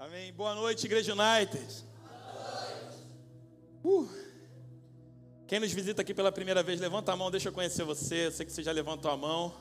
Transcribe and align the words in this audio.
Amém. 0.00 0.32
Boa 0.32 0.54
noite, 0.54 0.86
Igreja 0.86 1.12
United. 1.12 1.84
Uh. 3.84 4.08
Quem 5.46 5.60
nos 5.60 5.70
visita 5.72 6.00
aqui 6.00 6.14
pela 6.14 6.32
primeira 6.32 6.62
vez, 6.62 6.80
levanta 6.80 7.12
a 7.12 7.16
mão, 7.16 7.30
deixa 7.30 7.50
eu 7.50 7.52
conhecer 7.52 7.84
você. 7.84 8.28
Eu 8.28 8.32
sei 8.32 8.46
que 8.46 8.50
você 8.50 8.62
já 8.62 8.72
levantou 8.72 9.10
a 9.10 9.16
mão. 9.18 9.54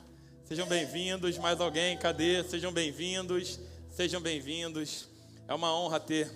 Sejam 0.45 0.65
bem-vindos. 0.65 1.37
Mais 1.37 1.59
alguém? 1.59 1.97
Cadê? 1.97 2.41
Sejam 2.45 2.71
bem-vindos. 2.71 3.59
Sejam 3.89 4.21
bem-vindos. 4.21 5.09
É 5.45 5.53
uma 5.53 5.77
honra 5.77 5.99
ter 5.99 6.31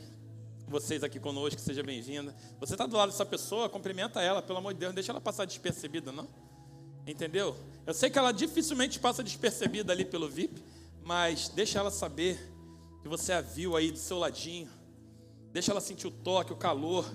vocês 0.68 1.02
aqui 1.02 1.18
conosco. 1.18 1.62
Seja 1.62 1.82
bem-vinda. 1.82 2.36
Você 2.60 2.74
está 2.74 2.86
do 2.86 2.98
lado 2.98 3.10
dessa 3.10 3.26
pessoa, 3.26 3.70
cumprimenta 3.70 4.22
ela, 4.22 4.42
pelo 4.42 4.58
amor 4.58 4.74
de 4.74 4.82
Deus. 4.82 4.90
Não 4.90 4.96
deixa 4.96 5.14
ela 5.14 5.22
passar 5.22 5.46
despercebida, 5.46 6.12
não. 6.12 6.28
Entendeu? 7.08 7.56
Eu 7.88 7.94
sei 7.94 8.10
que 8.10 8.20
ela 8.20 8.34
dificilmente 8.34 9.00
passa 9.00 9.24
despercebida 9.24 9.94
ali 9.94 10.04
pelo 10.04 10.28
VIP, 10.28 10.62
mas 11.06 11.48
deixa 11.48 11.80
ela 11.80 11.90
saber 11.90 12.52
que 13.04 13.10
você 13.10 13.34
a 13.34 13.42
viu 13.42 13.76
aí 13.76 13.92
do 13.92 13.98
seu 13.98 14.18
ladinho. 14.18 14.70
Deixa 15.52 15.72
ela 15.72 15.82
sentir 15.82 16.08
o 16.08 16.12
toque, 16.12 16.54
o 16.54 16.56
calor 16.56 17.06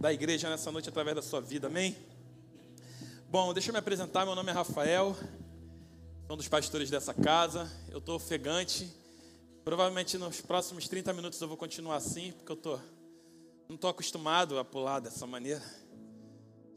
da 0.00 0.10
igreja 0.10 0.48
nessa 0.48 0.72
noite 0.72 0.88
através 0.88 1.14
da 1.14 1.20
sua 1.20 1.42
vida, 1.42 1.66
amém? 1.66 1.94
Bom, 3.28 3.52
deixa 3.52 3.68
eu 3.68 3.74
me 3.74 3.78
apresentar, 3.78 4.24
meu 4.24 4.34
nome 4.34 4.48
é 4.48 4.54
Rafael, 4.54 5.14
sou 6.26 6.32
um 6.32 6.36
dos 6.38 6.48
pastores 6.48 6.88
dessa 6.88 7.12
casa, 7.12 7.70
eu 7.90 7.98
estou 7.98 8.16
ofegante, 8.16 8.90
provavelmente 9.62 10.16
nos 10.16 10.40
próximos 10.40 10.88
30 10.88 11.12
minutos 11.12 11.38
eu 11.38 11.48
vou 11.48 11.58
continuar 11.58 11.96
assim, 11.96 12.32
porque 12.32 12.52
eu 12.52 12.56
tô, 12.56 12.78
não 13.68 13.74
estou 13.74 13.90
acostumado 13.90 14.58
a 14.58 14.64
pular 14.64 15.00
dessa 15.00 15.26
maneira. 15.26 15.62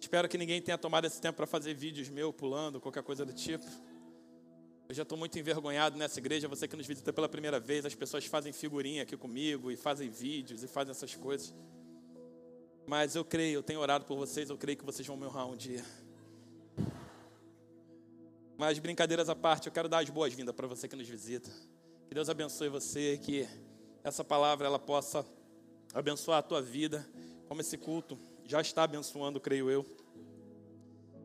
Espero 0.01 0.27
que 0.27 0.37
ninguém 0.37 0.61
tenha 0.61 0.77
tomado 0.77 1.05
esse 1.05 1.21
tempo 1.21 1.37
para 1.37 1.47
fazer 1.47 1.73
vídeos 1.75 2.09
meu 2.09 2.33
pulando, 2.33 2.81
qualquer 2.81 3.03
coisa 3.03 3.25
do 3.25 3.31
tipo. 3.31 3.65
Eu 4.89 4.95
já 4.95 5.03
estou 5.03 5.15
muito 5.15 5.37
envergonhado 5.37 5.99
nessa 5.99 6.17
igreja. 6.17 6.47
Você 6.47 6.67
que 6.67 6.75
nos 6.75 6.87
visita 6.87 7.13
pela 7.13 7.29
primeira 7.29 7.59
vez, 7.59 7.85
as 7.85 7.93
pessoas 7.93 8.25
fazem 8.25 8.51
figurinha 8.51 9.03
aqui 9.03 9.15
comigo 9.15 9.69
e 9.69 9.77
fazem 9.77 10.09
vídeos 10.09 10.63
e 10.63 10.67
fazem 10.67 10.89
essas 10.89 11.13
coisas. 11.13 11.53
Mas 12.87 13.15
eu 13.15 13.23
creio, 13.23 13.57
eu 13.57 13.61
tenho 13.61 13.79
orado 13.81 14.05
por 14.05 14.17
vocês, 14.17 14.49
eu 14.49 14.57
creio 14.57 14.75
que 14.75 14.83
vocês 14.83 15.07
vão 15.07 15.15
me 15.15 15.27
honrar 15.27 15.47
um 15.47 15.55
dia. 15.55 15.85
Mas 18.57 18.79
brincadeiras 18.79 19.29
à 19.29 19.35
parte, 19.35 19.67
eu 19.67 19.71
quero 19.71 19.87
dar 19.87 19.99
as 19.99 20.09
boas-vindas 20.09 20.55
para 20.55 20.65
você 20.65 20.87
que 20.87 20.95
nos 20.95 21.07
visita. 21.07 21.51
Que 22.07 22.15
Deus 22.15 22.27
abençoe 22.27 22.67
você, 22.67 23.19
que 23.19 23.47
essa 24.03 24.23
palavra 24.23 24.65
ela 24.65 24.79
possa 24.79 25.23
abençoar 25.93 26.39
a 26.39 26.41
tua 26.41 26.63
vida, 26.63 27.07
como 27.47 27.61
esse 27.61 27.77
culto 27.77 28.17
já 28.43 28.59
está 28.59 28.85
abençoando, 28.85 29.39
creio 29.39 29.69
eu. 29.69 29.85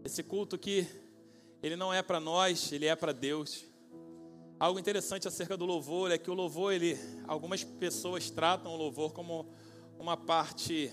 Esse 0.05 0.23
culto 0.23 0.59
que 0.59 0.87
ele 1.65 1.77
não 1.77 1.95
é 1.95 2.03
para 2.03 2.20
nós, 2.20 2.70
ele 2.73 2.84
é 2.84 2.95
para 2.95 3.11
Deus. 3.11 3.65
Algo 4.61 4.79
interessante 4.79 5.27
acerca 5.27 5.57
do 5.57 5.65
louvor 5.65 6.11
é 6.11 6.19
que 6.19 6.31
o 6.31 6.34
louvor, 6.34 6.75
ele, 6.75 6.95
algumas 7.27 7.65
pessoas 7.65 8.29
tratam 8.29 8.75
o 8.75 8.77
louvor 8.77 9.15
como 9.15 9.51
uma 9.98 10.15
parte 10.15 10.92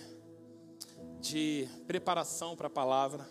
de 1.20 1.68
preparação 1.86 2.56
para 2.56 2.68
a 2.68 2.70
palavra. 2.70 3.28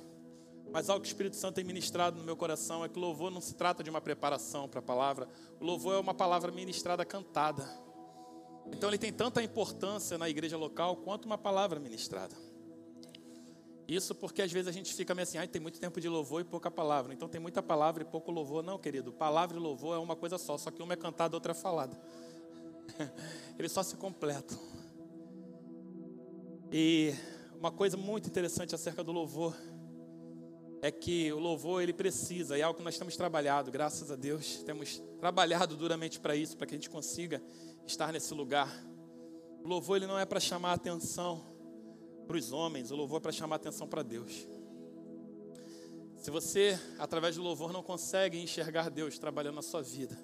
Mas 0.70 0.90
algo 0.90 1.02
que 1.02 1.08
o 1.08 1.12
Espírito 1.12 1.34
Santo 1.34 1.54
tem 1.54 1.64
ministrado 1.64 2.18
no 2.18 2.24
meu 2.24 2.36
coração 2.36 2.84
é 2.84 2.90
que 2.90 2.98
o 2.98 3.00
louvor 3.00 3.30
não 3.30 3.40
se 3.40 3.54
trata 3.54 3.82
de 3.82 3.88
uma 3.88 4.02
preparação 4.02 4.68
para 4.68 4.80
a 4.80 4.82
palavra. 4.82 5.26
O 5.58 5.64
louvor 5.64 5.94
é 5.94 5.98
uma 5.98 6.12
palavra 6.12 6.52
ministrada 6.52 7.06
cantada. 7.06 7.66
Então 8.66 8.90
ele 8.90 8.98
tem 8.98 9.10
tanta 9.10 9.42
importância 9.42 10.18
na 10.18 10.28
igreja 10.28 10.58
local 10.58 10.94
quanto 10.96 11.24
uma 11.24 11.38
palavra 11.38 11.80
ministrada. 11.80 12.36
Isso 13.90 14.14
porque 14.14 14.40
às 14.40 14.52
vezes 14.52 14.68
a 14.68 14.72
gente 14.72 14.94
fica 14.94 15.12
meio 15.16 15.24
assim, 15.24 15.36
ah, 15.36 15.48
tem 15.48 15.60
muito 15.60 15.80
tempo 15.80 16.00
de 16.00 16.08
louvor 16.08 16.42
e 16.42 16.44
pouca 16.44 16.70
palavra. 16.70 17.12
Então 17.12 17.28
tem 17.28 17.40
muita 17.40 17.60
palavra 17.60 18.04
e 18.04 18.06
pouco 18.06 18.30
louvor. 18.30 18.62
Não, 18.62 18.78
querido, 18.78 19.12
palavra 19.12 19.56
e 19.56 19.60
louvor 19.60 19.96
é 19.96 19.98
uma 19.98 20.14
coisa 20.14 20.38
só, 20.38 20.56
só 20.56 20.70
que 20.70 20.80
uma 20.80 20.92
é 20.92 20.96
cantada, 20.96 21.34
outra 21.34 21.50
é 21.50 21.54
falada. 21.56 22.00
Eles 23.58 23.72
só 23.72 23.82
se 23.82 23.96
completam. 23.96 24.56
E 26.70 27.12
uma 27.58 27.72
coisa 27.72 27.96
muito 27.96 28.28
interessante 28.28 28.76
acerca 28.76 29.02
do 29.02 29.10
louvor 29.10 29.56
é 30.80 30.92
que 30.92 31.32
o 31.32 31.40
louvor 31.40 31.82
ele 31.82 31.92
precisa, 31.92 32.56
e 32.56 32.60
é 32.60 32.64
algo 32.64 32.78
que 32.78 32.84
nós 32.84 32.96
temos 32.96 33.16
trabalhado, 33.16 33.72
graças 33.72 34.10
a 34.10 34.16
Deus, 34.16 34.62
temos 34.62 35.02
trabalhado 35.18 35.76
duramente 35.76 36.20
para 36.20 36.36
isso, 36.36 36.56
para 36.56 36.66
que 36.66 36.74
a 36.74 36.78
gente 36.78 36.88
consiga 36.88 37.42
estar 37.84 38.12
nesse 38.12 38.32
lugar. 38.32 38.72
O 39.64 39.68
louvor 39.68 39.96
ele 39.96 40.06
não 40.06 40.18
é 40.18 40.24
para 40.24 40.38
chamar 40.38 40.70
a 40.70 40.74
atenção, 40.74 41.49
para 42.30 42.38
os 42.38 42.52
homens, 42.52 42.92
o 42.92 42.94
louvor 42.94 43.16
é 43.16 43.20
para 43.22 43.32
chamar 43.32 43.56
atenção 43.56 43.88
para 43.88 44.04
Deus. 44.04 44.46
Se 46.16 46.30
você, 46.30 46.78
através 46.96 47.34
do 47.34 47.42
louvor, 47.42 47.72
não 47.72 47.82
consegue 47.82 48.40
enxergar 48.40 48.88
Deus 48.88 49.18
trabalhando 49.18 49.56
na 49.56 49.62
sua 49.62 49.82
vida, 49.82 50.16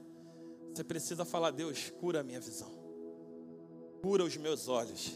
você 0.72 0.84
precisa 0.84 1.24
falar: 1.24 1.50
Deus, 1.50 1.90
cura 1.98 2.20
a 2.20 2.22
minha 2.22 2.38
visão, 2.38 2.70
cura 4.00 4.22
os 4.22 4.36
meus 4.36 4.68
olhos. 4.68 5.14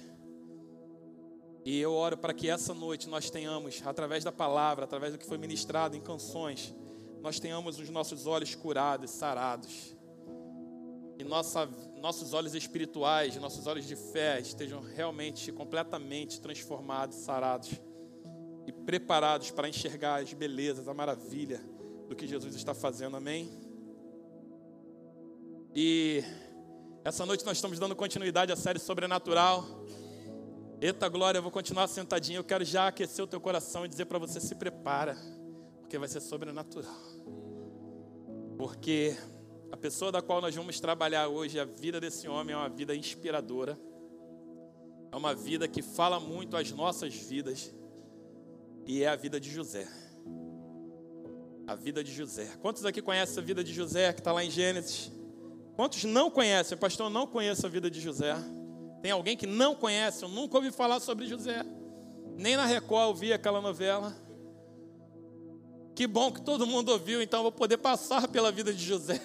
E 1.65 1.79
eu 1.79 1.93
oro 1.93 2.19
para 2.19 2.35
que 2.35 2.51
essa 2.51 2.75
noite 2.75 3.09
nós 3.09 3.31
tenhamos, 3.31 3.81
através 3.85 4.25
da 4.25 4.33
palavra, 4.33 4.83
através 4.83 5.13
do 5.13 5.19
que 5.21 5.27
foi 5.27 5.39
ministrado 5.39 5.97
em 5.97 6.01
canções, 6.01 6.75
nós 7.21 7.39
tenhamos 7.39 7.79
os 7.79 7.89
nossos 7.89 8.27
olhos 8.27 8.57
curados, 8.57 9.13
sarados 9.13 9.95
e 11.21 11.25
nossa, 11.25 11.67
nossos 12.01 12.33
olhos 12.33 12.55
espirituais, 12.55 13.37
nossos 13.37 13.67
olhos 13.67 13.87
de 13.87 13.95
fé 13.95 14.41
estejam 14.41 14.81
realmente 14.81 15.53
completamente 15.53 16.41
transformados, 16.41 17.19
sarados 17.19 17.71
e 18.67 18.73
preparados 18.73 19.51
para 19.51 19.69
enxergar 19.69 20.23
as 20.23 20.33
belezas, 20.33 20.89
a 20.89 20.95
maravilha 20.95 21.61
do 22.09 22.17
que 22.17 22.27
Jesus 22.27 22.55
está 22.55 22.73
fazendo, 22.73 23.17
amém? 23.17 23.51
E 25.75 26.25
essa 27.05 27.27
noite 27.27 27.45
nós 27.45 27.59
estamos 27.59 27.79
dando 27.79 27.95
continuidade 27.95 28.51
à 28.51 28.57
série 28.57 28.79
sobrenatural. 28.79 29.65
Eita 30.81 31.07
glória, 31.09 31.39
eu 31.39 31.43
vou 31.43 31.53
continuar 31.53 31.87
sentadinho. 31.87 32.39
Eu 32.39 32.45
quero 32.45 32.65
já 32.65 32.89
aquecer 32.89 33.23
o 33.23 33.29
teu 33.29 33.41
coração 33.41 33.85
e 33.85 33.89
dizer 33.89 34.07
para 34.07 34.19
você: 34.19 34.41
se 34.41 34.55
prepara, 34.55 35.17
porque 35.81 35.99
vai 35.99 36.09
ser 36.09 36.21
sobrenatural. 36.21 36.97
Porque 38.57 39.17
a 39.73 39.77
pessoa 39.77 40.11
da 40.11 40.21
qual 40.21 40.41
nós 40.41 40.55
vamos 40.55 40.81
trabalhar 40.81 41.29
hoje, 41.29 41.59
a 41.59 41.65
vida 41.65 42.01
desse 42.01 42.29
homem 42.29 42.55
é 42.55 42.57
uma 42.57 42.69
vida 42.69 42.95
inspiradora. 42.95 43.79
É 45.13 45.17
uma 45.17 45.35
vida 45.35 45.69
que 45.69 45.83
fala 45.83 46.19
muito 46.19 46.57
às 46.57 46.71
nossas 46.73 47.15
vidas. 47.15 47.73
E 48.87 49.03
é 49.03 49.09
a 49.09 49.17
vida 49.17 49.39
de 49.39 49.51
José. 49.51 49.87
A 51.67 51.75
vida 51.75 52.03
de 52.03 52.13
José. 52.13 52.51
Quantos 52.61 52.85
aqui 52.85 53.01
conhecem 53.01 53.43
a 53.43 53.47
vida 53.47 53.63
de 53.63 53.73
José, 53.73 54.13
que 54.13 54.21
está 54.21 54.33
lá 54.33 54.45
em 54.45 54.51
Gênesis? 54.51 55.13
Quantos 55.77 56.05
não 56.05 56.31
conhecem? 56.31 56.77
Pastor, 56.77 57.07
eu 57.07 57.11
não 57.11 57.27
conheço 57.27 57.65
a 57.65 57.69
vida 57.69 57.91
de 57.91 58.01
José. 58.01 58.35
Tem 59.01 59.13
alguém 59.13 59.37
que 59.37 59.47
não 59.47 59.75
conhece? 59.75 60.25
Eu 60.25 60.29
nunca 60.29 60.57
ouvi 60.57 60.71
falar 60.71 61.01
sobre 61.01 61.27
José. 61.27 61.65
Nem 62.37 62.57
na 62.57 62.67
Record 62.67 63.09
eu 63.09 63.15
vi 63.15 63.33
aquela 63.33 63.61
novela. 63.61 64.15
Que 66.01 66.07
bom 66.07 66.33
que 66.33 66.41
todo 66.41 66.67
mundo 66.67 66.93
ouviu, 66.93 67.21
então 67.21 67.41
eu 67.41 67.43
vou 67.43 67.53
poder 67.53 67.77
passar 67.77 68.27
pela 68.27 68.51
vida 68.51 68.73
de 68.73 68.83
José. 68.83 69.21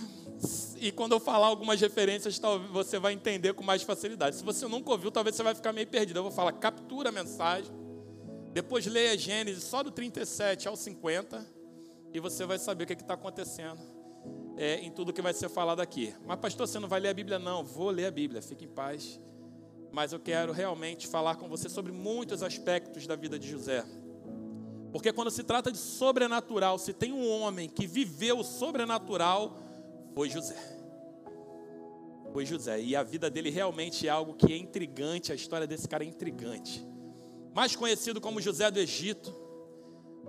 e 0.80 0.90
quando 0.90 1.12
eu 1.12 1.20
falar 1.20 1.48
algumas 1.48 1.78
referências, 1.78 2.40
você 2.72 2.98
vai 2.98 3.12
entender 3.12 3.52
com 3.52 3.62
mais 3.62 3.82
facilidade. 3.82 4.36
Se 4.36 4.42
você 4.42 4.66
nunca 4.66 4.90
ouviu, 4.92 5.10
talvez 5.10 5.36
você 5.36 5.42
vai 5.42 5.54
ficar 5.54 5.74
meio 5.74 5.86
perdido. 5.86 6.18
Eu 6.18 6.22
vou 6.22 6.32
falar, 6.32 6.52
captura 6.52 7.10
a 7.10 7.12
mensagem. 7.12 7.70
Depois 8.50 8.86
leia 8.86 9.18
Gênesis 9.18 9.62
só 9.62 9.82
do 9.82 9.90
37 9.90 10.68
ao 10.68 10.74
50. 10.74 11.46
E 12.14 12.18
você 12.18 12.46
vai 12.46 12.58
saber 12.58 12.84
o 12.84 12.86
que 12.86 12.94
é 12.94 12.96
está 12.96 13.12
acontecendo 13.12 13.82
é, 14.56 14.76
em 14.76 14.90
tudo 14.90 15.12
que 15.12 15.20
vai 15.20 15.34
ser 15.34 15.50
falado 15.50 15.80
aqui. 15.80 16.14
Mas, 16.24 16.40
pastor, 16.40 16.66
você 16.66 16.78
não 16.78 16.88
vai 16.88 17.00
ler 17.00 17.08
a 17.10 17.14
Bíblia? 17.14 17.38
Não, 17.38 17.62
vou 17.62 17.90
ler 17.90 18.06
a 18.06 18.10
Bíblia, 18.10 18.40
fique 18.40 18.64
em 18.64 18.68
paz. 18.68 19.20
Mas 19.92 20.14
eu 20.14 20.18
quero 20.18 20.50
realmente 20.50 21.06
falar 21.06 21.36
com 21.36 21.46
você 21.46 21.68
sobre 21.68 21.92
muitos 21.92 22.42
aspectos 22.42 23.06
da 23.06 23.16
vida 23.16 23.38
de 23.38 23.46
José. 23.46 23.84
Porque 24.92 25.12
quando 25.12 25.30
se 25.30 25.44
trata 25.44 25.70
de 25.70 25.78
sobrenatural, 25.78 26.78
se 26.78 26.92
tem 26.92 27.12
um 27.12 27.28
homem 27.28 27.68
que 27.68 27.86
viveu 27.86 28.38
o 28.40 28.44
sobrenatural, 28.44 29.58
foi 30.14 30.28
José. 30.28 30.56
Foi 32.32 32.44
José. 32.44 32.80
E 32.80 32.96
a 32.96 33.02
vida 33.02 33.30
dele 33.30 33.50
realmente 33.50 34.06
é 34.06 34.10
algo 34.10 34.34
que 34.34 34.52
é 34.52 34.56
intrigante, 34.56 35.32
a 35.32 35.34
história 35.34 35.66
desse 35.66 35.88
cara 35.88 36.04
é 36.04 36.06
intrigante. 36.06 36.86
Mais 37.54 37.74
conhecido 37.74 38.20
como 38.20 38.40
José 38.40 38.70
do 38.70 38.78
Egito. 38.78 39.34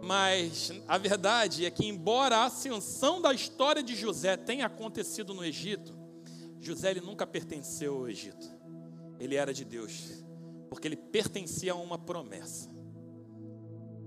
Mas 0.04 0.72
a 0.88 0.98
verdade 0.98 1.66
é 1.66 1.70
que, 1.70 1.86
embora 1.86 2.38
a 2.38 2.46
ascensão 2.46 3.22
da 3.22 3.34
história 3.34 3.84
de 3.84 3.96
José 3.96 4.36
tenha 4.36 4.66
acontecido 4.66 5.32
no 5.32 5.46
Egito, 5.46 5.96
José 6.60 6.90
ele 6.90 7.02
nunca 7.02 7.28
pertenceu 7.28 7.98
ao 7.98 8.10
Egito. 8.10 8.48
Ele 9.20 9.36
era 9.36 9.54
de 9.54 9.64
Deus, 9.64 10.24
porque 10.70 10.88
ele 10.88 10.96
pertencia 10.96 11.74
a 11.74 11.76
uma 11.76 12.00
promessa. 12.00 12.71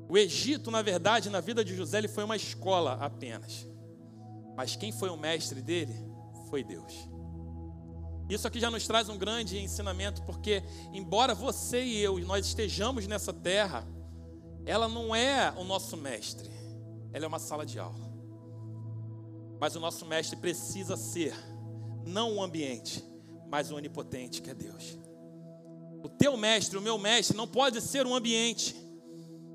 O 0.09 0.19
Egito, 0.19 0.71
na 0.71 0.83
verdade, 0.83 1.31
na 1.31 1.41
vida 1.41 1.65
de 1.65 1.75
José, 1.75 1.99
ele 1.99 2.09
foi 2.09 2.25
uma 2.25 2.37
escola 2.37 2.95
apenas. 3.01 3.67
Mas 4.57 4.77
quem 4.77 4.93
foi 4.93 5.09
o 5.09 5.17
mestre 5.17 5.61
dele 5.63 5.95
foi 6.49 6.63
Deus. 6.63 6.93
Isso 8.29 8.47
aqui 8.47 8.59
já 8.59 8.71
nos 8.71 8.87
traz 8.87 9.09
um 9.09 9.19
grande 9.19 9.59
ensinamento, 9.59 10.23
porque, 10.23 10.63
embora 10.93 11.35
você 11.35 11.83
e 11.85 11.99
eu 11.99 12.19
nós 12.21 12.47
estejamos 12.47 13.07
nessa 13.07 13.33
terra, 13.33 13.87
ela 14.65 14.89
não 14.89 15.15
é 15.15 15.53
o 15.57 15.65
nosso 15.65 15.97
mestre, 15.97 16.51
ela 17.13 17.27
é 17.27 17.29
uma 17.29 17.39
sala 17.39 17.67
de 17.67 17.79
aula. 17.79 18.13
Mas 19.61 19.77
o 19.77 19.81
nosso 19.81 20.07
mestre 20.07 20.37
precisa 20.37 20.97
ser, 20.97 21.35
não 22.07 22.37
o 22.37 22.43
ambiente, 22.43 23.05
mas 23.51 23.71
o 23.71 23.77
onipotente 23.77 24.41
que 24.41 24.51
é 24.51 24.55
Deus. 24.55 24.99
O 26.03 26.09
teu 26.09 26.37
mestre, 26.37 26.79
o 26.79 26.83
meu 26.83 26.99
mestre, 26.99 27.37
não 27.37 27.47
pode 27.47 27.81
ser 27.81 28.07
um 28.07 28.15
ambiente 28.15 28.75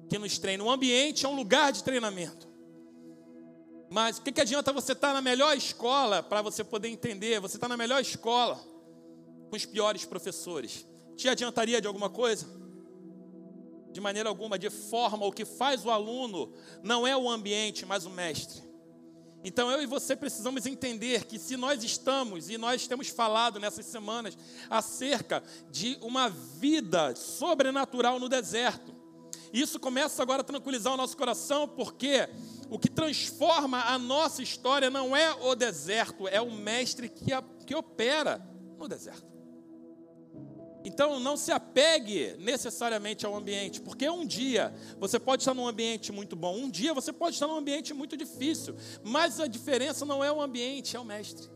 que 0.09 0.17
nos 0.17 0.37
treina. 0.37 0.63
Um 0.63 0.71
ambiente 0.71 1.25
é 1.25 1.29
um 1.29 1.35
lugar 1.35 1.71
de 1.71 1.83
treinamento. 1.83 2.49
Mas 3.89 4.17
o 4.17 4.21
que, 4.21 4.31
que 4.31 4.41
adianta 4.41 4.73
você 4.73 4.91
estar 4.91 5.13
na 5.13 5.21
melhor 5.21 5.55
escola 5.55 6.21
para 6.21 6.41
você 6.41 6.63
poder 6.63 6.89
entender? 6.89 7.39
Você 7.39 7.57
está 7.57 7.67
na 7.67 7.77
melhor 7.77 8.01
escola 8.01 8.59
com 9.49 9.55
os 9.55 9.65
piores 9.65 10.05
professores. 10.05 10.85
Te 11.15 11.27
adiantaria 11.27 11.81
de 11.81 11.87
alguma 11.87 12.09
coisa? 12.09 12.45
De 13.91 13.99
maneira 13.99 14.29
alguma, 14.29 14.59
de 14.59 14.69
forma, 14.69 15.25
o 15.25 15.31
que 15.31 15.43
faz 15.43 15.83
o 15.83 15.89
aluno 15.89 16.53
não 16.83 17.07
é 17.07 17.17
o 17.17 17.29
ambiente, 17.29 17.85
mas 17.85 18.05
o 18.05 18.09
mestre. 18.09 18.69
Então 19.43 19.71
eu 19.71 19.81
e 19.81 19.85
você 19.85 20.15
precisamos 20.15 20.65
entender 20.65 21.25
que 21.25 21.39
se 21.39 21.55
nós 21.55 21.83
estamos, 21.83 22.49
e 22.49 22.57
nós 22.57 22.87
temos 22.87 23.07
falado 23.07 23.59
nessas 23.59 23.85
semanas, 23.85 24.37
acerca 24.69 25.41
de 25.71 25.97
uma 26.01 26.29
vida 26.29 27.15
sobrenatural 27.15 28.19
no 28.19 28.29
deserto, 28.29 28.98
isso 29.53 29.79
começa 29.79 30.21
agora 30.21 30.41
a 30.41 30.43
tranquilizar 30.43 30.93
o 30.93 30.97
nosso 30.97 31.17
coração, 31.17 31.67
porque 31.67 32.29
o 32.69 32.77
que 32.77 32.89
transforma 32.89 33.81
a 33.83 33.97
nossa 33.97 34.43
história 34.43 34.89
não 34.89 35.15
é 35.15 35.33
o 35.33 35.55
deserto, 35.55 36.27
é 36.27 36.39
o 36.39 36.51
mestre 36.51 37.09
que, 37.09 37.33
a, 37.33 37.43
que 37.65 37.73
opera 37.73 38.45
no 38.77 38.87
deserto. 38.87 39.29
Então 40.83 41.19
não 41.19 41.35
se 41.35 41.51
apegue 41.51 42.35
necessariamente 42.39 43.25
ao 43.25 43.35
ambiente, 43.35 43.81
porque 43.81 44.09
um 44.09 44.25
dia 44.25 44.73
você 44.97 45.19
pode 45.19 45.41
estar 45.41 45.53
num 45.53 45.67
ambiente 45.67 46.11
muito 46.11 46.35
bom, 46.35 46.55
um 46.55 46.69
dia 46.69 46.93
você 46.93 47.11
pode 47.11 47.35
estar 47.35 47.47
num 47.47 47.57
ambiente 47.57 47.93
muito 47.93 48.15
difícil, 48.15 48.75
mas 49.03 49.39
a 49.39 49.47
diferença 49.47 50.05
não 50.05 50.23
é 50.23 50.31
o 50.31 50.41
ambiente, 50.41 50.95
é 50.95 50.99
o 50.99 51.05
mestre. 51.05 51.49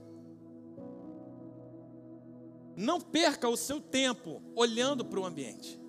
Não 2.76 3.00
perca 3.00 3.48
o 3.48 3.56
seu 3.56 3.80
tempo 3.80 4.42
olhando 4.56 5.06
para 5.06 5.20
o 5.20 5.26
ambiente, 5.26 5.80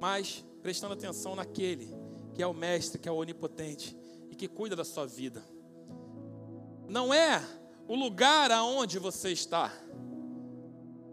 mas 0.00 0.44
prestando 0.64 0.94
atenção 0.94 1.36
naquele 1.36 1.94
que 2.34 2.42
é 2.42 2.46
o 2.46 2.54
mestre, 2.54 2.98
que 2.98 3.06
é 3.06 3.12
o 3.12 3.16
onipotente 3.16 3.94
e 4.30 4.34
que 4.34 4.48
cuida 4.48 4.74
da 4.74 4.82
sua 4.82 5.06
vida. 5.06 5.44
Não 6.88 7.12
é 7.12 7.46
o 7.86 7.94
lugar 7.94 8.50
aonde 8.50 8.98
você 8.98 9.30
está, 9.30 9.70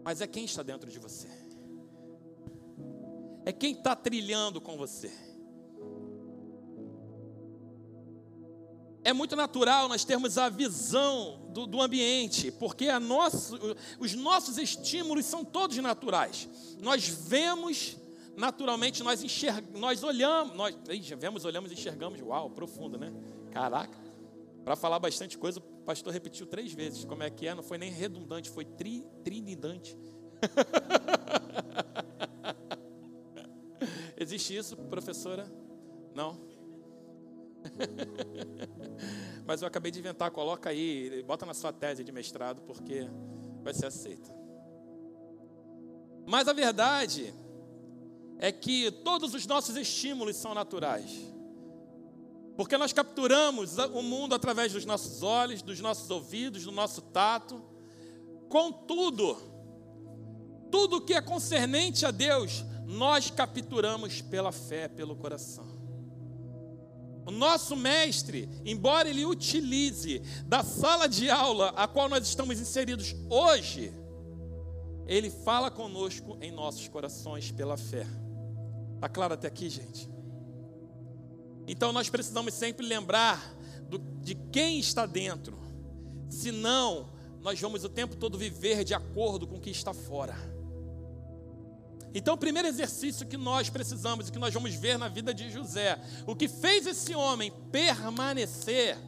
mas 0.02 0.22
é 0.22 0.26
quem 0.26 0.46
está 0.46 0.62
dentro 0.62 0.90
de 0.90 0.98
você. 0.98 1.28
É 3.44 3.52
quem 3.52 3.72
está 3.72 3.94
trilhando 3.94 4.58
com 4.58 4.78
você. 4.78 5.12
É 9.04 9.12
muito 9.12 9.36
natural 9.36 9.86
nós 9.86 10.02
termos 10.02 10.38
a 10.38 10.48
visão 10.48 11.50
do, 11.50 11.66
do 11.66 11.82
ambiente, 11.82 12.50
porque 12.50 12.90
nosso, 12.98 13.58
os 14.00 14.14
nossos 14.14 14.56
estímulos 14.56 15.26
são 15.26 15.44
todos 15.44 15.76
naturais. 15.76 16.48
Nós 16.80 17.06
vemos 17.06 18.00
naturalmente 18.36 19.02
nós 19.02 19.22
enxergamos, 19.22 19.80
nós 19.80 20.02
olhamos, 20.02 20.56
nós 20.56 20.74
já 21.00 21.16
vemos, 21.16 21.44
olhamos 21.44 21.70
e 21.70 21.74
enxergamos, 21.74 22.20
uau, 22.20 22.50
profundo, 22.50 22.98
né? 22.98 23.12
Caraca. 23.50 23.98
Para 24.64 24.76
falar 24.76 24.98
bastante 24.98 25.36
coisa, 25.36 25.58
o 25.58 25.62
pastor 25.84 26.12
repetiu 26.12 26.46
três 26.46 26.72
vezes 26.72 27.04
como 27.04 27.22
é 27.22 27.30
que 27.30 27.46
é, 27.46 27.54
não 27.54 27.62
foi 27.62 27.78
nem 27.78 27.90
redundante, 27.90 28.48
foi 28.48 28.64
tri, 28.64 29.04
trinidante. 29.24 29.96
Existe 34.16 34.56
isso, 34.56 34.76
professora? 34.76 35.50
Não? 36.14 36.40
Mas 39.44 39.62
eu 39.62 39.68
acabei 39.68 39.90
de 39.90 39.98
inventar, 39.98 40.30
coloca 40.30 40.70
aí, 40.70 41.22
bota 41.24 41.44
na 41.44 41.54
sua 41.54 41.72
tese 41.72 42.04
de 42.04 42.12
mestrado, 42.12 42.62
porque 42.62 43.08
vai 43.62 43.74
ser 43.74 43.86
aceita. 43.86 44.32
Mas 46.26 46.46
a 46.46 46.52
verdade 46.52 47.34
é 48.38 48.50
que 48.50 48.90
todos 48.90 49.34
os 49.34 49.46
nossos 49.46 49.76
estímulos 49.76 50.36
são 50.36 50.54
naturais. 50.54 51.10
Porque 52.56 52.76
nós 52.76 52.92
capturamos 52.92 53.78
o 53.78 54.02
mundo 54.02 54.34
através 54.34 54.72
dos 54.72 54.84
nossos 54.84 55.22
olhos, 55.22 55.62
dos 55.62 55.80
nossos 55.80 56.10
ouvidos, 56.10 56.64
do 56.64 56.72
nosso 56.72 57.00
tato. 57.00 57.62
Contudo, 58.48 59.36
tudo 60.70 61.00
que 61.00 61.14
é 61.14 61.20
concernente 61.20 62.04
a 62.04 62.10
Deus, 62.10 62.64
nós 62.86 63.30
capturamos 63.30 64.20
pela 64.20 64.52
fé, 64.52 64.88
pelo 64.88 65.16
coração. 65.16 65.72
O 67.24 67.30
nosso 67.30 67.76
mestre, 67.76 68.48
embora 68.64 69.08
ele 69.08 69.24
utilize 69.24 70.20
da 70.44 70.64
sala 70.64 71.08
de 71.08 71.30
aula 71.30 71.68
a 71.76 71.86
qual 71.86 72.08
nós 72.08 72.26
estamos 72.26 72.60
inseridos 72.60 73.14
hoje, 73.30 73.94
ele 75.06 75.30
fala 75.30 75.70
conosco 75.70 76.36
em 76.40 76.50
nossos 76.50 76.88
corações 76.88 77.50
pela 77.50 77.76
fé. 77.76 78.06
Está 78.94 79.08
claro 79.08 79.34
até 79.34 79.48
aqui, 79.48 79.68
gente? 79.68 80.08
Então 81.66 81.92
nós 81.92 82.08
precisamos 82.08 82.54
sempre 82.54 82.86
lembrar 82.86 83.56
do, 83.88 83.98
de 83.98 84.34
quem 84.34 84.78
está 84.78 85.06
dentro. 85.06 85.58
Senão, 86.28 87.10
nós 87.40 87.60
vamos 87.60 87.84
o 87.84 87.88
tempo 87.88 88.16
todo 88.16 88.38
viver 88.38 88.84
de 88.84 88.94
acordo 88.94 89.46
com 89.46 89.56
o 89.56 89.60
que 89.60 89.70
está 89.70 89.92
fora. 89.92 90.34
Então, 92.14 92.34
o 92.34 92.38
primeiro 92.38 92.68
exercício 92.68 93.26
que 93.26 93.38
nós 93.38 93.70
precisamos 93.70 94.28
e 94.28 94.32
que 94.32 94.38
nós 94.38 94.52
vamos 94.52 94.74
ver 94.74 94.98
na 94.98 95.08
vida 95.08 95.32
de 95.32 95.50
José, 95.50 95.98
o 96.26 96.36
que 96.36 96.46
fez 96.46 96.86
esse 96.86 97.14
homem 97.14 97.50
permanecer, 97.70 98.98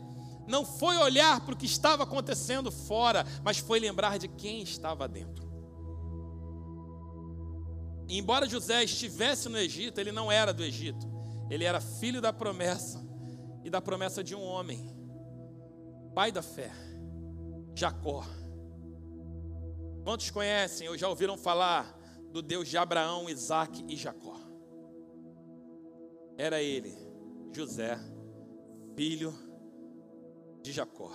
não 0.47 0.65
foi 0.65 0.97
olhar 0.97 1.41
para 1.41 1.55
o 1.55 1.57
que 1.57 1.67
estava 1.67 2.05
acontecendo 2.05 2.71
fora, 2.71 3.27
mas 3.43 3.59
foi 3.59 3.79
lembrar 3.79 4.19
de 4.19 4.27
quem 4.27 4.63
estava 4.63 5.07
dentro. 5.07 5.44
Embora 8.09 8.49
José 8.49 8.85
estivesse 8.85 9.49
no 9.49 9.59
Egito, 9.59 10.01
ele 10.01 10.13
não 10.13 10.31
era 10.31 10.53
do 10.53 10.63
Egito. 10.63 11.07
Ele 11.51 11.65
era 11.65 11.81
filho 11.81 12.21
da 12.21 12.33
promessa 12.33 13.03
e 13.63 13.71
da 13.71 13.81
promessa 13.81 14.23
de 14.23 14.35
um 14.35 14.43
homem, 14.43 14.95
pai 16.15 16.31
da 16.31 16.43
fé, 16.43 16.71
Jacó. 17.75 18.25
Quantos 20.05 20.31
conhecem 20.31 20.89
ou 20.89 20.99
já 20.99 21.09
ouviram 21.09 21.37
falar 21.37 21.99
do 22.31 22.43
Deus 22.43 22.69
de 22.69 22.77
Abraão, 22.77 23.29
Isaac 23.29 23.85
e 23.89 23.97
Jacó? 23.97 24.39
Era 26.37 26.61
ele, 26.61 26.95
José, 27.55 27.99
filho 28.95 29.33
de 30.63 30.73
Jacó. 30.73 31.11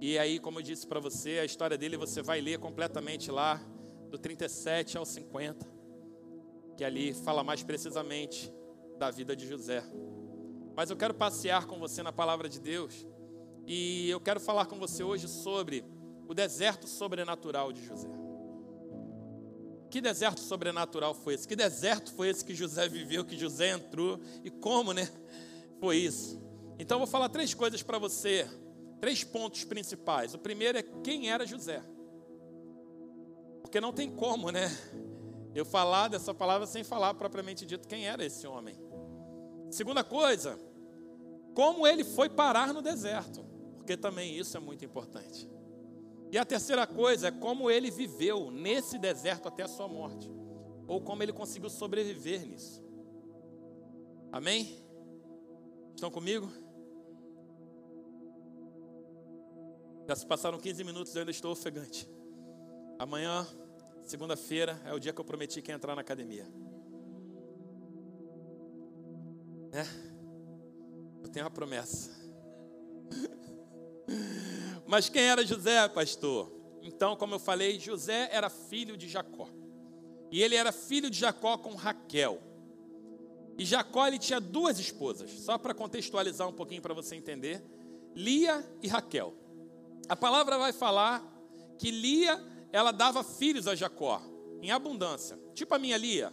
E 0.00 0.18
aí, 0.18 0.38
como 0.38 0.58
eu 0.58 0.62
disse 0.62 0.86
para 0.86 1.00
você, 1.00 1.38
a 1.38 1.44
história 1.44 1.78
dele 1.78 1.96
você 1.96 2.22
vai 2.22 2.40
ler 2.40 2.58
completamente 2.58 3.30
lá 3.30 3.60
do 4.16 4.18
37 4.18 4.96
ao 4.96 5.04
50, 5.04 5.66
que 6.74 6.82
ali 6.82 7.12
fala 7.12 7.44
mais 7.44 7.62
precisamente 7.62 8.50
da 8.98 9.10
vida 9.10 9.36
de 9.36 9.46
José. 9.46 9.84
Mas 10.74 10.88
eu 10.88 10.96
quero 10.96 11.12
passear 11.12 11.66
com 11.66 11.78
você 11.78 12.02
na 12.02 12.12
palavra 12.12 12.48
de 12.48 12.58
Deus 12.58 13.06
e 13.66 14.08
eu 14.08 14.18
quero 14.18 14.40
falar 14.40 14.66
com 14.66 14.78
você 14.78 15.04
hoje 15.04 15.28
sobre 15.28 15.84
o 16.26 16.32
deserto 16.32 16.88
sobrenatural 16.88 17.72
de 17.72 17.84
José. 17.84 18.08
Que 19.90 20.00
deserto 20.00 20.40
sobrenatural 20.40 21.14
foi 21.14 21.34
esse? 21.34 21.46
Que 21.46 21.54
deserto 21.54 22.12
foi 22.12 22.28
esse 22.28 22.44
que 22.44 22.54
José 22.54 22.88
viveu, 22.88 23.24
que 23.24 23.36
José 23.36 23.70
entrou 23.70 24.18
e 24.42 24.50
como, 24.50 24.92
né? 24.92 25.08
Foi 25.78 25.98
isso. 25.98 26.40
Então 26.78 26.96
eu 26.96 27.00
vou 27.00 27.06
falar 27.06 27.28
três 27.28 27.52
coisas 27.52 27.82
para 27.82 27.98
você, 27.98 28.48
três 28.98 29.22
pontos 29.22 29.64
principais. 29.64 30.32
O 30.32 30.38
primeiro 30.38 30.78
é 30.78 30.82
quem 30.82 31.30
era 31.30 31.46
José. 31.46 31.82
Porque 33.66 33.80
não 33.80 33.92
tem 33.92 34.08
como, 34.08 34.52
né? 34.52 34.68
Eu 35.52 35.64
falar 35.64 36.06
dessa 36.06 36.32
palavra 36.32 36.68
sem 36.68 36.84
falar 36.84 37.14
propriamente 37.14 37.66
dito 37.66 37.88
quem 37.88 38.06
era 38.06 38.24
esse 38.24 38.46
homem. 38.46 38.78
Segunda 39.72 40.04
coisa, 40.04 40.56
como 41.52 41.84
ele 41.84 42.04
foi 42.04 42.28
parar 42.28 42.72
no 42.72 42.80
deserto, 42.80 43.44
porque 43.74 43.96
também 43.96 44.38
isso 44.38 44.56
é 44.56 44.60
muito 44.60 44.84
importante. 44.84 45.50
E 46.30 46.38
a 46.38 46.44
terceira 46.44 46.86
coisa 46.86 47.26
é 47.26 47.30
como 47.32 47.68
ele 47.68 47.90
viveu 47.90 48.52
nesse 48.52 48.98
deserto 48.98 49.48
até 49.48 49.64
a 49.64 49.68
sua 49.68 49.88
morte, 49.88 50.30
ou 50.86 51.00
como 51.00 51.24
ele 51.24 51.32
conseguiu 51.32 51.68
sobreviver 51.68 52.46
nisso. 52.46 52.80
Amém? 54.30 54.80
Estão 55.92 56.10
comigo? 56.10 56.48
Já 60.06 60.14
se 60.14 60.24
passaram 60.24 60.56
15 60.56 60.84
minutos 60.84 61.12
e 61.12 61.18
eu 61.18 61.22
ainda 61.22 61.32
estou 61.32 61.50
ofegante. 61.50 62.15
Amanhã, 62.98 63.46
segunda-feira, 64.02 64.80
é 64.84 64.92
o 64.92 64.98
dia 64.98 65.12
que 65.12 65.20
eu 65.20 65.24
prometi 65.24 65.60
que 65.60 65.70
ia 65.70 65.74
entrar 65.74 65.94
na 65.94 66.00
academia. 66.00 66.46
É? 69.72 69.84
Eu 71.22 71.28
tenho 71.28 71.44
uma 71.44 71.50
promessa. 71.50 72.10
Mas 74.86 75.08
quem 75.08 75.22
era 75.22 75.44
José, 75.44 75.88
pastor? 75.88 76.50
Então, 76.82 77.16
como 77.16 77.34
eu 77.34 77.38
falei, 77.38 77.78
José 77.78 78.28
era 78.32 78.48
filho 78.48 78.96
de 78.96 79.08
Jacó. 79.08 79.48
E 80.30 80.42
ele 80.42 80.54
era 80.54 80.72
filho 80.72 81.10
de 81.10 81.18
Jacó 81.18 81.58
com 81.58 81.74
Raquel. 81.74 82.40
E 83.58 83.64
Jacó 83.64 84.06
ele 84.06 84.18
tinha 84.18 84.40
duas 84.40 84.78
esposas, 84.78 85.30
só 85.30 85.58
para 85.58 85.74
contextualizar 85.74 86.48
um 86.48 86.52
pouquinho 86.52 86.82
para 86.82 86.94
você 86.94 87.16
entender, 87.16 87.62
Lia 88.14 88.64
e 88.82 88.88
Raquel. 88.88 89.34
A 90.08 90.14
palavra 90.14 90.58
vai 90.58 90.72
falar 90.72 91.24
que 91.78 91.90
Lia, 91.90 92.42
ela 92.76 92.92
dava 92.92 93.24
filhos 93.24 93.66
a 93.66 93.74
Jacó, 93.74 94.20
em 94.60 94.70
abundância. 94.70 95.40
Tipo 95.54 95.74
a 95.74 95.78
minha 95.78 95.96
Lia. 95.96 96.30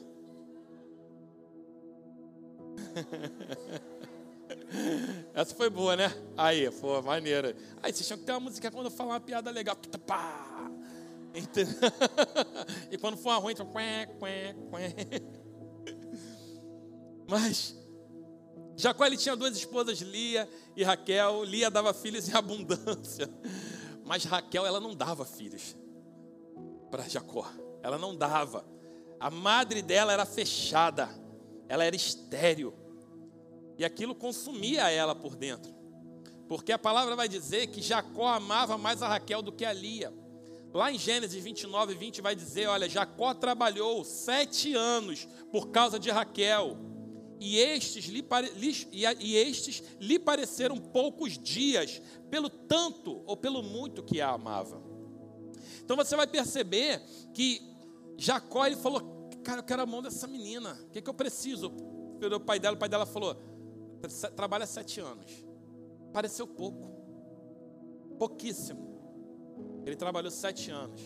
Essa 5.33 5.55
foi 5.55 5.69
boa, 5.69 5.95
né? 5.95 6.13
Aí, 6.35 6.69
pô, 6.69 7.01
maneira. 7.01 7.55
Aí, 7.81 7.93
vocês 7.93 8.05
tinham 8.05 8.19
que 8.19 8.25
ter 8.25 8.33
uma 8.33 8.41
música 8.41 8.69
quando 8.69 8.87
eu 8.87 8.91
falar 8.91 9.13
uma 9.13 9.21
piada 9.21 9.49
legal. 9.51 9.77
Pá! 10.05 10.69
e 12.91 12.97
quando 12.97 13.15
for 13.15 13.29
uma 13.29 13.37
ruim, 13.37 13.53
então. 13.53 13.71
Mas 17.25 17.73
Jacó 18.75 19.05
ele 19.05 19.15
tinha 19.15 19.37
duas 19.37 19.55
esposas, 19.55 20.01
Lia 20.01 20.49
e 20.75 20.83
Raquel. 20.83 21.45
Lia 21.45 21.71
dava 21.71 21.93
filhos 21.93 22.27
em 22.27 22.33
abundância. 22.33 23.29
Mas 24.03 24.25
Raquel 24.25 24.65
ela 24.65 24.81
não 24.81 24.93
dava 24.93 25.23
filhos 25.23 25.81
para 26.93 27.09
Jacó. 27.09 27.51
Ela 27.81 27.97
não 27.97 28.15
dava. 28.15 28.63
A 29.19 29.31
madre 29.31 29.81
dela 29.81 30.13
era 30.13 30.27
fechada. 30.27 31.09
Ela 31.67 31.83
era 31.83 31.95
estéril. 31.95 32.71
E 33.79 33.83
aquilo 33.83 34.13
consumia 34.13 34.91
ela 34.91 35.15
por 35.15 35.35
dentro. 35.35 35.73
Porque 36.47 36.71
a 36.71 36.77
palavra 36.77 37.15
vai 37.15 37.27
dizer 37.27 37.65
que 37.67 37.81
Jacó 37.81 38.27
amava 38.27 38.77
mais 38.77 39.01
a 39.01 39.07
Raquel 39.07 39.41
do 39.41 39.51
que 39.51 39.65
a 39.65 39.73
Lia. 39.73 40.13
Lá 40.71 40.91
em 40.91 40.99
Gênesis 40.99 41.43
29, 41.43 41.95
20 41.95 42.21
vai 42.21 42.35
dizer: 42.35 42.67
olha, 42.67 42.87
Jacó 42.87 43.33
trabalhou 43.33 44.03
sete 44.03 44.75
anos 44.75 45.27
por 45.51 45.69
causa 45.69 45.97
de 45.97 46.11
Raquel, 46.11 46.77
e 47.39 47.57
estes 47.57 48.05
lhe, 48.05 48.21
pare, 48.21 48.51
e, 48.55 49.03
e 49.19 49.35
estes 49.35 49.83
lhe 49.99 50.19
pareceram 50.19 50.77
poucos 50.77 51.39
dias, 51.39 52.01
pelo 52.29 52.49
tanto 52.49 53.23
ou 53.25 53.35
pelo 53.35 53.63
muito 53.63 54.03
que 54.03 54.21
a 54.21 54.29
amava. 54.29 54.92
Então 55.83 55.95
você 55.95 56.15
vai 56.15 56.27
perceber 56.27 57.01
que 57.33 57.61
Jacó 58.17 58.65
ele 58.65 58.75
falou: 58.75 59.29
Cara, 59.43 59.59
eu 59.59 59.63
quero 59.63 59.81
a 59.81 59.85
mão 59.85 60.01
dessa 60.01 60.27
menina, 60.27 60.73
o 60.87 60.89
que, 60.89 61.01
que 61.01 61.09
eu 61.09 61.13
preciso? 61.13 61.67
O 61.67 62.39
pai 62.39 62.59
dela, 62.59 62.75
o 62.75 62.79
pai 62.79 62.89
dela 62.89 63.05
falou: 63.05 63.35
Trabalha 64.35 64.65
sete 64.65 64.99
anos. 64.99 65.45
Pareceu 66.11 66.47
pouco, 66.47 66.89
pouquíssimo. 68.17 68.93
Ele 69.85 69.95
trabalhou 69.95 70.31
sete 70.31 70.71
anos. 70.71 71.01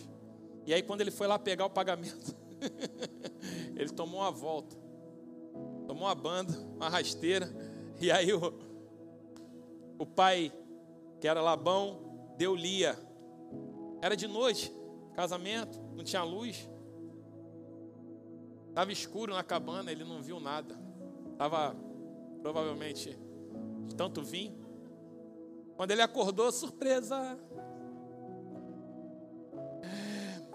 E 0.66 0.74
aí, 0.74 0.82
quando 0.82 1.00
ele 1.00 1.10
foi 1.10 1.26
lá 1.26 1.38
pegar 1.38 1.64
o 1.64 1.70
pagamento, 1.70 2.36
ele 3.74 3.88
tomou 3.88 4.20
uma 4.20 4.30
volta, 4.30 4.76
tomou 5.86 6.04
uma 6.04 6.14
banda, 6.14 6.52
uma 6.76 6.88
rasteira. 6.88 7.48
E 8.00 8.10
aí, 8.10 8.32
o, 8.32 8.52
o 9.98 10.06
pai, 10.06 10.52
que 11.20 11.26
era 11.26 11.40
Labão, 11.40 12.34
deu 12.36 12.54
Lia. 12.54 12.98
Era 14.00 14.16
de 14.16 14.26
noite, 14.26 14.72
casamento, 15.14 15.80
não 15.94 16.04
tinha 16.04 16.22
luz. 16.22 16.68
Estava 18.68 18.92
escuro 18.92 19.34
na 19.34 19.42
cabana, 19.42 19.90
ele 19.90 20.04
não 20.04 20.22
viu 20.22 20.38
nada. 20.38 20.78
Estava 21.32 21.74
provavelmente 22.42 23.18
de 23.88 23.94
tanto 23.94 24.22
vinho. 24.22 24.56
Quando 25.76 25.90
ele 25.90 26.02
acordou, 26.02 26.50
surpresa, 26.50 27.38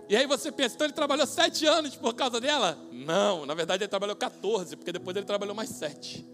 E 0.10 0.16
aí 0.16 0.28
você 0.28 0.52
pensa, 0.52 0.76
então 0.76 0.86
ele 0.86 0.94
trabalhou 0.94 1.26
sete 1.26 1.66
anos 1.66 1.96
por 1.96 2.14
causa 2.14 2.40
dela? 2.40 2.78
Não, 2.92 3.46
na 3.46 3.54
verdade 3.54 3.84
ele 3.84 3.90
trabalhou 3.90 4.16
14, 4.16 4.76
porque 4.76 4.92
depois 4.92 5.16
ele 5.16 5.26
trabalhou 5.26 5.56
mais 5.56 5.70
sete. 5.70 6.28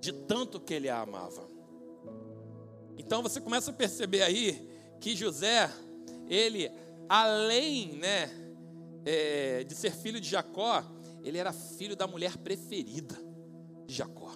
De 0.00 0.12
tanto 0.12 0.58
que 0.58 0.74
ele 0.74 0.88
a 0.88 1.00
amava. 1.00 1.48
Então 2.98 3.22
você 3.22 3.40
começa 3.40 3.70
a 3.70 3.74
perceber 3.74 4.22
aí 4.22 4.68
que 4.98 5.14
José, 5.14 5.70
ele, 6.32 6.72
além 7.08 7.92
né, 7.96 8.30
é, 9.04 9.64
de 9.64 9.74
ser 9.74 9.92
filho 9.92 10.18
de 10.18 10.28
Jacó, 10.28 10.82
ele 11.22 11.36
era 11.36 11.52
filho 11.52 11.94
da 11.94 12.06
mulher 12.06 12.38
preferida 12.38 13.14
de 13.86 13.94
Jacó. 13.94 14.32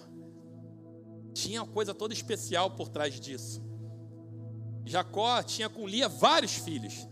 Tinha 1.33 1.63
uma 1.63 1.71
coisa 1.71 1.95
toda 1.95 2.13
especial 2.13 2.71
por 2.71 2.87
trás 2.87 3.19
disso. 3.19 3.63
Jacó 4.85 5.41
tinha 5.41 5.69
com 5.69 5.87
Lia 5.87 6.07
vários 6.07 6.53
filhos. 6.53 7.07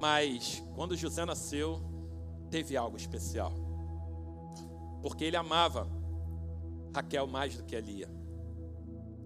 Mas 0.00 0.62
quando 0.74 0.96
José 0.96 1.24
nasceu, 1.24 1.82
teve 2.50 2.76
algo 2.76 2.96
especial. 2.96 3.52
Porque 5.02 5.24
ele 5.24 5.36
amava 5.36 5.88
Raquel 6.94 7.26
mais 7.26 7.56
do 7.56 7.64
que 7.64 7.74
a 7.74 7.80
Lia. 7.80 8.08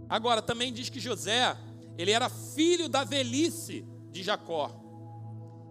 Agora, 0.08 0.40
também 0.40 0.72
diz 0.72 0.88
que 0.88 1.00
José, 1.00 1.54
ele 1.98 2.10
era 2.10 2.30
filho 2.30 2.88
da 2.88 3.04
velhice 3.04 3.86
de 4.18 4.24
Jacó. 4.24 4.74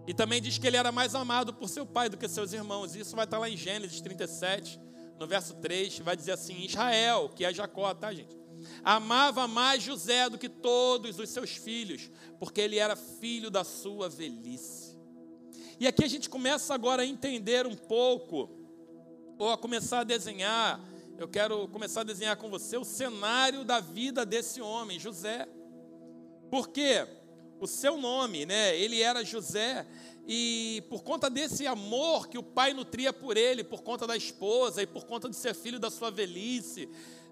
E 0.06 0.14
também 0.14 0.40
diz 0.40 0.56
que 0.56 0.66
ele 0.66 0.76
era 0.76 0.90
mais 0.90 1.14
amado 1.14 1.52
por 1.52 1.68
seu 1.68 1.84
pai 1.84 2.08
do 2.08 2.16
que 2.16 2.26
seus 2.26 2.54
irmãos. 2.54 2.96
Isso 2.96 3.14
vai 3.14 3.26
estar 3.26 3.38
lá 3.38 3.48
em 3.48 3.56
Gênesis 3.56 4.00
37, 4.00 4.80
no 5.18 5.26
verso 5.26 5.54
3, 5.56 5.98
vai 5.98 6.16
dizer 6.16 6.32
assim: 6.32 6.64
Israel, 6.64 7.28
que 7.28 7.44
é 7.44 7.52
Jacó, 7.52 7.92
tá, 7.92 8.12
gente? 8.12 8.36
Amava 8.82 9.46
mais 9.46 9.82
José 9.82 10.28
do 10.30 10.38
que 10.38 10.48
todos 10.48 11.18
os 11.18 11.28
seus 11.28 11.50
filhos, 11.50 12.10
porque 12.40 12.60
ele 12.60 12.78
era 12.78 12.96
filho 12.96 13.50
da 13.50 13.62
sua 13.64 14.08
velhice. 14.08 14.98
E 15.78 15.86
aqui 15.86 16.02
a 16.02 16.08
gente 16.08 16.28
começa 16.28 16.74
agora 16.74 17.02
a 17.02 17.06
entender 17.06 17.66
um 17.66 17.76
pouco, 17.76 18.50
ou 19.38 19.52
a 19.52 19.58
começar 19.58 20.00
a 20.00 20.04
desenhar. 20.04 20.80
Eu 21.18 21.28
quero 21.28 21.68
começar 21.68 22.00
a 22.00 22.04
desenhar 22.04 22.36
com 22.36 22.48
você 22.48 22.76
o 22.78 22.84
cenário 22.84 23.62
da 23.64 23.78
vida 23.78 24.24
desse 24.24 24.60
homem, 24.60 24.98
José. 24.98 25.46
Porque 26.50 27.06
o 27.60 27.66
seu 27.66 27.96
nome, 27.96 28.46
né? 28.46 28.76
Ele 28.78 29.00
era 29.00 29.24
José, 29.24 29.86
e 30.26 30.82
por 30.90 31.02
conta 31.02 31.30
desse 31.30 31.66
amor 31.66 32.28
que 32.28 32.36
o 32.36 32.42
pai 32.42 32.74
nutria 32.74 33.12
por 33.12 33.36
ele, 33.36 33.64
por 33.64 33.82
conta 33.82 34.06
da 34.06 34.16
esposa 34.16 34.82
e 34.82 34.86
por 34.86 35.06
conta 35.06 35.28
de 35.28 35.34
ser 35.34 35.54
filho 35.54 35.78
da 35.78 35.90
sua 35.90 36.10
velhice, 36.10 36.88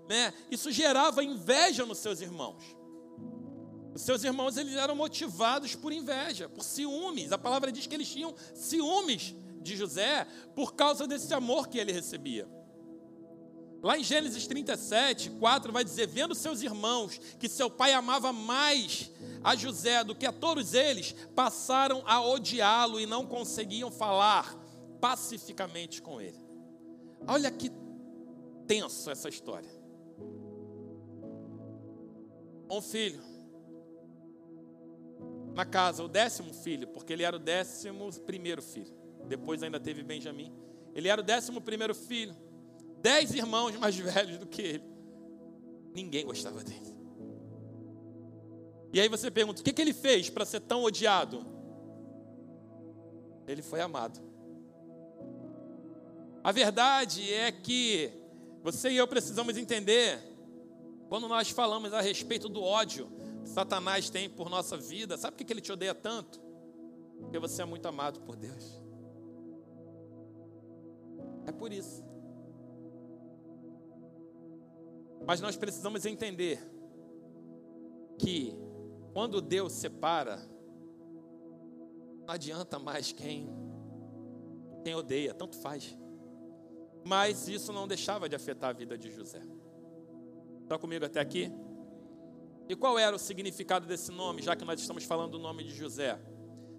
né? 0.09 0.33
Isso 0.51 0.73
gerava 0.73 1.23
inveja 1.23 1.85
nos 1.85 1.99
seus 1.99 2.21
irmãos. 2.21 2.65
Os 3.95 4.03
seus 4.03 4.25
irmãos 4.25 4.57
eles 4.57 4.75
eram 4.75 4.95
motivados 4.95 5.75
por 5.75 5.93
inveja, 5.93 6.49
por 6.49 6.63
ciúmes. 6.63 7.33
A 7.33 7.39
palavra 7.39 7.73
diz 7.73 7.87
que 7.87 7.95
eles 7.95 8.09
tinham 8.09 8.35
ciúmes 8.55 9.35
de 9.63 9.77
José 9.77 10.27
por 10.55 10.75
causa 10.75 11.07
desse 11.07 11.33
amor 11.35 11.69
que 11.69 11.79
ele 11.79 11.93
recebia. 11.93 12.49
Lá 13.83 13.99
em 13.99 14.03
Gênesis 14.03 14.47
37, 14.47 15.31
4 15.31 15.73
vai 15.73 15.85
dizer: 15.85 16.07
Vendo 16.07 16.35
seus 16.35 16.63
irmãos 16.63 17.21
que 17.39 17.49
seu 17.49 17.71
pai 17.71 17.93
amava 17.93 18.33
mais 18.33 19.11
a 19.47 19.55
José 19.55 20.03
do 20.03 20.13
que 20.13 20.27
a 20.27 20.33
todos 20.33 20.75
eles, 20.75 21.13
passaram 21.37 22.03
a 22.05 22.21
odiá-lo 22.21 22.99
e 22.99 23.07
não 23.07 23.25
conseguiam 23.25 23.93
falar 23.93 24.53
pacificamente 25.01 26.03
com 26.03 26.21
ele. 26.21 26.45
Olha 27.29 27.49
que 27.49 27.71
tenso 28.67 29.09
essa 29.09 29.29
história. 29.29 29.71
Um 32.69 32.83
filho 32.83 33.23
na 35.55 35.65
casa 35.65 36.03
o 36.03 36.09
décimo 36.09 36.53
filho, 36.53 36.89
porque 36.89 37.13
ele 37.13 37.23
era 37.23 37.37
o 37.37 37.39
décimo 37.39 38.13
primeiro 38.23 38.61
filho. 38.61 38.93
Depois 39.29 39.63
ainda 39.63 39.79
teve 39.79 40.03
Benjamim. 40.03 40.53
Ele 40.93 41.07
era 41.07 41.21
o 41.21 41.25
décimo 41.25 41.61
primeiro 41.61 41.95
filho. 41.95 42.35
Dez 43.01 43.33
irmãos 43.33 43.77
mais 43.77 43.95
velhos 43.95 44.39
do 44.39 44.47
que 44.47 44.63
ele. 44.63 44.85
Ninguém 45.95 46.27
gostava 46.27 46.65
dele. 46.65 46.97
E 48.93 49.01
aí 49.01 49.09
você 49.09 49.31
pergunta: 49.31 49.61
o 49.61 49.65
que, 49.65 49.73
que 49.73 49.83
ele 49.83 49.93
fez 49.93 50.31
para 50.31 50.45
ser 50.45 50.61
tão 50.61 50.83
odiado? 50.83 51.45
Ele 53.47 53.63
foi 53.63 53.81
amado. 53.81 54.21
A 56.43 56.53
verdade 56.53 57.33
é 57.33 57.51
que 57.51 58.13
você 58.63 58.91
e 58.91 58.97
eu 58.97 59.07
precisamos 59.07 59.57
entender, 59.57 60.21
quando 61.09 61.29
nós 61.29 61.51
falamos 61.51 61.93
a 61.93 62.01
respeito 62.01 62.49
do 62.49 62.63
ódio, 62.63 63.09
Satanás 63.45 64.11
tem 64.11 64.29
por 64.29 64.49
nossa 64.49 64.77
vida, 64.77 65.17
sabe 65.17 65.37
por 65.37 65.45
que 65.45 65.53
ele 65.53 65.61
te 65.61 65.73
odeia 65.73 65.95
tanto? 65.95 66.41
Porque 67.21 67.39
você 67.39 67.63
é 67.63 67.65
muito 67.65 67.87
amado 67.87 68.21
por 68.21 68.37
Deus. 68.37 68.81
É 71.47 71.53
por 71.53 71.73
isso. 71.73 72.05
Mas 75.27 75.41
nós 75.41 75.57
precisamos 75.57 76.05
entender 76.05 76.61
que 78.19 78.66
quando 79.17 79.41
Deus 79.41 79.73
separa, 79.73 80.47
não 82.27 82.35
adianta 82.35 82.79
mais 82.79 83.13
quem 83.13 83.49
quem 84.85 84.95
odeia, 84.95 85.33
tanto 85.33 85.57
faz. 85.57 85.97
Mas 87.03 87.49
isso 87.49 87.73
não 87.73 87.89
deixava 87.89 88.29
de 88.29 88.37
afetar 88.37 88.69
a 88.69 88.73
vida 88.75 88.99
de 88.99 89.11
José. 89.11 89.41
Está 90.65 90.79
comigo 90.79 91.03
até 91.03 91.19
aqui? 91.19 91.51
E 92.69 92.77
qual 92.77 92.99
era 92.99 93.17
o 93.17 93.19
significado 93.19 93.87
desse 93.87 94.13
nome, 94.13 94.43
já 94.43 94.55
que 94.55 94.67
nós 94.67 94.79
estamos 94.79 95.05
falando 95.05 95.31
do 95.31 95.39
nome 95.39 95.65
de 95.65 95.75
José? 95.75 96.21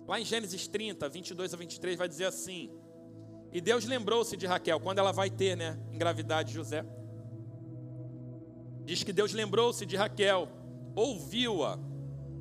Lá 0.07 0.21
em 0.21 0.23
Gênesis 0.23 0.67
30, 0.67 1.09
22 1.09 1.55
a 1.55 1.57
23, 1.57 1.97
vai 1.97 2.07
dizer 2.07 2.25
assim: 2.25 2.69
E 3.51 3.59
Deus 3.59 3.83
lembrou-se 3.83 4.37
de 4.37 4.45
Raquel, 4.45 4.79
quando 4.79 4.99
ela 4.99 5.11
vai 5.11 5.31
ter, 5.31 5.57
né, 5.57 5.75
engravidade 5.91 6.49
de 6.49 6.53
José. 6.53 6.85
Diz 8.85 9.03
que 9.03 9.11
Deus 9.11 9.33
lembrou-se 9.33 9.83
de 9.87 9.95
Raquel, 9.95 10.47
ouviu-a 10.95 11.86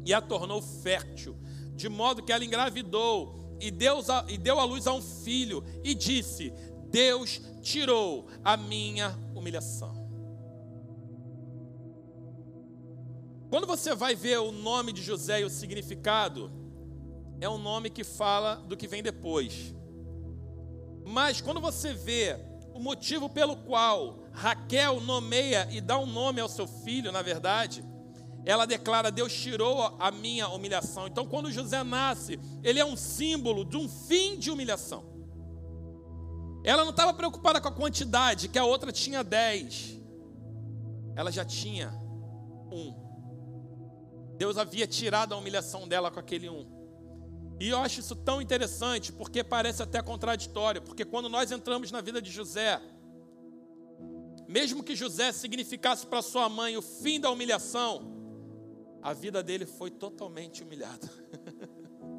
e 0.06 0.14
a 0.14 0.20
tornou 0.20 0.62
fértil. 0.62 1.36
de 1.74 1.90
modo 1.90 2.22
que 2.22 2.32
ela 2.32 2.42
engravidou 2.42 3.58
e, 3.60 3.70
Deus, 3.70 4.06
e 4.28 4.38
deu 4.38 4.58
à 4.58 4.64
luz 4.64 4.86
a 4.86 4.94
um 4.94 5.02
filho, 5.02 5.62
e 5.84 5.94
disse: 5.94 6.52
Deus 6.90 7.40
tirou 7.60 8.26
a 8.42 8.56
minha 8.56 9.10
humilhação. 9.34 10.06
Quando 13.50 13.66
você 13.66 13.94
vai 13.94 14.14
ver 14.14 14.38
o 14.38 14.50
nome 14.50 14.92
de 14.92 15.02
José 15.02 15.40
e 15.40 15.44
o 15.44 15.50
significado, 15.50 16.50
é 17.40 17.48
um 17.48 17.58
nome 17.58 17.90
que 17.90 18.02
fala 18.02 18.56
do 18.56 18.76
que 18.76 18.88
vem 18.88 19.02
depois. 19.02 19.74
Mas 21.04 21.40
quando 21.40 21.60
você 21.60 21.92
vê 21.92 22.36
o 22.74 22.80
motivo 22.80 23.28
pelo 23.28 23.56
qual 23.56 24.18
Raquel 24.32 25.00
nomeia 25.00 25.68
e 25.70 25.80
dá 25.80 25.98
um 25.98 26.06
nome 26.06 26.40
ao 26.40 26.48
seu 26.48 26.66
filho, 26.66 27.12
na 27.12 27.22
verdade, 27.22 27.84
ela 28.46 28.64
declara: 28.64 29.10
Deus 29.10 29.34
tirou 29.34 29.96
a 29.98 30.10
minha 30.12 30.48
humilhação. 30.48 31.08
Então, 31.08 31.26
quando 31.26 31.50
José 31.50 31.82
nasce, 31.82 32.38
ele 32.62 32.78
é 32.78 32.84
um 32.84 32.96
símbolo 32.96 33.64
de 33.64 33.76
um 33.76 33.88
fim 33.88 34.38
de 34.38 34.52
humilhação. 34.52 35.04
Ela 36.62 36.84
não 36.84 36.90
estava 36.90 37.12
preocupada 37.12 37.60
com 37.60 37.68
a 37.68 37.72
quantidade, 37.72 38.48
que 38.48 38.58
a 38.58 38.64
outra 38.64 38.92
tinha 38.92 39.22
dez, 39.24 40.00
ela 41.16 41.32
já 41.32 41.44
tinha 41.44 41.92
um. 42.70 42.94
Deus 44.36 44.56
havia 44.56 44.86
tirado 44.86 45.34
a 45.34 45.36
humilhação 45.36 45.88
dela 45.88 46.10
com 46.10 46.20
aquele 46.20 46.48
um. 46.48 46.66
E 47.58 47.68
eu 47.68 47.78
acho 47.78 48.00
isso 48.00 48.14
tão 48.14 48.40
interessante, 48.40 49.12
porque 49.12 49.42
parece 49.42 49.82
até 49.82 50.00
contraditório, 50.02 50.82
porque 50.82 51.04
quando 51.04 51.28
nós 51.28 51.50
entramos 51.50 51.90
na 51.90 52.00
vida 52.00 52.20
de 52.20 52.30
José, 52.30 52.80
mesmo 54.46 54.84
que 54.84 54.94
José 54.94 55.32
significasse 55.32 56.06
para 56.06 56.22
sua 56.22 56.48
mãe 56.48 56.76
o 56.76 56.82
fim 56.82 57.18
da 57.18 57.30
humilhação, 57.30 58.15
a 59.06 59.12
vida 59.12 59.40
dele 59.40 59.64
foi 59.64 59.88
totalmente 59.88 60.64
humilhada. 60.64 61.08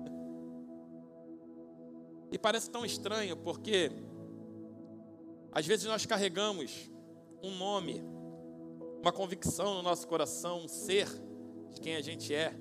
e 2.32 2.40
parece 2.40 2.70
tão 2.70 2.86
estranho, 2.86 3.36
porque 3.36 3.92
às 5.52 5.66
vezes 5.66 5.86
nós 5.86 6.06
carregamos 6.06 6.90
um 7.44 7.58
nome, 7.58 8.02
uma 9.02 9.12
convicção 9.12 9.76
no 9.76 9.82
nosso 9.82 10.08
coração, 10.08 10.64
um 10.64 10.68
ser 10.70 11.10
de 11.74 11.82
quem 11.82 11.98
a 11.98 12.02
gente 12.02 12.34
é. 12.34 12.58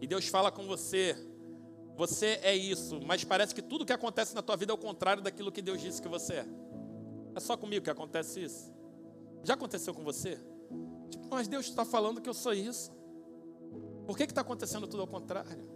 E 0.00 0.08
Deus 0.08 0.26
fala 0.26 0.50
com 0.50 0.66
você, 0.66 1.16
você 1.94 2.40
é 2.42 2.56
isso, 2.56 3.00
mas 3.06 3.22
parece 3.22 3.54
que 3.54 3.62
tudo 3.62 3.86
que 3.86 3.92
acontece 3.92 4.34
na 4.34 4.42
tua 4.42 4.56
vida 4.56 4.72
é 4.72 4.74
o 4.74 4.78
contrário 4.78 5.22
daquilo 5.22 5.52
que 5.52 5.62
Deus 5.62 5.80
disse 5.80 6.02
que 6.02 6.08
você 6.08 6.34
é. 6.34 6.46
É 7.36 7.38
só 7.38 7.56
comigo 7.56 7.84
que 7.84 7.90
acontece 7.90 8.42
isso. 8.42 8.74
Já 9.44 9.54
aconteceu 9.54 9.94
com 9.94 10.02
você? 10.02 10.36
Tipo, 11.10 11.28
mas 11.30 11.46
Deus 11.46 11.66
está 11.66 11.84
falando 11.84 12.20
que 12.20 12.28
eu 12.28 12.34
sou 12.34 12.52
isso. 12.52 12.97
Por 14.08 14.16
que 14.16 14.22
está 14.22 14.40
acontecendo 14.40 14.86
tudo 14.88 15.02
ao 15.02 15.06
contrário? 15.06 15.68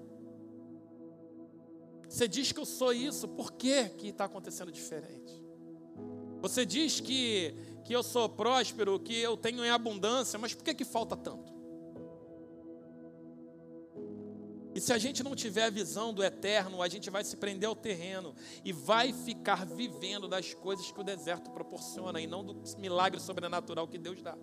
Você 2.08 2.26
diz 2.26 2.50
que 2.50 2.58
eu 2.58 2.64
sou 2.64 2.90
isso, 2.90 3.28
por 3.28 3.52
que 3.52 3.90
está 4.02 4.24
acontecendo 4.24 4.72
diferente? 4.72 5.38
Você 6.40 6.64
diz 6.64 6.98
que, 6.98 7.54
que 7.84 7.94
eu 7.94 8.02
sou 8.02 8.30
próspero, 8.30 8.98
que 8.98 9.14
eu 9.14 9.36
tenho 9.36 9.62
em 9.62 9.68
abundância, 9.68 10.38
mas 10.38 10.54
por 10.54 10.64
que, 10.64 10.72
que 10.72 10.82
falta 10.82 11.14
tanto? 11.14 11.52
E 14.74 14.80
se 14.80 14.94
a 14.94 14.98
gente 14.98 15.22
não 15.22 15.36
tiver 15.36 15.64
a 15.64 15.70
visão 15.70 16.14
do 16.14 16.24
eterno, 16.24 16.80
a 16.80 16.88
gente 16.88 17.10
vai 17.10 17.24
se 17.24 17.36
prender 17.36 17.68
ao 17.68 17.76
terreno 17.76 18.34
e 18.64 18.72
vai 18.72 19.12
ficar 19.12 19.66
vivendo 19.66 20.26
das 20.26 20.54
coisas 20.54 20.90
que 20.90 20.98
o 20.98 21.04
deserto 21.04 21.50
proporciona 21.50 22.18
e 22.18 22.26
não 22.26 22.42
do 22.42 22.62
milagre 22.78 23.20
sobrenatural 23.20 23.86
que 23.86 23.98
Deus 23.98 24.22
dá. 24.22 24.38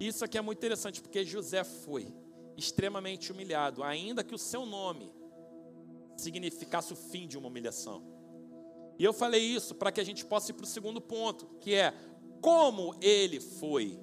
Isso 0.00 0.24
aqui 0.24 0.38
é 0.38 0.40
muito 0.40 0.58
interessante 0.58 1.02
porque 1.02 1.24
José 1.24 1.62
foi 1.62 2.08
extremamente 2.56 3.30
humilhado, 3.30 3.82
ainda 3.82 4.24
que 4.24 4.34
o 4.34 4.38
seu 4.38 4.64
nome 4.64 5.12
significasse 6.16 6.92
o 6.92 6.96
fim 6.96 7.28
de 7.28 7.36
uma 7.36 7.48
humilhação. 7.48 8.02
E 8.98 9.04
eu 9.04 9.12
falei 9.12 9.42
isso 9.42 9.74
para 9.74 9.92
que 9.92 10.00
a 10.00 10.04
gente 10.04 10.24
possa 10.24 10.50
ir 10.50 10.54
para 10.54 10.64
o 10.64 10.66
segundo 10.66 11.00
ponto, 11.00 11.46
que 11.60 11.74
é 11.74 11.94
como 12.40 12.96
ele 13.00 13.40
foi 13.40 13.98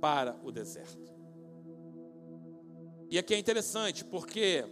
para 0.00 0.38
o 0.42 0.50
deserto. 0.50 1.12
E 3.10 3.18
aqui 3.18 3.34
é 3.34 3.38
interessante, 3.38 4.04
porque 4.04 4.64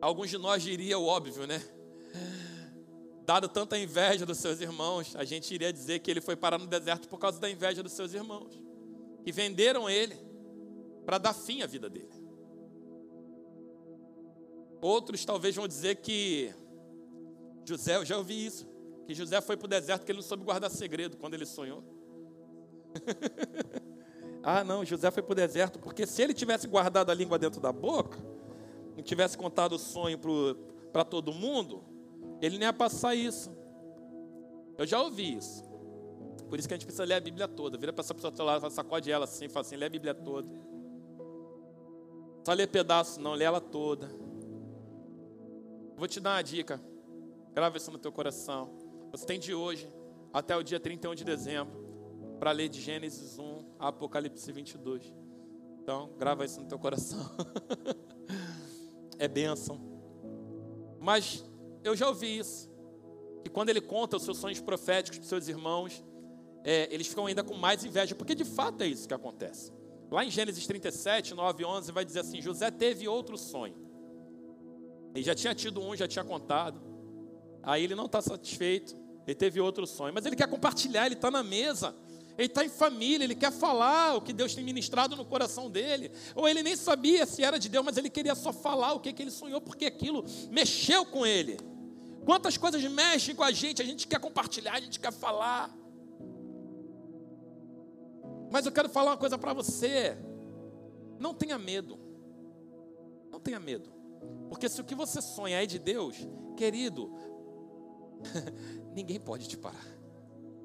alguns 0.00 0.30
de 0.30 0.38
nós 0.38 0.62
diria 0.62 0.98
o 0.98 1.06
óbvio, 1.06 1.46
né? 1.46 1.62
Dado 3.24 3.48
tanta 3.48 3.78
inveja 3.78 4.24
dos 4.26 4.38
seus 4.38 4.60
irmãos, 4.60 5.14
a 5.14 5.24
gente 5.24 5.52
iria 5.54 5.72
dizer 5.72 6.00
que 6.00 6.10
ele 6.10 6.20
foi 6.20 6.34
parar 6.34 6.58
no 6.58 6.66
deserto 6.66 7.08
por 7.08 7.18
causa 7.18 7.38
da 7.38 7.48
inveja 7.48 7.82
dos 7.82 7.92
seus 7.92 8.14
irmãos, 8.14 8.67
que 9.28 9.32
venderam 9.32 9.90
ele 9.90 10.16
para 11.04 11.18
dar 11.18 11.34
fim 11.34 11.60
à 11.60 11.66
vida 11.66 11.90
dele. 11.90 12.08
Outros 14.80 15.22
talvez 15.22 15.54
vão 15.54 15.68
dizer 15.68 15.96
que 15.96 16.50
José, 17.62 17.96
eu 17.96 18.06
já 18.06 18.16
ouvi 18.16 18.46
isso, 18.46 18.66
que 19.06 19.12
José 19.12 19.38
foi 19.42 19.54
para 19.54 19.66
o 19.66 19.68
deserto 19.68 20.00
porque 20.00 20.12
ele 20.12 20.20
não 20.20 20.26
soube 20.26 20.44
guardar 20.44 20.70
segredo 20.70 21.18
quando 21.18 21.34
ele 21.34 21.44
sonhou. 21.44 21.84
Ah, 24.40 24.62
não, 24.64 24.82
José 24.84 25.10
foi 25.10 25.22
para 25.22 25.32
o 25.32 25.34
deserto, 25.34 25.78
porque 25.78 26.06
se 26.06 26.22
ele 26.22 26.32
tivesse 26.32 26.66
guardado 26.66 27.10
a 27.10 27.14
língua 27.14 27.38
dentro 27.38 27.60
da 27.60 27.70
boca, 27.70 28.16
não 28.96 29.02
tivesse 29.02 29.36
contado 29.36 29.72
o 29.74 29.78
sonho 29.78 30.18
para 30.90 31.04
todo 31.04 31.34
mundo, 31.34 31.84
ele 32.40 32.56
nem 32.56 32.66
ia 32.66 32.72
passar 32.72 33.14
isso. 33.14 33.50
Eu 34.78 34.86
já 34.86 35.02
ouvi 35.02 35.36
isso. 35.36 35.67
Por 36.48 36.58
isso 36.58 36.66
que 36.66 36.74
a 36.74 36.76
gente 36.76 36.86
precisa 36.86 37.04
ler 37.04 37.14
a 37.14 37.20
Bíblia 37.20 37.46
toda. 37.46 37.76
Vira 37.76 37.92
para 37.92 38.02
essa 38.02 38.14
pessoa 38.14 38.30
do 38.30 38.42
lado, 38.42 38.70
sacode 38.70 39.10
ela 39.10 39.24
assim, 39.24 39.48
fala 39.48 39.66
assim, 39.66 39.76
lê 39.76 39.86
a 39.86 39.90
Bíblia 39.90 40.14
toda. 40.14 40.48
Só 42.44 42.52
ler 42.52 42.66
pedaço, 42.68 43.20
não, 43.20 43.34
lê 43.34 43.44
ela 43.44 43.60
toda. 43.60 44.08
Vou 45.96 46.08
te 46.08 46.20
dar 46.20 46.36
uma 46.36 46.42
dica. 46.42 46.80
Grava 47.52 47.76
isso 47.76 47.90
no 47.90 47.98
teu 47.98 48.10
coração. 48.10 48.70
Você 49.12 49.26
tem 49.26 49.38
de 49.38 49.52
hoje 49.52 49.86
até 50.32 50.56
o 50.56 50.62
dia 50.62 50.80
31 50.80 51.14
de 51.14 51.24
dezembro 51.24 51.88
para 52.38 52.52
ler 52.52 52.68
de 52.68 52.80
Gênesis 52.80 53.38
1 53.38 53.64
a 53.78 53.88
Apocalipse 53.88 54.50
22. 54.52 55.12
Então, 55.82 56.10
grava 56.18 56.44
isso 56.44 56.60
no 56.60 56.66
teu 56.66 56.78
coração. 56.78 57.18
é 59.18 59.26
bênção. 59.26 59.80
Mas 61.00 61.44
eu 61.82 61.96
já 61.96 62.08
ouvi 62.08 62.38
isso. 62.38 62.70
Que 63.42 63.50
quando 63.50 63.70
ele 63.70 63.80
conta 63.80 64.16
os 64.16 64.22
seus 64.22 64.38
sonhos 64.38 64.60
proféticos 64.60 65.18
para 65.18 65.28
seus 65.28 65.48
irmãos, 65.48 66.04
é, 66.64 66.88
eles 66.92 67.06
ficam 67.06 67.26
ainda 67.26 67.42
com 67.42 67.54
mais 67.54 67.84
inveja, 67.84 68.14
porque 68.14 68.34
de 68.34 68.44
fato 68.44 68.82
é 68.82 68.86
isso 68.86 69.06
que 69.06 69.14
acontece. 69.14 69.72
Lá 70.10 70.24
em 70.24 70.30
Gênesis 70.30 70.66
37, 70.66 71.34
9 71.34 71.62
e 71.62 71.66
11, 71.66 71.92
vai 71.92 72.04
dizer 72.04 72.20
assim: 72.20 72.40
José 72.40 72.70
teve 72.70 73.06
outro 73.06 73.36
sonho. 73.36 73.76
Ele 75.14 75.24
já 75.24 75.34
tinha 75.34 75.54
tido 75.54 75.80
um, 75.80 75.94
já 75.96 76.08
tinha 76.08 76.24
contado. 76.24 76.80
Aí 77.62 77.84
ele 77.84 77.94
não 77.94 78.06
está 78.06 78.22
satisfeito, 78.22 78.96
ele 79.26 79.34
teve 79.34 79.60
outro 79.60 79.86
sonho, 79.86 80.14
mas 80.14 80.24
ele 80.24 80.36
quer 80.36 80.48
compartilhar, 80.48 81.06
ele 81.06 81.14
está 81.14 81.30
na 81.30 81.42
mesa 81.42 81.94
ele 82.38 82.46
está 82.46 82.64
em 82.64 82.68
família, 82.68 83.24
ele 83.24 83.34
quer 83.34 83.50
falar 83.50 84.14
o 84.14 84.20
que 84.20 84.32
Deus 84.32 84.54
tem 84.54 84.62
ministrado 84.62 85.16
no 85.16 85.24
coração 85.24 85.68
dele. 85.68 86.12
Ou 86.36 86.48
ele 86.48 86.62
nem 86.62 86.76
sabia 86.76 87.26
se 87.26 87.42
era 87.42 87.58
de 87.58 87.68
Deus, 87.68 87.84
mas 87.84 87.96
ele 87.96 88.08
queria 88.08 88.36
só 88.36 88.52
falar 88.52 88.92
o 88.92 89.00
que, 89.00 89.12
que 89.12 89.24
ele 89.24 89.32
sonhou, 89.32 89.60
porque 89.60 89.86
aquilo 89.86 90.24
mexeu 90.48 91.04
com 91.04 91.26
ele. 91.26 91.58
Quantas 92.24 92.56
coisas 92.56 92.80
mexem 92.84 93.34
com 93.34 93.42
a 93.42 93.50
gente, 93.50 93.82
a 93.82 93.84
gente 93.84 94.06
quer 94.06 94.20
compartilhar, 94.20 94.74
a 94.74 94.80
gente 94.80 95.00
quer 95.00 95.12
falar. 95.12 95.76
Mas 98.50 98.66
eu 98.66 98.72
quero 98.72 98.88
falar 98.88 99.12
uma 99.12 99.16
coisa 99.16 99.36
para 99.36 99.52
você. 99.52 100.16
Não 101.18 101.34
tenha 101.34 101.58
medo. 101.58 101.98
Não 103.30 103.40
tenha 103.40 103.60
medo. 103.60 103.90
Porque 104.48 104.68
se 104.68 104.80
o 104.80 104.84
que 104.84 104.94
você 104.94 105.20
sonha 105.20 105.62
é 105.62 105.66
de 105.66 105.78
Deus, 105.78 106.16
querido, 106.56 107.12
ninguém 108.94 109.20
pode 109.20 109.46
te 109.48 109.56
parar. 109.56 109.86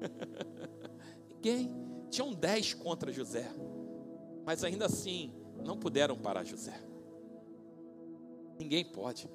ninguém. 1.30 1.84
Tinham 2.10 2.32
dez 2.32 2.72
contra 2.72 3.10
José, 3.10 3.50
mas 4.46 4.62
ainda 4.62 4.86
assim 4.86 5.34
não 5.64 5.76
puderam 5.76 6.16
parar 6.16 6.44
José. 6.44 6.80
Ninguém 8.56 8.84
pode. 8.84 9.28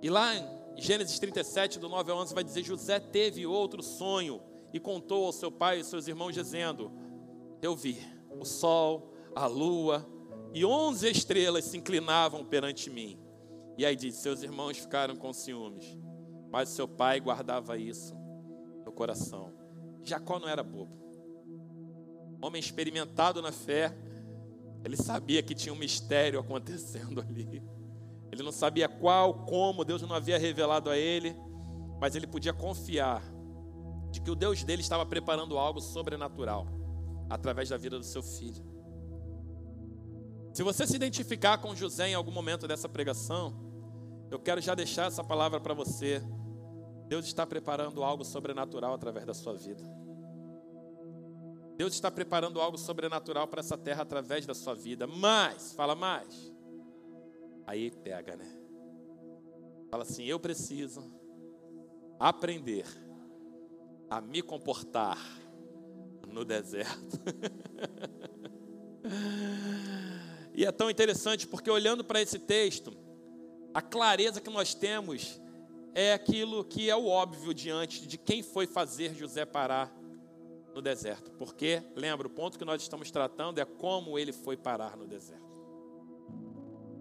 E 0.00 0.08
lá 0.08 0.34
em 0.34 0.80
Gênesis 0.80 1.18
37, 1.18 1.78
do 1.78 1.90
9 1.90 2.10
a 2.10 2.14
11, 2.14 2.34
vai 2.34 2.42
dizer: 2.42 2.62
José 2.62 2.98
teve 2.98 3.46
outro 3.46 3.82
sonho 3.82 4.40
e 4.72 4.78
contou 4.78 5.26
ao 5.26 5.32
seu 5.32 5.50
pai 5.50 5.80
e 5.80 5.84
seus 5.84 6.08
irmãos, 6.08 6.32
dizendo: 6.32 6.92
Eu 7.62 7.74
vi 7.74 7.98
o 8.30 8.44
sol, 8.44 9.12
a 9.34 9.46
lua 9.46 10.06
e 10.52 10.64
onze 10.64 11.10
estrelas 11.10 11.64
se 11.64 11.76
inclinavam 11.76 12.44
perante 12.44 12.90
mim. 12.90 13.18
E 13.76 13.84
aí 13.84 13.96
diz: 13.96 14.16
Seus 14.16 14.42
irmãos 14.42 14.78
ficaram 14.78 15.16
com 15.16 15.32
ciúmes, 15.32 15.96
mas 16.50 16.68
seu 16.68 16.88
pai 16.88 17.20
guardava 17.20 17.78
isso 17.78 18.14
no 18.84 18.92
coração. 18.92 19.52
Jacó 20.04 20.38
não 20.38 20.48
era 20.48 20.62
bobo. 20.62 20.96
Homem 22.40 22.60
experimentado 22.60 23.42
na 23.42 23.52
fé, 23.52 23.96
ele 24.84 24.96
sabia 24.96 25.42
que 25.42 25.54
tinha 25.54 25.72
um 25.72 25.78
mistério 25.78 26.38
acontecendo 26.38 27.20
ali. 27.20 27.62
Ele 28.30 28.42
não 28.42 28.52
sabia 28.52 28.88
qual, 28.88 29.44
como, 29.46 29.84
Deus 29.84 30.02
não 30.02 30.14
havia 30.14 30.38
revelado 30.38 30.90
a 30.90 30.96
ele, 30.96 31.34
mas 32.00 32.14
ele 32.14 32.26
podia 32.26 32.52
confiar 32.52 33.22
de 34.10 34.20
que 34.20 34.30
o 34.30 34.34
Deus 34.34 34.64
dele 34.64 34.82
estava 34.82 35.04
preparando 35.04 35.58
algo 35.58 35.80
sobrenatural 35.80 36.66
através 37.28 37.68
da 37.68 37.76
vida 37.76 37.98
do 37.98 38.04
seu 38.04 38.22
filho. 38.22 38.64
Se 40.52 40.62
você 40.62 40.86
se 40.86 40.96
identificar 40.96 41.58
com 41.58 41.74
José 41.74 42.08
em 42.08 42.14
algum 42.14 42.32
momento 42.32 42.66
dessa 42.66 42.88
pregação, 42.88 43.54
eu 44.30 44.38
quero 44.38 44.60
já 44.60 44.74
deixar 44.74 45.06
essa 45.06 45.22
palavra 45.22 45.60
para 45.60 45.74
você. 45.74 46.22
Deus 47.06 47.26
está 47.26 47.46
preparando 47.46 48.02
algo 48.02 48.24
sobrenatural 48.24 48.94
através 48.94 49.24
da 49.24 49.34
sua 49.34 49.54
vida. 49.54 49.82
Deus 51.76 51.94
está 51.94 52.10
preparando 52.10 52.60
algo 52.60 52.76
sobrenatural 52.76 53.46
para 53.46 53.60
essa 53.60 53.78
terra 53.78 54.02
através 54.02 54.44
da 54.44 54.54
sua 54.54 54.74
vida. 54.74 55.06
Mas, 55.06 55.72
fala 55.74 55.94
mais. 55.94 56.52
Aí 57.66 57.90
pega, 57.90 58.34
né? 58.34 58.46
Fala 59.90 60.02
assim: 60.02 60.24
eu 60.24 60.40
preciso 60.40 61.04
aprender 62.18 62.84
a 64.10 64.20
me 64.20 64.42
comportar 64.42 65.18
no 66.26 66.44
deserto. 66.44 67.18
e 70.54 70.64
é 70.64 70.72
tão 70.72 70.90
interessante 70.90 71.46
porque 71.46 71.70
olhando 71.70 72.04
para 72.04 72.20
esse 72.20 72.38
texto, 72.38 72.96
a 73.72 73.82
clareza 73.82 74.40
que 74.40 74.50
nós 74.50 74.74
temos 74.74 75.40
é 75.94 76.12
aquilo 76.12 76.64
que 76.64 76.88
é 76.88 76.96
o 76.96 77.06
óbvio 77.06 77.52
diante 77.52 78.06
de 78.06 78.16
quem 78.16 78.42
foi 78.42 78.66
fazer 78.66 79.14
José 79.14 79.44
parar 79.44 79.92
no 80.74 80.82
deserto. 80.82 81.30
Porque, 81.32 81.82
lembra, 81.96 82.26
o 82.26 82.30
ponto 82.30 82.58
que 82.58 82.64
nós 82.64 82.80
estamos 82.80 83.10
tratando 83.10 83.58
é 83.58 83.64
como 83.64 84.18
ele 84.18 84.32
foi 84.32 84.56
parar 84.56 84.96
no 84.96 85.06
deserto. 85.06 85.48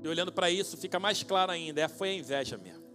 E 0.04 0.08
olhando 0.08 0.32
para 0.32 0.50
isso, 0.50 0.78
fica 0.78 1.00
mais 1.00 1.22
claro 1.22 1.52
ainda: 1.52 1.82
é, 1.82 1.88
foi 1.88 2.10
a 2.10 2.13
inveja 2.13 2.58
mesmo. 2.58 2.87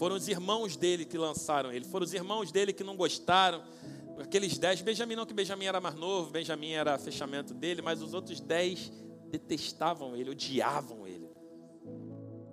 Foram 0.00 0.16
os 0.16 0.28
irmãos 0.28 0.76
dele 0.76 1.04
que 1.04 1.18
lançaram 1.18 1.70
ele, 1.70 1.84
foram 1.84 2.06
os 2.06 2.14
irmãos 2.14 2.50
dele 2.50 2.72
que 2.72 2.82
não 2.82 2.96
gostaram. 2.96 3.62
Aqueles 4.18 4.56
dez, 4.56 4.80
Benjamim 4.80 5.14
não 5.14 5.26
que 5.26 5.34
Benjamim 5.34 5.66
era 5.66 5.78
mais 5.78 5.94
novo, 5.94 6.30
Benjamim 6.30 6.70
era 6.70 6.96
fechamento 6.96 7.52
dele, 7.52 7.82
mas 7.82 8.00
os 8.00 8.14
outros 8.14 8.40
dez 8.40 8.90
detestavam 9.28 10.16
ele, 10.16 10.30
odiavam 10.30 11.06
ele. 11.06 11.28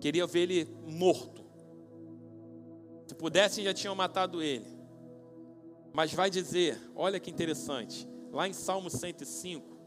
Queriam 0.01 0.27
ver 0.27 0.41
ele 0.41 0.67
morto. 0.85 1.45
Se 3.07 3.15
pudessem, 3.15 3.63
já 3.63 3.73
tinham 3.73 3.95
matado 3.95 4.43
ele. 4.43 4.67
Mas 5.93 6.13
vai 6.13 6.29
dizer, 6.29 6.77
olha 6.93 7.17
que 7.17 7.31
interessante, 7.31 8.05
lá 8.29 8.45
em 8.45 8.51
Salmo 8.51 8.89
105, 8.89 9.77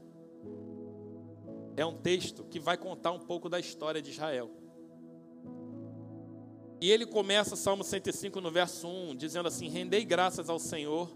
é 1.77 1.85
um 1.85 1.99
texto 1.99 2.43
que 2.43 2.59
vai 2.59 2.79
contar 2.79 3.13
um 3.13 3.21
pouco 3.21 3.51
da 3.51 3.61
história 3.61 4.01
de 4.01 4.13
Israel. 4.13 4.51
E 6.81 6.91
ele 6.91 7.05
começa 7.05 7.57
Salmo 7.57 7.85
105 7.85 8.41
no 8.41 8.51
verso 8.51 8.89
1, 8.89 9.17
dizendo 9.17 9.49
assim: 9.49 9.69
Rendei 9.69 10.05
graças 10.05 10.49
ao 10.49 10.59
Senhor, 10.59 11.11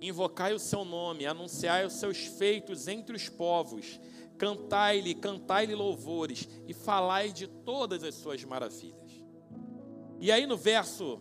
invocai 0.00 0.54
o 0.54 0.58
seu 0.58 0.84
nome, 0.84 1.26
anunciai 1.26 1.84
os 1.84 1.94
seus 1.94 2.18
feitos 2.18 2.88
entre 2.88 3.14
os 3.14 3.28
povos, 3.28 4.00
cantai-lhe, 4.38 5.14
cantai-lhe 5.14 5.74
louvores 5.74 6.48
e 6.66 6.72
falai 6.72 7.30
de 7.30 7.46
todas 7.46 8.02
as 8.02 8.14
suas 8.14 8.42
maravilhas. 8.44 9.12
E 10.20 10.32
aí 10.32 10.46
no 10.46 10.56
verso 10.56 11.20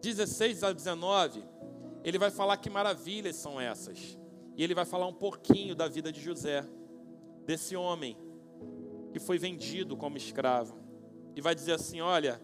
16 0.00 0.62
a 0.62 0.72
19, 0.72 1.44
ele 2.02 2.18
vai 2.18 2.30
falar 2.30 2.56
que 2.56 2.70
maravilhas 2.70 3.36
são 3.36 3.60
essas. 3.60 4.16
E 4.56 4.64
ele 4.64 4.74
vai 4.74 4.86
falar 4.86 5.06
um 5.06 5.12
pouquinho 5.12 5.74
da 5.74 5.86
vida 5.86 6.10
de 6.10 6.20
José 6.20 6.66
desse 7.44 7.76
homem 7.76 8.16
que 9.12 9.18
foi 9.18 9.38
vendido 9.38 9.96
como 9.96 10.16
escravo. 10.16 10.78
E 11.34 11.40
vai 11.42 11.54
dizer 11.54 11.72
assim: 11.72 12.00
olha, 12.00 12.40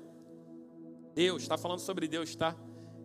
Deus, 1.14 1.42
está 1.42 1.58
falando 1.58 1.80
sobre 1.80 2.08
Deus, 2.08 2.34
tá? 2.34 2.56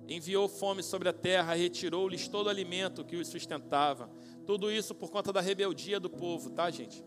Enviou 0.08 0.48
fome 0.48 0.82
sobre 0.82 1.10
a 1.10 1.14
terra, 1.14 1.54
retirou-lhes 1.54 2.28
todo 2.28 2.48
o 2.48 2.50
alimento 2.50 3.04
que 3.04 3.18
os 3.18 3.28
sustentava. 3.28 4.10
Tudo 4.46 4.72
isso 4.72 4.96
por 4.96 5.12
conta 5.12 5.34
da 5.34 5.42
rebeldia 5.42 6.00
do 6.00 6.10
povo, 6.10 6.50
tá, 6.50 6.70
gente? 6.72 7.04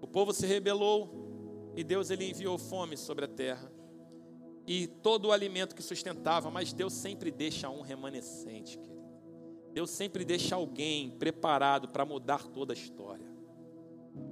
O 0.00 0.06
povo 0.06 0.32
se 0.32 0.46
rebelou 0.46 1.72
e 1.76 1.84
Deus 1.84 2.10
ele 2.10 2.28
enviou 2.28 2.58
fome 2.58 2.96
sobre 2.96 3.24
a 3.24 3.28
terra. 3.28 3.70
E 4.66 4.86
todo 4.86 5.26
o 5.26 5.32
alimento 5.32 5.74
que 5.74 5.82
sustentava, 5.82 6.50
mas 6.50 6.72
Deus 6.72 6.92
sempre 6.92 7.30
deixa 7.30 7.68
um 7.70 7.80
remanescente, 7.80 8.78
querido. 8.78 9.00
Deus 9.72 9.90
sempre 9.90 10.24
deixa 10.24 10.56
alguém 10.56 11.10
preparado 11.10 11.88
para 11.88 12.04
mudar 12.04 12.46
toda 12.48 12.72
a 12.72 12.76
história. 12.76 13.26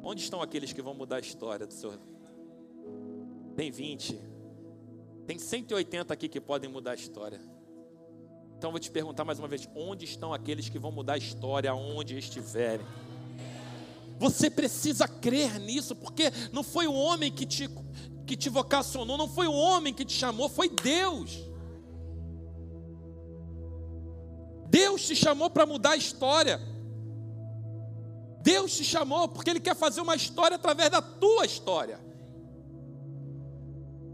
Onde 0.02 0.22
estão 0.22 0.42
aqueles 0.42 0.72
que 0.72 0.82
vão 0.82 0.94
mudar 0.94 1.16
a 1.16 1.20
história 1.20 1.66
do 1.66 1.72
Senhor? 1.72 1.98
Tem 3.54 3.70
20. 3.70 4.18
Tem 5.28 5.38
180 5.38 6.14
aqui 6.14 6.26
que 6.26 6.40
podem 6.40 6.70
mudar 6.70 6.92
a 6.92 6.94
história. 6.94 7.38
Então 8.56 8.70
vou 8.70 8.80
te 8.80 8.90
perguntar 8.90 9.26
mais 9.26 9.38
uma 9.38 9.46
vez: 9.46 9.68
onde 9.74 10.06
estão 10.06 10.32
aqueles 10.32 10.70
que 10.70 10.78
vão 10.78 10.90
mudar 10.90 11.12
a 11.12 11.18
história 11.18 11.70
aonde 11.70 12.16
estiverem? 12.16 12.86
Você 14.18 14.48
precisa 14.48 15.06
crer 15.06 15.60
nisso, 15.60 15.94
porque 15.94 16.32
não 16.50 16.62
foi 16.62 16.86
o 16.86 16.94
homem 16.94 17.30
que 17.30 17.44
te, 17.44 17.68
que 18.26 18.38
te 18.38 18.48
vocacionou, 18.48 19.18
não 19.18 19.28
foi 19.28 19.46
o 19.46 19.52
homem 19.52 19.92
que 19.92 20.02
te 20.02 20.14
chamou, 20.14 20.48
foi 20.48 20.70
Deus. 20.70 21.38
Deus 24.70 25.06
te 25.06 25.14
chamou 25.14 25.50
para 25.50 25.66
mudar 25.66 25.90
a 25.90 25.96
história. 25.96 26.58
Deus 28.40 28.74
te 28.74 28.82
chamou 28.82 29.28
porque 29.28 29.50
Ele 29.50 29.60
quer 29.60 29.76
fazer 29.76 30.00
uma 30.00 30.16
história 30.16 30.54
através 30.54 30.88
da 30.88 31.02
tua 31.02 31.44
história. 31.44 32.07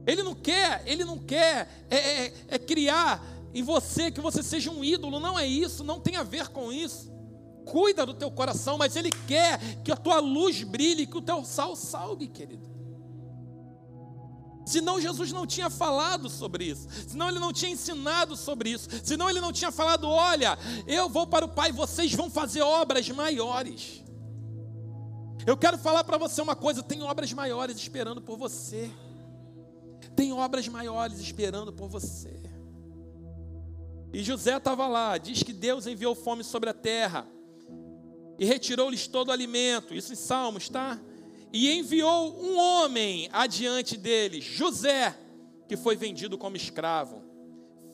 Ele 0.06 0.22
não 0.22 0.34
quer, 0.34 0.82
Ele 0.86 1.04
não 1.04 1.18
quer 1.18 1.86
é, 1.90 1.96
é, 1.96 2.34
é 2.48 2.58
criar 2.58 3.24
em 3.54 3.62
você 3.62 4.10
que 4.10 4.20
você 4.20 4.42
seja 4.42 4.70
um 4.70 4.84
ídolo. 4.84 5.20
Não 5.20 5.38
é 5.38 5.46
isso, 5.46 5.84
não 5.84 6.00
tem 6.00 6.16
a 6.16 6.22
ver 6.22 6.48
com 6.48 6.72
isso. 6.72 7.12
Cuida 7.64 8.04
do 8.04 8.12
teu 8.12 8.30
coração, 8.30 8.76
mas 8.76 8.96
Ele 8.96 9.10
quer 9.26 9.82
que 9.82 9.90
a 9.90 9.96
tua 9.96 10.20
luz 10.20 10.62
brilhe, 10.62 11.06
que 11.06 11.16
o 11.16 11.22
teu 11.22 11.44
sal 11.44 11.74
salgue, 11.74 12.28
querido. 12.28 12.74
Senão 14.66 15.00
Jesus 15.00 15.30
não 15.30 15.46
tinha 15.46 15.68
falado 15.68 16.28
sobre 16.30 16.64
isso, 16.64 16.88
senão 17.06 17.28
ele 17.28 17.38
não 17.38 17.52
tinha 17.52 17.70
ensinado 17.70 18.34
sobre 18.34 18.70
isso, 18.70 18.88
senão 19.02 19.28
ele 19.28 19.40
não 19.40 19.52
tinha 19.52 19.70
falado: 19.70 20.08
olha, 20.08 20.58
eu 20.86 21.08
vou 21.08 21.26
para 21.26 21.44
o 21.44 21.48
Pai, 21.48 21.70
vocês 21.70 22.12
vão 22.14 22.30
fazer 22.30 22.62
obras 22.62 23.08
maiores. 23.10 24.02
Eu 25.46 25.56
quero 25.56 25.76
falar 25.76 26.02
para 26.04 26.16
você 26.16 26.40
uma 26.40 26.56
coisa: 26.56 26.82
tem 26.82 27.02
obras 27.02 27.30
maiores 27.32 27.76
esperando 27.76 28.22
por 28.22 28.38
você. 28.38 28.90
Tem 30.14 30.32
obras 30.32 30.68
maiores 30.68 31.18
esperando 31.20 31.72
por 31.72 31.88
você. 31.88 32.40
E 34.12 34.22
José 34.22 34.56
estava 34.56 34.86
lá, 34.86 35.18
diz 35.18 35.42
que 35.42 35.52
Deus 35.52 35.86
enviou 35.86 36.14
fome 36.14 36.44
sobre 36.44 36.70
a 36.70 36.74
terra 36.74 37.26
e 38.38 38.44
retirou-lhes 38.44 39.08
todo 39.08 39.28
o 39.28 39.32
alimento. 39.32 39.94
Isso 39.94 40.12
em 40.12 40.16
Salmos, 40.16 40.68
tá? 40.68 41.00
E 41.52 41.72
enviou 41.72 42.32
um 42.40 42.56
homem 42.56 43.28
adiante 43.32 43.96
deles, 43.96 44.44
José, 44.44 45.16
que 45.68 45.76
foi 45.76 45.96
vendido 45.96 46.38
como 46.38 46.56
escravo. 46.56 47.22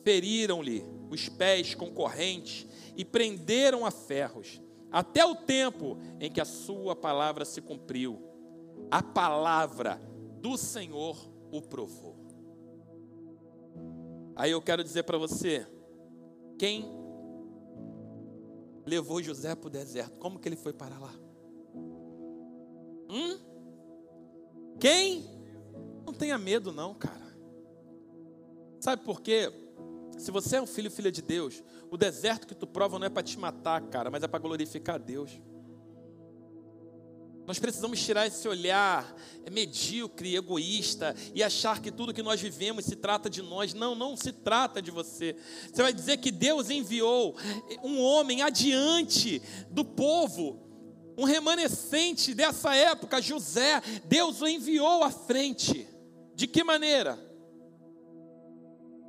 Feriram-lhe 0.03 0.85
os 1.09 1.29
pés 1.29 1.73
com 1.73 1.91
correntes 1.91 2.67
e 2.95 3.05
prenderam 3.05 3.85
a 3.85 3.91
ferros 3.91 4.61
até 4.91 5.25
o 5.25 5.35
tempo 5.35 5.97
em 6.19 6.29
que 6.29 6.41
a 6.41 6.45
sua 6.45 6.95
palavra 6.95 7.45
se 7.45 7.61
cumpriu. 7.61 8.21
A 8.89 9.01
palavra 9.01 10.01
do 10.39 10.57
Senhor 10.57 11.30
o 11.51 11.61
provou. 11.61 12.15
Aí 14.35 14.51
eu 14.51 14.61
quero 14.61 14.83
dizer 14.83 15.03
para 15.03 15.17
você, 15.17 15.67
quem 16.57 16.85
levou 18.85 19.21
José 19.21 19.53
para 19.55 19.67
o 19.67 19.69
deserto? 19.69 20.17
Como 20.17 20.39
que 20.39 20.47
ele 20.47 20.55
foi 20.55 20.73
para 20.73 20.97
lá? 20.97 21.13
Hum? 23.09 23.37
Quem? 24.79 25.25
Não 26.05 26.13
tenha 26.13 26.37
medo 26.37 26.71
não, 26.71 26.93
cara. 26.95 27.21
Sabe 28.79 29.03
por 29.03 29.21
quê? 29.21 29.51
Se 30.17 30.31
você 30.31 30.57
é 30.57 30.61
um 30.61 30.67
filho, 30.67 30.89
filha 30.89 31.11
de 31.11 31.21
Deus, 31.21 31.63
o 31.89 31.97
deserto 31.97 32.47
que 32.47 32.55
tu 32.55 32.65
prova 32.65 32.97
não 32.97 33.05
é 33.05 33.09
para 33.09 33.23
te 33.23 33.37
matar, 33.37 33.81
cara, 33.89 34.09
mas 34.09 34.23
é 34.23 34.27
para 34.27 34.39
glorificar 34.39 34.99
Deus. 34.99 35.39
Nós 37.51 37.59
precisamos 37.59 38.01
tirar 38.01 38.27
esse 38.27 38.47
olhar 38.47 39.13
medíocre, 39.51 40.37
egoísta 40.37 41.13
e 41.35 41.43
achar 41.43 41.81
que 41.81 41.91
tudo 41.91 42.13
que 42.13 42.23
nós 42.23 42.39
vivemos 42.39 42.85
se 42.85 42.95
trata 42.95 43.29
de 43.29 43.41
nós. 43.41 43.73
Não, 43.73 43.93
não 43.93 44.15
se 44.15 44.31
trata 44.31 44.81
de 44.81 44.89
você. 44.89 45.35
Você 45.69 45.81
vai 45.83 45.91
dizer 45.91 46.15
que 46.19 46.31
Deus 46.31 46.69
enviou 46.69 47.35
um 47.83 47.99
homem 47.99 48.41
adiante 48.41 49.41
do 49.69 49.83
povo, 49.83 50.61
um 51.17 51.25
remanescente 51.25 52.33
dessa 52.33 52.73
época, 52.73 53.21
José. 53.21 53.81
Deus 54.05 54.41
o 54.41 54.47
enviou 54.47 55.03
à 55.03 55.11
frente. 55.11 55.85
De 56.33 56.47
que 56.47 56.63
maneira? 56.63 57.19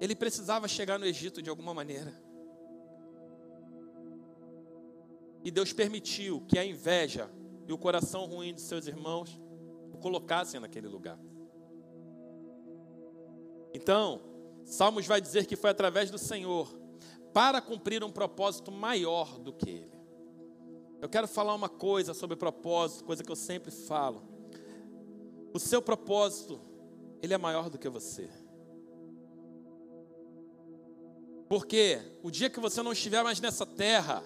Ele 0.00 0.16
precisava 0.16 0.66
chegar 0.66 0.98
no 0.98 1.07
Egito 1.07 1.40
de 1.40 1.48
alguma 1.48 1.72
maneira. 1.72 2.12
E 5.44 5.50
Deus 5.52 5.72
permitiu 5.72 6.40
que 6.48 6.59
a 6.59 6.64
inveja 6.64 7.31
e 7.66 7.72
o 7.72 7.79
coração 7.79 8.27
ruim 8.27 8.55
de 8.55 8.61
seus 8.61 8.87
irmãos 8.87 9.40
o 9.92 9.98
colocassem 9.98 10.61
naquele 10.61 10.88
lugar. 10.88 11.18
Então, 13.75 14.20
Salmos 14.64 15.07
vai 15.07 15.20
dizer 15.20 15.46
que 15.46 15.57
foi 15.57 15.70
através 15.70 16.11
do 16.11 16.18
Senhor 16.18 16.72
para 17.33 17.61
cumprir 17.61 18.05
um 18.05 18.11
propósito 18.11 18.70
maior 18.70 19.38
do 19.38 19.53
que 19.53 19.70
ele. 19.70 19.92
Eu 21.01 21.09
quero 21.09 21.27
falar 21.27 21.55
uma 21.55 21.68
coisa 21.68 22.14
sobre 22.14 22.37
propósito, 22.37 23.05
coisa 23.05 23.25
que 23.25 23.31
eu 23.31 23.37
sempre 23.37 23.70
falo. 23.70 24.22
O 25.53 25.59
seu 25.59 25.83
propósito, 25.83 26.61
ele 27.20 27.35
é 27.35 27.38
maior 27.38 27.68
do 27.68 27.79
que 27.79 27.88
você. 27.88 28.31
Porque 31.48 32.01
o 32.22 32.31
dia 32.31 32.48
que 32.48 32.61
você 32.61 32.83
não 32.83 32.92
estiver 32.92 33.22
mais 33.22 33.40
nessa 33.40 33.66
terra, 33.66 34.22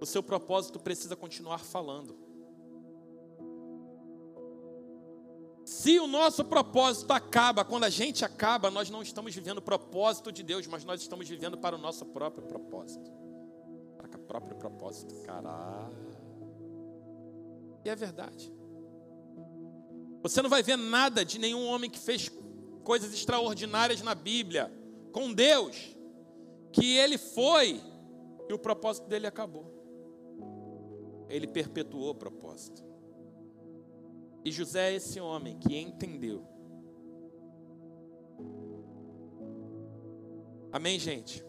o 0.00 0.06
seu 0.06 0.22
propósito 0.22 0.78
precisa 0.78 1.16
continuar 1.16 1.58
falando. 1.58 2.24
Se 5.64 5.98
o 5.98 6.06
nosso 6.06 6.44
propósito 6.44 7.10
acaba, 7.12 7.64
quando 7.64 7.84
a 7.84 7.90
gente 7.90 8.24
acaba, 8.24 8.70
nós 8.70 8.90
não 8.90 9.02
estamos 9.02 9.34
vivendo 9.34 9.58
o 9.58 9.62
propósito 9.62 10.30
de 10.30 10.42
Deus, 10.42 10.66
mas 10.66 10.84
nós 10.84 11.00
estamos 11.00 11.26
vivendo 11.26 11.56
para 11.56 11.74
o 11.74 11.78
nosso 11.78 12.04
próprio 12.06 12.46
propósito. 12.46 13.10
Para 13.96 14.18
o 14.18 14.18
próprio 14.20 14.56
propósito. 14.56 15.14
Caralho. 15.22 16.14
E 17.82 17.88
é 17.88 17.96
verdade. 17.96 18.52
Você 20.22 20.42
não 20.42 20.50
vai 20.50 20.62
ver 20.62 20.76
nada 20.76 21.24
de 21.24 21.38
nenhum 21.38 21.66
homem 21.66 21.90
que 21.90 21.98
fez 21.98 22.30
coisas 22.82 23.12
extraordinárias 23.12 24.02
na 24.02 24.14
Bíblia 24.14 24.72
com 25.12 25.32
Deus, 25.32 25.96
que 26.72 26.96
ele 26.96 27.16
foi 27.16 27.80
e 28.48 28.52
o 28.52 28.58
propósito 28.58 29.08
dele 29.08 29.26
acabou. 29.26 29.73
Ele 31.28 31.46
perpetuou 31.46 32.10
o 32.10 32.14
propósito. 32.14 32.84
E 34.44 34.52
José 34.52 34.90
é 34.92 34.96
esse 34.96 35.18
homem 35.20 35.58
que 35.58 35.76
entendeu. 35.76 36.46
Amém, 40.70 40.98
gente? 40.98 41.44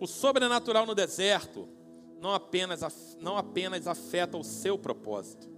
O 0.00 0.06
sobrenatural 0.06 0.86
no 0.86 0.94
deserto 0.94 1.68
não 2.20 2.32
apenas, 2.32 3.16
não 3.20 3.36
apenas 3.36 3.86
afeta 3.86 4.36
o 4.36 4.44
seu 4.44 4.78
propósito, 4.78 5.48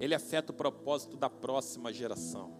ele 0.00 0.14
afeta 0.14 0.52
o 0.52 0.54
propósito 0.54 1.16
da 1.16 1.30
próxima 1.30 1.92
geração. 1.92 2.56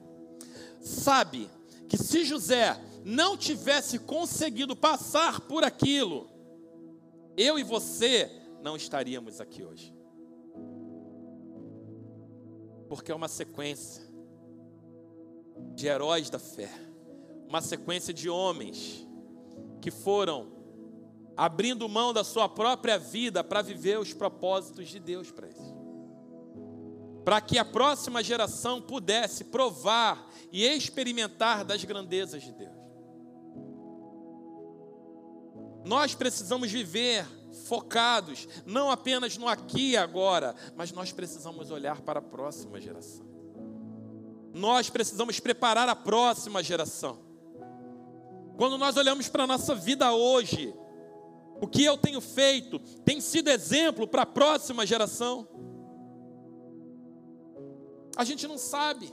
Sabe 0.81 1.51
que 1.89 1.97
se 1.97 2.25
José 2.25 2.79
não 3.05 3.37
tivesse 3.37 3.99
conseguido 3.99 4.77
passar 4.77 5.41
por 5.41 5.65
aquilo, 5.65 6.31
eu 7.37 7.59
e 7.59 7.63
você 7.63 8.42
não 8.63 8.77
estaríamos 8.77 9.41
aqui 9.41 9.65
hoje. 9.65 9.95
Porque 12.89 13.11
é 13.11 13.15
uma 13.15 13.29
sequência 13.29 14.03
de 15.75 15.87
heróis 15.87 16.31
da 16.31 16.39
fé, 16.39 16.71
uma 17.49 17.61
sequência 17.61 18.15
de 18.15 18.31
homens 18.31 19.07
que 19.81 19.91
foram 19.91 20.53
abrindo 21.37 21.89
mão 21.89 22.13
da 22.13 22.23
sua 22.23 22.49
própria 22.49 22.99
vida 22.99 23.43
para 23.43 23.63
viver 23.63 23.99
os 23.99 24.13
propósitos 24.13 24.89
de 24.89 25.01
Deus 25.01 25.31
para 25.31 25.49
eles. 25.49 25.75
Para 27.25 27.41
que 27.41 27.59
a 27.59 27.65
próxima 27.65 28.23
geração 28.23 28.81
pudesse 28.81 29.45
provar 29.45 30.31
e 30.51 30.65
experimentar 30.65 31.65
das 31.65 31.85
grandezas 31.85 32.43
de 32.43 32.53
Deus. 32.53 32.83
Nós 35.85 36.15
precisamos 36.15 36.71
viver 36.71 37.27
focados, 37.53 38.49
não 38.65 38.91
apenas 38.91 39.37
no 39.37 39.49
aqui 39.49 39.91
e 39.91 39.97
agora, 39.97 40.55
mas 40.77 40.93
nós 40.93 41.13
precisamos 41.13 41.71
olhar 41.71 42.01
para 42.01 42.19
a 42.19 42.23
próxima 42.23 42.81
geração. 42.81 43.27
Nós 44.55 44.91
precisamos 44.91 45.41
preparar 45.41 45.89
a 45.89 45.97
próxima 45.97 46.63
geração. 46.63 47.19
Quando 48.57 48.77
nós 48.77 48.97
olhamos 48.97 49.29
para 49.29 49.45
a 49.45 49.47
nossa 49.47 49.75
vida 49.75 50.13
hoje, 50.13 50.75
o 51.61 51.67
que 51.67 51.85
eu 51.85 51.97
tenho 51.97 52.21
feito 52.21 52.79
tem 53.05 53.21
sido 53.21 53.49
exemplo 53.49 54.07
para 54.07 54.23
a 54.23 54.27
próxima 54.27 54.85
geração? 54.85 55.49
A 58.17 58.25
gente 58.25 58.47
não 58.47 58.59
sabe. 58.59 59.13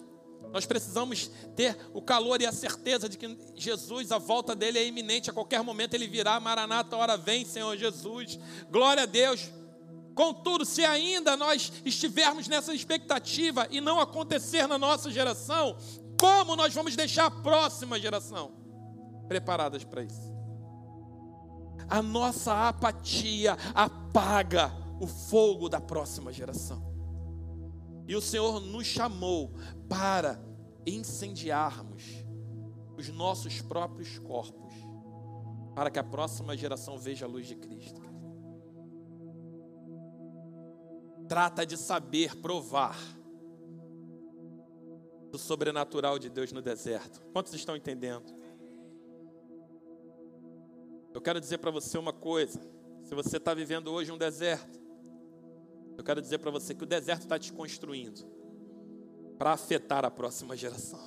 Nós 0.52 0.65
precisamos 0.65 1.30
ter 1.56 1.78
o 1.93 2.02
calor 2.02 2.41
e 2.41 2.45
a 2.45 2.52
certeza 2.52 3.08
de 3.08 3.17
que 3.17 3.38
Jesus, 3.56 4.12
a 4.12 4.17
volta 4.17 4.56
dele 4.56 4.80
é 4.80 4.86
iminente, 4.86 5.30
a 5.30 5.34
qualquer 5.34 5.62
momento 5.62 5.93
ele 5.93 6.08
virá, 6.08 6.39
Maranata, 6.39 6.95
hora 6.97 7.15
vem, 7.17 7.45
Senhor 7.45 7.78
Jesus. 7.78 8.39
Glória 8.71 9.04
a 9.04 9.06
Deus. 9.06 9.52
Contudo, 10.15 10.65
se 10.65 10.84
ainda 10.84 11.38
nós 11.38 11.71
estivermos 11.86 12.47
nessa 12.47 12.73
expectativa 12.73 13.67
e 13.69 13.80
não 13.80 13.99
acontecer 13.99 14.67
na 14.67 14.78
nossa 14.78 15.12
geração, 15.12 15.78
como 16.19 16.56
nós 16.56 16.73
vamos 16.73 16.95
deixar 16.95 17.28
a 17.28 17.32
próxima 17.32 17.99
geração 17.99 18.52
preparadas 19.28 19.84
para 19.84 20.04
isso? 20.04 20.39
a 21.89 22.02
nossa 22.02 22.69
apatia 22.69 23.58
apaga 23.73 24.71
o 24.99 25.08
fogo 25.08 25.67
da 25.67 25.82
próxima 25.82 26.32
geração. 26.32 26.88
E 28.10 28.15
o 28.15 28.22
Senhor 28.22 28.60
nos 28.60 28.88
chamou 28.88 29.52
para 29.88 30.43
incendiarmos 30.84 32.04
os 32.98 33.08
nossos 33.10 33.62
próprios 33.62 34.17
corpos, 34.17 34.74
para 35.76 35.91
que 35.91 36.00
a 36.00 36.04
próxima 36.04 36.58
geração 36.58 36.98
veja 36.98 37.28
a 37.28 37.30
luz 37.30 37.45
de 37.45 37.56
Cristo. 37.56 38.02
Trata 41.28 41.63
de 41.63 41.78
saber 41.78 42.36
provar 42.38 42.98
do 45.30 45.38
sobrenatural 45.38 46.17
de 46.17 46.32
Deus 46.32 46.52
no 46.52 46.63
deserto. 46.63 47.22
Quantos 47.32 47.54
estão 47.54 47.76
entendendo? 47.76 48.34
Eu 51.13 51.22
quero 51.22 51.39
dizer 51.39 51.60
para 51.60 51.69
você 51.69 51.95
uma 51.95 52.12
coisa: 52.12 52.60
se 53.04 53.13
você 53.13 53.38
está 53.38 53.54
vivendo 53.54 53.91
hoje 53.91 54.12
um 54.12 54.17
deserto, 54.17 54.78
eu 55.99 56.03
quero 56.03 56.21
dizer 56.21 56.38
para 56.38 56.49
você 56.49 56.73
que 56.73 56.83
o 56.83 56.88
deserto 56.88 57.23
está 57.23 57.38
te 57.38 57.51
construindo 57.51 58.25
para 59.38 59.51
afetar 59.51 60.05
a 60.05 60.12
próxima 60.12 60.55
geração. 60.55 60.97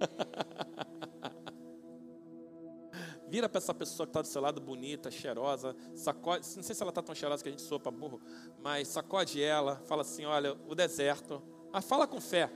Vira 3.28 3.48
para 3.48 3.58
essa 3.58 3.72
pessoa 3.72 4.04
que 4.04 4.10
está 4.10 4.20
do 4.20 4.26
seu 4.26 4.42
lado, 4.42 4.60
bonita, 4.60 5.12
cheirosa, 5.12 5.76
sacode. 5.94 6.44
Não 6.56 6.62
sei 6.64 6.74
se 6.74 6.82
ela 6.82 6.90
está 6.90 7.00
tão 7.00 7.14
cheirosa 7.14 7.40
que 7.40 7.50
a 7.50 7.52
gente 7.52 7.62
soa 7.62 7.78
para 7.78 7.92
burro, 7.92 8.20
mas 8.60 8.88
sacode 8.88 9.40
ela, 9.40 9.76
fala 9.86 10.02
assim: 10.02 10.24
olha, 10.24 10.58
o 10.66 10.74
deserto, 10.74 11.40
mas 11.72 11.84
fala 11.84 12.06
com 12.06 12.20
fé, 12.20 12.50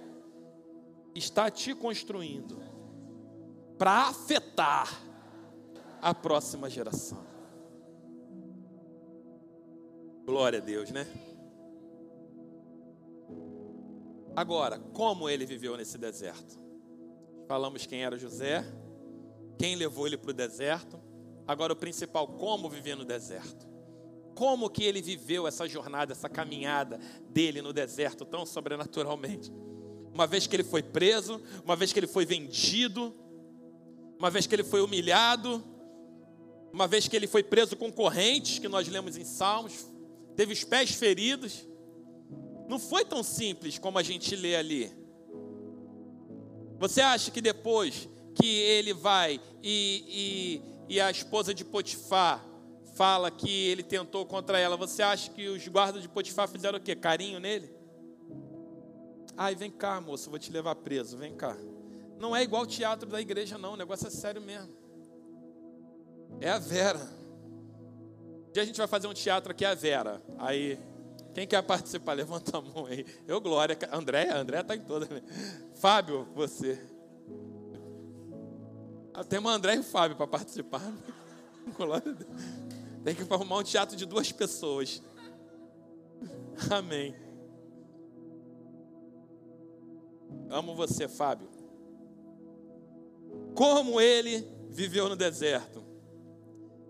está 1.15 1.49
te 1.49 1.73
construindo 1.73 2.61
para 3.79 4.09
afetar 4.09 4.93
a 6.03 6.13
próxima 6.13 6.69
geração. 6.69 7.25
Glória 10.25 10.59
a 10.59 10.63
Deus, 10.63 10.91
né? 10.91 11.07
Agora, 14.37 14.79
como 14.79 15.31
ele 15.31 15.47
viveu 15.47 15.79
nesse 15.79 15.97
deserto? 15.97 16.59
Falamos 17.49 17.87
quem 17.87 18.05
era 18.05 18.19
José, 18.19 18.63
quem 19.59 19.75
levou 19.77 20.07
ele 20.07 20.19
para 20.19 20.31
o 20.31 20.35
deserto. 20.35 21.01
Agora, 21.49 21.73
o 21.73 21.77
principal, 21.77 22.29
como 22.29 22.69
viver 22.69 22.97
no 22.97 23.05
deserto. 23.05 23.67
Como 24.35 24.69
que 24.69 24.85
ele 24.85 25.01
viveu 25.01 25.47
essa 25.47 25.67
jornada, 25.67 26.13
essa 26.13 26.29
caminhada 26.29 27.01
dele 27.31 27.63
no 27.63 27.73
deserto 27.73 28.27
tão 28.27 28.45
sobrenaturalmente. 28.45 29.51
Uma 30.13 30.27
vez 30.27 30.47
que 30.47 30.55
ele 30.55 30.65
foi 30.65 30.83
preso, 30.83 31.41
uma 31.65 31.75
vez 31.75 31.91
que 31.91 31.99
ele 31.99 32.07
foi 32.07 32.27
vendido, 32.27 33.15
uma 34.19 34.29
vez 34.29 34.47
que 34.47 34.55
ele 34.55 34.65
foi 34.65 34.83
humilhado, 34.83 35.65
uma 36.73 36.87
vez 36.87 37.09
que 37.09 37.17
ele 37.17 37.27
foi 37.27 37.43
preso 37.43 37.75
com 37.75 37.91
correntes, 37.91 38.59
que 38.59 38.69
nós 38.69 38.87
lemos 38.87 39.17
em 39.17 39.25
Salmos, 39.25 39.87
teve 40.35 40.53
os 40.53 40.63
pés 40.63 40.91
feridos. 40.91 41.67
Não 42.69 42.79
foi 42.79 43.05
tão 43.05 43.23
simples 43.23 43.79
como 43.79 43.99
a 43.99 44.03
gente 44.03 44.35
lê 44.35 44.57
ali. 44.57 44.93
Você 46.79 47.01
acha 47.01 47.31
que 47.31 47.41
depois 47.41 48.09
que 48.35 48.47
ele 48.47 48.93
vai 48.93 49.41
e, 49.63 50.63
e, 50.89 50.95
e 50.97 51.01
a 51.01 51.11
esposa 51.11 51.55
de 51.55 51.65
Potifar 51.65 52.45
fala 52.95 53.31
que 53.31 53.69
ele 53.69 53.83
tentou 53.83 54.25
contra 54.27 54.59
ela, 54.59 54.77
você 54.77 55.03
acha 55.03 55.31
que 55.31 55.49
os 55.49 55.67
guardas 55.69 56.03
de 56.03 56.09
Potifar 56.09 56.49
fizeram 56.49 56.79
o 56.79 56.81
quê? 56.81 56.95
Carinho 56.95 57.39
nele? 57.39 57.75
Ai, 59.37 59.55
vem 59.55 59.71
cá, 59.71 60.01
moço, 60.01 60.31
vou 60.31 60.39
te 60.39 60.51
levar 60.51 60.75
preso, 60.77 61.17
vem 61.17 61.35
cá. 61.35 61.57
Não 62.19 62.35
é 62.35 62.43
igual 62.43 62.63
o 62.63 62.67
teatro 62.67 63.09
da 63.09 63.21
igreja, 63.21 63.59
não, 63.59 63.75
o 63.75 63.77
negócio 63.77 64.07
é 64.07 64.11
sério 64.11 64.41
mesmo. 64.41 64.75
É 66.41 66.51
a 66.51 66.59
Vera. 66.59 67.01
Um 68.49 68.53
dia 68.53 68.63
a 68.63 68.67
gente 68.67 68.79
vai 68.79 68.87
fazer 68.87 69.07
um 69.07 69.15
teatro 69.15 69.53
aqui, 69.53 69.65
é 69.65 69.69
a 69.69 69.75
Vera. 69.75 70.23
Aí, 70.39 70.79
quem 71.37 71.47
quer 71.47 71.63
participar? 71.63 72.15
Levanta 72.17 72.57
a 72.57 72.63
mão 72.63 72.87
aí. 72.87 73.05
Eu, 73.29 73.39
Glória. 73.43 73.77
André, 73.93 74.31
André 74.31 74.63
está 74.63 74.75
em 74.75 74.81
todas. 74.81 75.07
Né? 75.11 75.21
Fábio, 75.75 76.27
você. 76.35 76.83
Ah, 79.13 79.23
Temos 79.23 79.53
André 79.53 79.75
e 79.75 79.81
o 79.81 79.83
Fábio 79.83 80.17
para 80.17 80.27
participar. 80.27 80.81
Tem 83.05 83.15
que 83.15 83.31
arrumar 83.31 83.59
um 83.59 83.63
teatro 83.63 83.95
de 83.95 84.07
duas 84.07 84.33
pessoas. 84.33 85.03
Amém. 86.71 87.15
Amo 90.49 90.75
você, 90.75 91.07
Fábio. 91.07 91.51
Como 93.55 94.01
ele 94.01 94.41
viveu 94.71 95.07
no 95.07 95.17
deserto. 95.17 95.85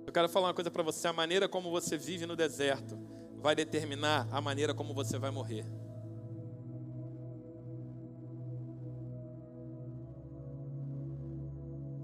Eu 0.07 0.13
quero 0.13 0.29
falar 0.29 0.47
uma 0.47 0.55
coisa 0.55 0.71
para 0.71 0.85
você: 0.85 1.09
a 1.09 1.13
maneira 1.13 1.49
como 1.49 1.69
você 1.69 1.99
vive 1.99 2.27
no 2.27 2.37
deserto 2.37 3.16
vai 3.47 3.55
determinar 3.55 4.27
a 4.33 4.41
maneira 4.41 4.75
como 4.75 4.93
você 4.93 5.21
vai 5.21 5.31
morrer. 5.31 5.65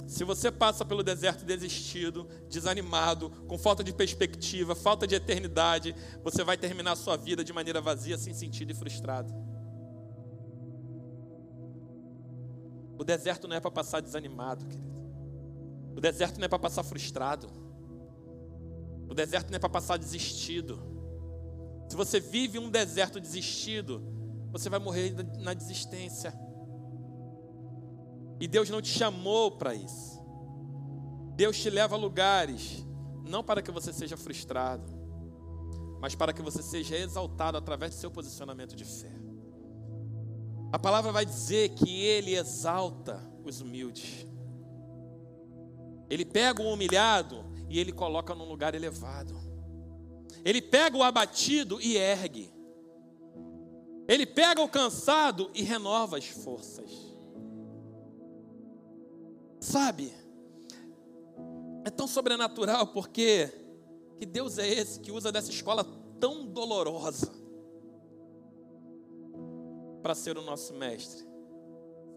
Se 0.07 0.23
você 0.23 0.53
passa 0.53 0.85
pelo 0.85 1.03
deserto 1.03 1.45
desistido, 1.45 2.29
desanimado, 2.49 3.29
com 3.49 3.59
falta 3.59 3.83
de 3.83 3.93
perspectiva, 3.93 4.77
falta 4.77 5.05
de 5.05 5.17
eternidade, 5.17 5.97
você 6.23 6.45
vai 6.45 6.57
terminar 6.57 6.93
a 6.93 6.97
sua 6.97 7.17
vida 7.17 7.43
de 7.43 7.53
maneira 7.53 7.81
vazia, 7.81 8.17
sem 8.17 8.33
sentido 8.33 8.71
e 8.71 8.75
frustrado. 8.75 9.35
O 12.97 13.03
deserto 13.03 13.49
não 13.49 13.57
é 13.57 13.61
para 13.61 13.73
passar 13.73 13.99
desanimado, 13.99 14.65
querido. 14.65 15.03
O 15.97 16.01
deserto 16.01 16.39
não 16.39 16.45
é 16.45 16.49
para 16.49 16.61
passar 16.61 16.85
frustrado. 16.85 17.49
O 19.09 19.13
deserto 19.15 19.51
não 19.51 19.57
é 19.57 19.59
para 19.59 19.69
passar 19.69 19.97
desistido. 19.97 20.92
Se 21.93 21.97
você 21.97 22.19
vive 22.21 22.59
um 22.59 22.71
deserto 22.71 23.21
desistido, 23.21 24.03
você 24.51 24.71
vai 24.71 24.81
morrer 24.81 25.15
na 25.41 25.53
desistência. 25.53 26.33
E 28.41 28.49
Deus 28.49 28.71
não 28.71 28.81
te 28.81 28.89
chamou 28.89 29.51
para 29.59 29.75
isso. 29.75 30.19
Deus 31.37 31.59
te 31.59 31.69
leva 31.69 31.95
a 31.95 31.99
lugares, 31.99 32.83
não 33.29 33.45
para 33.45 33.61
que 33.61 33.71
você 33.71 33.93
seja 33.93 34.17
frustrado, 34.17 34.91
mas 36.01 36.15
para 36.15 36.33
que 36.33 36.41
você 36.41 36.63
seja 36.63 36.97
exaltado 36.97 37.59
através 37.59 37.95
do 37.95 38.01
seu 38.01 38.11
posicionamento 38.11 38.75
de 38.75 38.87
fé. 38.87 39.13
A 40.73 40.79
palavra 40.79 41.13
vai 41.13 41.27
dizer 41.27 41.75
que 41.75 42.07
Ele 42.07 42.35
exalta 42.35 43.23
os 43.45 43.61
humildes. 43.61 44.27
Ele 46.09 46.25
pega 46.25 46.63
o 46.63 46.73
humilhado 46.73 47.45
e 47.69 47.79
ele 47.79 47.93
coloca 47.93 48.35
num 48.35 48.49
lugar 48.49 48.75
elevado. 48.75 49.52
Ele 50.45 50.61
pega 50.61 50.97
o 50.97 51.03
abatido 51.03 51.81
e 51.81 51.97
ergue. 51.97 52.53
Ele 54.09 54.27
pega 54.27 54.61
o 54.61 54.69
cansado 54.69 55.51
e 55.55 55.63
renova 55.63 56.19
as 56.19 56.27
forças. 56.27 56.91
Sabe? 59.61 60.13
É 61.85 61.91
tão 61.91 62.07
sobrenatural 62.07 62.89
porque 62.89 63.51
que 64.19 64.27
Deus 64.27 64.59
é 64.59 64.69
esse 64.69 65.01
que 65.01 65.11
usa 65.11 65.33
dessa 65.33 65.51
escola 65.51 65.85
tão 66.21 66.47
dolorosa 66.47 67.33
para 70.03 70.15
ser 70.15 70.37
o 70.37 70.43
nosso 70.43 70.75
mestre. 70.75 71.25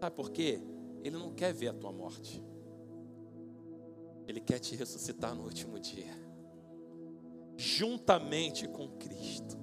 Sabe 0.00 0.14
por 0.14 0.30
quê? 0.30 0.60
Ele 1.02 1.16
não 1.16 1.32
quer 1.32 1.52
ver 1.54 1.68
a 1.68 1.72
tua 1.72 1.92
morte. 1.92 2.42
Ele 4.26 4.40
quer 4.40 4.58
te 4.58 4.74
ressuscitar 4.74 5.34
no 5.34 5.44
último 5.44 5.78
dia, 5.78 6.12
juntamente 7.56 8.68
com 8.68 8.88
Cristo. 8.88 9.56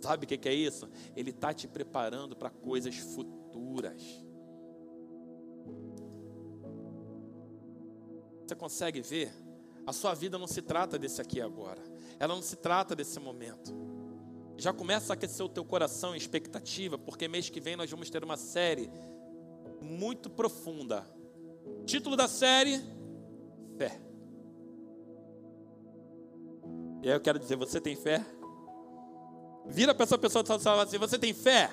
Sabe 0.00 0.24
o 0.24 0.28
que 0.28 0.48
é 0.48 0.54
isso? 0.54 0.88
Ele 1.14 1.30
está 1.30 1.54
te 1.54 1.68
preparando 1.68 2.34
para 2.34 2.50
coisas 2.50 2.96
futuras. 2.96 4.02
Você 8.44 8.56
consegue 8.56 9.00
ver? 9.00 9.32
A 9.86 9.92
sua 9.92 10.14
vida 10.14 10.38
não 10.38 10.46
se 10.46 10.60
trata 10.62 10.98
desse 10.98 11.20
aqui 11.20 11.40
agora. 11.40 11.82
Ela 12.18 12.34
não 12.34 12.42
se 12.42 12.56
trata 12.56 12.94
desse 12.94 13.18
momento. 13.18 13.72
Já 14.56 14.72
começa 14.72 15.12
a 15.12 15.14
aquecer 15.14 15.44
o 15.44 15.48
teu 15.48 15.64
coração 15.64 16.14
em 16.14 16.18
expectativa, 16.18 16.98
porque 16.98 17.26
mês 17.26 17.48
que 17.48 17.60
vem 17.60 17.76
nós 17.76 17.90
vamos 17.90 18.10
ter 18.10 18.22
uma 18.22 18.36
série 18.36 18.90
muito 19.80 20.30
profunda. 20.30 21.04
Título 21.84 22.16
da 22.16 22.28
série: 22.28 22.80
Fé. 23.76 24.11
E 27.02 27.08
aí 27.08 27.14
eu 27.14 27.20
quero 27.20 27.38
dizer: 27.38 27.56
você 27.56 27.80
tem 27.80 27.96
fé? 27.96 28.24
Vira 29.66 29.94
para 29.94 30.04
essa 30.04 30.16
pessoa 30.16 30.42
e 30.42 30.58
fala 30.60 30.82
assim: 30.82 30.98
você 30.98 31.18
tem 31.18 31.34
fé? 31.34 31.70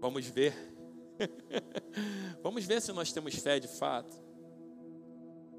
Vamos 0.00 0.26
ver 0.26 0.70
Vamos 2.42 2.64
ver 2.64 2.80
se 2.80 2.92
nós 2.92 3.12
temos 3.12 3.34
fé 3.34 3.58
de 3.58 3.68
fato. 3.68 4.16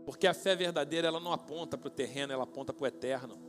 Porque 0.06 0.28
a 0.28 0.34
fé 0.34 0.56
verdadeira, 0.56 1.08
ela 1.08 1.20
não 1.20 1.32
aponta 1.32 1.78
para 1.78 1.88
o 1.88 1.92
terreno, 1.92 2.34
ela 2.34 2.44
aponta 2.44 2.74
para 2.74 2.84
o 2.84 2.88
eterno. 2.88 3.40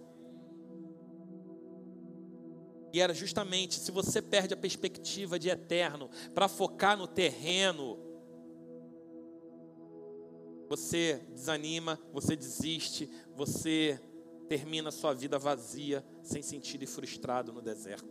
E 2.93 3.01
era 3.01 3.15
justamente, 3.15 3.81
se 3.81 3.91
você 3.91 4.21
perde 4.21 4.53
a 4.53 4.57
perspectiva 4.57 5.39
de 5.39 5.49
eterno 5.49 6.11
para 6.35 6.47
focar 6.47 6.97
no 6.97 7.07
terreno, 7.07 7.99
você 10.73 11.23
desanima, 11.29 12.01
você 12.15 12.35
desiste, 12.35 13.07
você 13.37 14.01
termina 14.49 14.89
a 14.89 14.93
sua 14.93 15.13
vida 15.13 15.39
vazia, 15.39 16.03
sem 16.23 16.41
sentido 16.41 16.83
e 16.83 16.87
frustrado 16.87 17.53
no 17.53 17.61
deserto. 17.61 18.09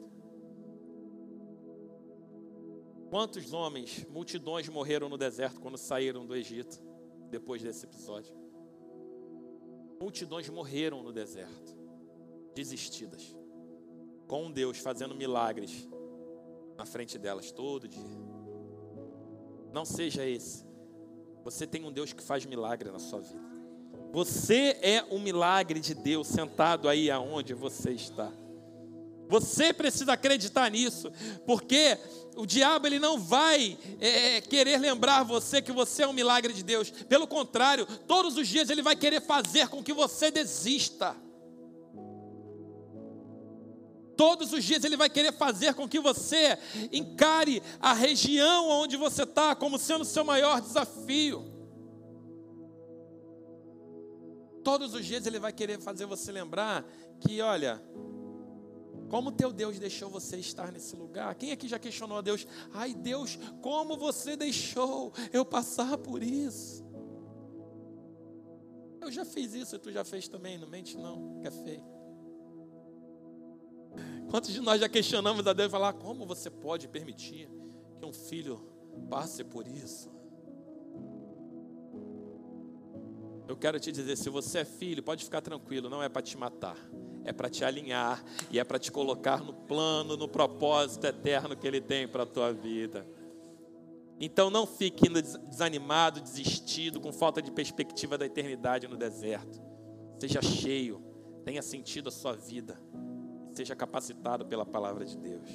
Quantos 3.10 3.52
homens, 3.52 4.06
multidões 4.12 4.69
morreram 4.69 5.10
no 5.10 5.17
deserto 5.17 5.60
quando 5.60 5.76
saíram 5.76 6.24
do 6.24 6.36
Egito, 6.36 6.80
depois 7.32 7.63
desse 7.63 7.84
episódio? 7.88 8.32
Multidões 10.00 10.47
morreram 10.47 11.02
no 11.02 11.12
deserto, 11.12 11.76
desistidas, 12.54 13.36
com 14.28 14.52
Deus 14.52 14.78
fazendo 14.78 15.15
milagres 15.15 15.89
na 16.78 16.86
frente 16.86 17.17
delas 17.17 17.52
todo 17.52 17.88
dia. 17.88 18.21
Não 19.74 19.84
seja 19.84 20.24
esse. 20.28 20.70
Você 21.43 21.65
tem 21.65 21.84
um 21.84 21.91
Deus 21.91 22.13
que 22.13 22.23
faz 22.23 22.45
milagre 22.45 22.91
na 22.91 22.99
sua 22.99 23.19
vida. 23.19 23.41
Você 24.12 24.77
é 24.82 25.04
um 25.10 25.19
milagre 25.19 25.80
de 25.80 25.93
Deus 25.93 26.27
sentado 26.27 26.89
aí 26.89 27.10
aonde 27.10 27.54
você 27.54 27.91
está. 27.91 28.32
Você 29.30 29.71
precisa 29.71 30.12
acreditar 30.12 30.69
nisso, 30.69 31.10
porque 31.45 31.97
o 32.36 32.45
diabo 32.45 32.86
ele 32.86 32.99
não 32.99 33.17
vai 33.17 33.77
é, 34.01 34.36
é, 34.36 34.41
querer 34.41 34.77
lembrar 34.77 35.23
você 35.23 35.62
que 35.62 35.71
você 35.71 36.04
é 36.04 36.08
um 36.08 36.12
milagre 36.12 36.51
de 36.51 36.62
Deus. 36.62 36.91
Pelo 36.91 37.25
contrário, 37.25 37.86
todos 38.06 38.36
os 38.36 38.45
dias 38.45 38.69
ele 38.69 38.82
vai 38.82 38.93
querer 38.93 39.21
fazer 39.21 39.69
com 39.69 39.82
que 39.82 39.93
você 39.93 40.30
desista. 40.30 41.15
Todos 44.21 44.53
os 44.53 44.63
dias 44.63 44.84
ele 44.84 44.95
vai 44.95 45.10
querer 45.10 45.34
fazer 45.34 45.73
com 45.73 45.89
que 45.89 45.99
você 45.99 46.55
encare 46.91 47.60
a 47.79 47.91
região 47.91 48.69
onde 48.69 48.95
você 48.95 49.23
está 49.23 49.55
como 49.55 49.79
sendo 49.79 50.01
o 50.03 50.05
seu 50.05 50.23
maior 50.23 50.62
desafio. 50.62 51.43
Todos 54.63 54.93
os 54.93 55.03
dias 55.03 55.25
ele 55.25 55.39
vai 55.39 55.51
querer 55.51 55.81
fazer 55.81 56.05
você 56.05 56.31
lembrar 56.31 56.86
que, 57.19 57.41
olha, 57.41 57.84
como 59.10 59.31
teu 59.31 59.51
Deus 59.51 59.79
deixou 59.79 60.07
você 60.07 60.38
estar 60.38 60.71
nesse 60.71 60.95
lugar? 60.95 61.34
Quem 61.34 61.51
aqui 61.51 61.67
já 61.67 61.79
questionou 61.79 62.19
a 62.19 62.21
Deus? 62.21 62.45
Ai, 62.71 62.93
Deus, 62.93 63.39
como 63.60 63.97
você 63.97 64.38
deixou 64.38 65.12
eu 65.34 65.43
passar 65.43 65.97
por 65.97 66.21
isso? 66.21 66.86
Eu 69.01 69.12
já 69.12 69.25
fiz 69.25 69.55
isso 69.55 69.77
e 69.77 69.79
tu 69.79 69.91
já 69.91 70.05
fez 70.05 70.27
também, 70.27 70.60
não 70.60 70.67
mente 70.67 70.95
não, 70.95 71.39
que 71.41 71.47
é 71.47 71.51
feio. 71.51 72.00
Quantos 74.30 74.51
de 74.51 74.62
nós 74.62 74.80
já 74.80 74.88
questionamos 74.88 75.45
a 75.45 75.54
Deus 75.54 75.69
e 75.69 75.71
falar, 75.71 75.93
como 75.93 76.25
você 76.25 76.49
pode 76.49 76.88
permitir 76.88 77.49
que 77.99 78.06
um 78.06 78.13
filho 78.13 78.62
passe 79.10 79.43
por 79.43 79.67
isso? 79.67 80.12
Eu 83.47 83.58
quero 83.58 83.80
te 83.80 83.91
dizer, 83.91 84.15
se 84.15 84.30
você 84.30 84.60
é 84.60 84.65
filho, 84.65 85.04
pode 85.04 85.25
ficar 85.25 85.41
tranquilo, 85.41 85.89
não 85.89 86.01
é 86.01 86.08
para 86.08 86.21
te 86.21 86.38
matar 86.38 86.77
é 87.23 87.32
para 87.32 87.49
te 87.49 87.63
alinhar 87.63 88.23
e 88.49 88.60
é 88.60 88.63
para 88.63 88.80
te 88.80 88.91
colocar 88.91 89.43
no 89.43 89.54
plano, 89.54 90.17
no 90.17 90.27
propósito 90.27 91.06
eterno 91.06 91.56
que 91.56 91.67
Ele 91.67 91.82
tem 91.82 92.08
para 92.08 92.23
a 92.23 92.25
tua 92.25 92.51
vida. 92.51 93.06
Então 94.19 94.49
não 94.49 94.67
fique 94.67 95.10
desanimado, 95.10 96.21
desistido, 96.21 96.99
com 96.99 97.12
falta 97.12 97.41
de 97.41 97.51
perspectiva 97.51 98.17
da 98.17 98.25
eternidade 98.25 98.88
no 98.88 98.95
deserto. 98.95 99.62
Seja 100.19 100.41
cheio, 100.41 101.01
tenha 101.43 101.61
sentido 101.61 102.09
a 102.09 102.11
sua 102.11 102.34
vida, 102.34 102.80
seja 103.54 103.76
capacitado 103.76 104.45
pela 104.45 104.66
palavra 104.66 105.06
de 105.06 105.18
Deus. 105.18 105.49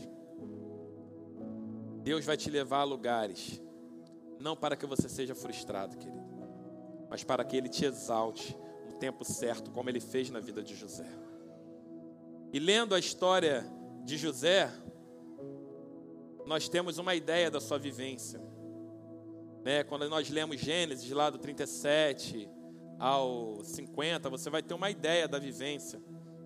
Deus 2.02 2.24
vai 2.24 2.36
te 2.36 2.50
levar 2.50 2.80
a 2.80 2.84
lugares, 2.84 3.60
não 4.38 4.56
para 4.56 4.76
que 4.76 4.86
você 4.86 5.08
seja 5.08 5.34
frustrado, 5.34 5.96
querido, 5.96 6.24
mas 7.10 7.24
para 7.24 7.44
que 7.44 7.56
Ele 7.56 7.68
te 7.68 7.84
exalte 7.84 8.56
no 8.88 8.98
tempo 8.98 9.24
certo, 9.24 9.70
como 9.70 9.90
Ele 9.90 10.00
fez 10.00 10.30
na 10.30 10.38
vida 10.38 10.62
de 10.62 10.74
José. 10.74 11.08
E 12.52 12.58
lendo 12.58 12.94
a 12.94 12.98
história 12.98 13.66
de 14.04 14.16
José, 14.16 14.70
nós 16.46 16.68
temos 16.68 16.96
uma 16.96 17.14
ideia 17.14 17.50
da 17.50 17.60
sua 17.60 17.76
vivência. 17.76 18.40
Né? 19.64 19.82
Quando 19.82 20.08
nós 20.08 20.30
lemos 20.30 20.60
Gênesis, 20.60 21.10
lá 21.10 21.28
do 21.28 21.38
37 21.38 22.48
ao 23.00 23.64
50, 23.64 24.30
você 24.30 24.48
vai 24.48 24.62
ter 24.62 24.74
uma 24.74 24.88
ideia 24.90 25.26
da 25.26 25.40
vivência 25.40 26.00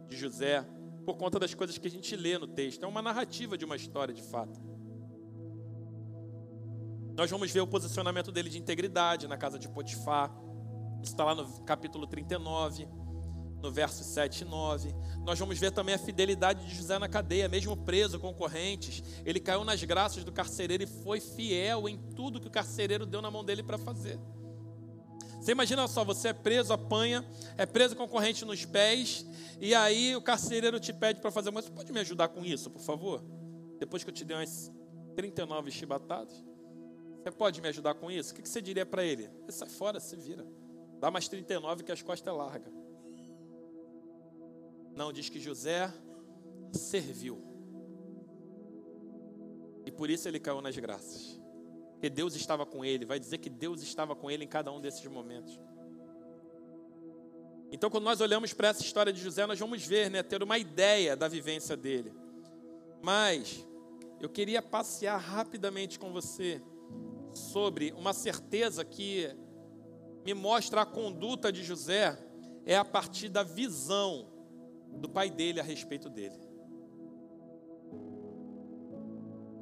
de 0.08 0.16
José, 0.16 0.64
por 1.10 1.16
conta 1.16 1.40
das 1.40 1.52
coisas 1.52 1.76
que 1.76 1.88
a 1.88 1.90
gente 1.90 2.14
lê 2.14 2.38
no 2.38 2.46
texto. 2.46 2.84
É 2.84 2.86
uma 2.86 3.02
narrativa 3.02 3.58
de 3.58 3.64
uma 3.64 3.74
história 3.74 4.14
de 4.14 4.22
fato. 4.22 4.60
Nós 7.16 7.28
vamos 7.28 7.50
ver 7.50 7.60
o 7.60 7.66
posicionamento 7.66 8.30
dele 8.30 8.48
de 8.48 8.58
integridade 8.58 9.26
na 9.26 9.36
casa 9.36 9.58
de 9.58 9.68
Potifar. 9.68 10.30
Isso 11.02 11.10
está 11.10 11.24
lá 11.24 11.34
no 11.34 11.62
capítulo 11.64 12.06
39. 12.06 12.86
no 13.60 13.70
verso 13.70 14.04
7 14.04 14.42
e 14.42 14.44
9. 14.44 14.94
Nós 15.26 15.38
vamos 15.38 15.58
ver 15.58 15.72
também 15.72 15.94
a 15.94 15.98
fidelidade 15.98 16.64
de 16.64 16.74
José 16.74 16.98
na 16.98 17.08
cadeia, 17.08 17.48
mesmo 17.48 17.76
preso 17.76 18.18
com 18.18 18.32
correntes. 18.32 19.02
Ele 19.24 19.38
caiu 19.40 19.64
nas 19.64 19.82
graças 19.82 20.22
do 20.24 20.32
carcereiro 20.32 20.84
e 20.84 20.86
foi 20.86 21.20
fiel 21.20 21.88
em 21.88 21.98
tudo 22.14 22.40
que 22.40 22.46
o 22.46 22.50
carcereiro 22.50 23.04
deu 23.04 23.20
na 23.20 23.30
mão 23.30 23.44
dele 23.44 23.62
para 23.62 23.76
fazer. 23.76 24.18
Você 25.40 25.52
imagina 25.52 25.88
só, 25.88 26.04
você 26.04 26.28
é 26.28 26.32
preso, 26.34 26.72
apanha, 26.72 27.24
é 27.56 27.64
preso 27.64 27.96
com 27.96 28.06
corrente 28.06 28.44
nos 28.44 28.66
pés, 28.66 29.24
e 29.58 29.74
aí 29.74 30.14
o 30.14 30.20
carcereiro 30.20 30.78
te 30.78 30.92
pede 30.92 31.20
para 31.20 31.30
fazer, 31.30 31.50
mas 31.50 31.64
você 31.64 31.70
pode 31.70 31.92
me 31.92 32.00
ajudar 32.00 32.28
com 32.28 32.44
isso, 32.44 32.70
por 32.70 32.82
favor? 32.82 33.24
Depois 33.78 34.04
que 34.04 34.10
eu 34.10 34.14
te 34.14 34.22
dei 34.22 34.36
umas 34.36 34.70
39 35.16 35.70
chibatadas, 35.70 36.44
você 37.22 37.30
pode 37.30 37.60
me 37.62 37.68
ajudar 37.68 37.94
com 37.94 38.10
isso? 38.10 38.32
O 38.32 38.36
que 38.36 38.46
você 38.46 38.60
diria 38.60 38.84
para 38.84 39.02
ele? 39.02 39.30
Sai 39.48 39.68
fora, 39.68 39.98
se 39.98 40.14
vira. 40.14 40.46
Dá 40.98 41.10
mais 41.10 41.26
39 41.26 41.84
que 41.84 41.92
as 41.92 42.02
costas 42.02 42.32
é 42.32 42.36
larga. 42.36 42.70
Não, 44.94 45.10
diz 45.10 45.30
que 45.30 45.40
José 45.40 45.90
serviu. 46.72 47.42
E 49.86 49.90
por 49.90 50.10
isso 50.10 50.28
ele 50.28 50.38
caiu 50.38 50.60
nas 50.60 50.76
graças. 50.76 51.39
Porque 52.00 52.08
Deus 52.08 52.34
estava 52.34 52.64
com 52.64 52.82
ele. 52.82 53.04
Vai 53.04 53.20
dizer 53.20 53.36
que 53.36 53.50
Deus 53.50 53.82
estava 53.82 54.16
com 54.16 54.30
ele 54.30 54.42
em 54.42 54.48
cada 54.48 54.72
um 54.72 54.80
desses 54.80 55.04
momentos. 55.04 55.60
Então, 57.70 57.90
quando 57.90 58.04
nós 58.04 58.22
olhamos 58.22 58.54
para 58.54 58.68
essa 58.68 58.80
história 58.80 59.12
de 59.12 59.20
José, 59.20 59.44
nós 59.44 59.58
vamos 59.58 59.84
ver, 59.84 60.10
né, 60.10 60.22
ter 60.22 60.42
uma 60.42 60.56
ideia 60.56 61.14
da 61.14 61.28
vivência 61.28 61.76
dele. 61.76 62.10
Mas 63.02 63.68
eu 64.18 64.30
queria 64.30 64.62
passear 64.62 65.18
rapidamente 65.18 65.98
com 65.98 66.10
você 66.10 66.62
sobre 67.34 67.92
uma 67.92 68.14
certeza 68.14 68.82
que 68.82 69.28
me 70.24 70.32
mostra 70.32 70.80
a 70.80 70.86
conduta 70.86 71.52
de 71.52 71.62
José 71.62 72.18
é 72.64 72.78
a 72.78 72.84
partir 72.84 73.28
da 73.28 73.42
visão 73.42 74.26
do 74.88 75.06
pai 75.06 75.28
dele 75.28 75.60
a 75.60 75.62
respeito 75.62 76.08
dele. 76.08 76.40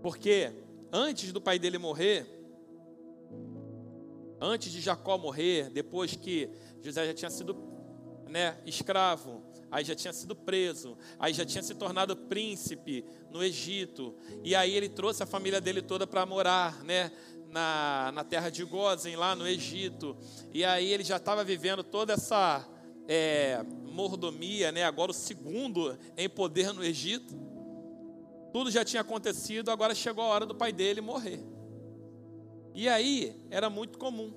Porque 0.01 0.67
antes 0.93 1.32
do 1.32 1.41
pai 1.41 1.59
dele 1.59 1.78
morrer, 1.78 2.26
antes 4.41 4.70
de 4.72 4.80
Jacó 4.80 5.18
morrer, 5.18 5.70
depois 5.70 6.14
que 6.14 6.51
José 6.82 7.07
já 7.07 7.14
tinha 7.14 7.30
sido 7.30 7.57
né, 8.28 8.59
escravo, 8.64 9.43
aí 9.70 9.84
já 9.84 9.95
tinha 9.95 10.12
sido 10.12 10.34
preso, 10.34 10.97
aí 11.18 11.32
já 11.32 11.45
tinha 11.45 11.62
se 11.62 11.74
tornado 11.74 12.16
príncipe 12.16 13.05
no 13.30 13.43
Egito, 13.43 14.14
e 14.43 14.55
aí 14.55 14.74
ele 14.74 14.89
trouxe 14.89 15.22
a 15.22 15.26
família 15.26 15.61
dele 15.61 15.82
toda 15.82 16.07
para 16.07 16.24
morar, 16.24 16.82
né, 16.84 17.11
na, 17.49 18.12
na 18.14 18.24
terra 18.24 18.51
de 18.51 18.64
Gozen, 18.64 19.16
lá 19.16 19.34
no 19.34 19.47
Egito, 19.47 20.16
e 20.53 20.64
aí 20.64 20.93
ele 20.93 21.05
já 21.05 21.16
estava 21.16 21.43
vivendo 21.43 21.82
toda 21.82 22.12
essa 22.12 22.66
é, 23.09 23.62
mordomia, 23.99 24.70
né? 24.70 24.84
agora 24.84 25.11
o 25.11 25.14
segundo 25.14 25.99
em 26.16 26.28
poder 26.28 26.72
no 26.72 26.84
Egito. 26.84 27.34
Tudo 28.59 28.72
já 28.72 28.84
tinha 28.84 29.02
acontecido, 29.02 29.70
agora 29.70 29.94
chegou 29.94 30.24
a 30.24 30.26
hora 30.26 30.44
do 30.44 30.52
pai 30.52 30.72
dele 30.72 31.00
morrer. 31.00 31.40
E 32.74 32.88
aí 32.88 33.40
era 33.50 33.70
muito 33.70 33.96
comum 33.96 34.34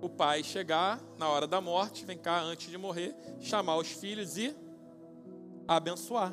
o 0.00 0.08
pai 0.08 0.44
chegar 0.44 1.02
na 1.18 1.28
hora 1.28 1.48
da 1.48 1.60
morte, 1.60 2.04
vem 2.04 2.16
cá 2.16 2.40
antes 2.40 2.70
de 2.70 2.78
morrer, 2.78 3.12
chamar 3.40 3.76
os 3.76 3.88
filhos 3.88 4.38
e 4.38 4.54
abençoar. 5.66 6.32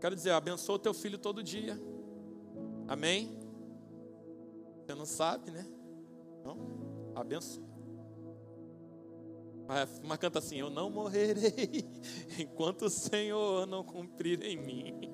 Quero 0.00 0.14
dizer, 0.14 0.30
abençoa 0.30 0.76
o 0.76 0.78
teu 0.78 0.94
filho 0.94 1.18
todo 1.18 1.42
dia. 1.42 1.78
Amém? 2.88 3.38
Você 4.80 4.94
não 4.94 5.04
sabe, 5.04 5.50
né? 5.50 5.66
Não? 6.42 7.12
Abençoa. 7.14 7.73
Mas 9.66 10.18
canta 10.18 10.38
assim: 10.38 10.56
Eu 10.56 10.70
não 10.70 10.90
morrerei 10.90 11.84
enquanto 12.38 12.82
o 12.82 12.90
Senhor 12.90 13.66
não 13.66 13.82
cumprir 13.82 14.42
em 14.42 14.56
mim. 14.56 15.10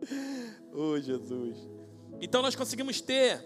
Oh, 0.72 0.98
Jesus. 1.00 1.56
Então 2.20 2.40
nós 2.40 2.54
conseguimos 2.54 3.00
ter, 3.00 3.44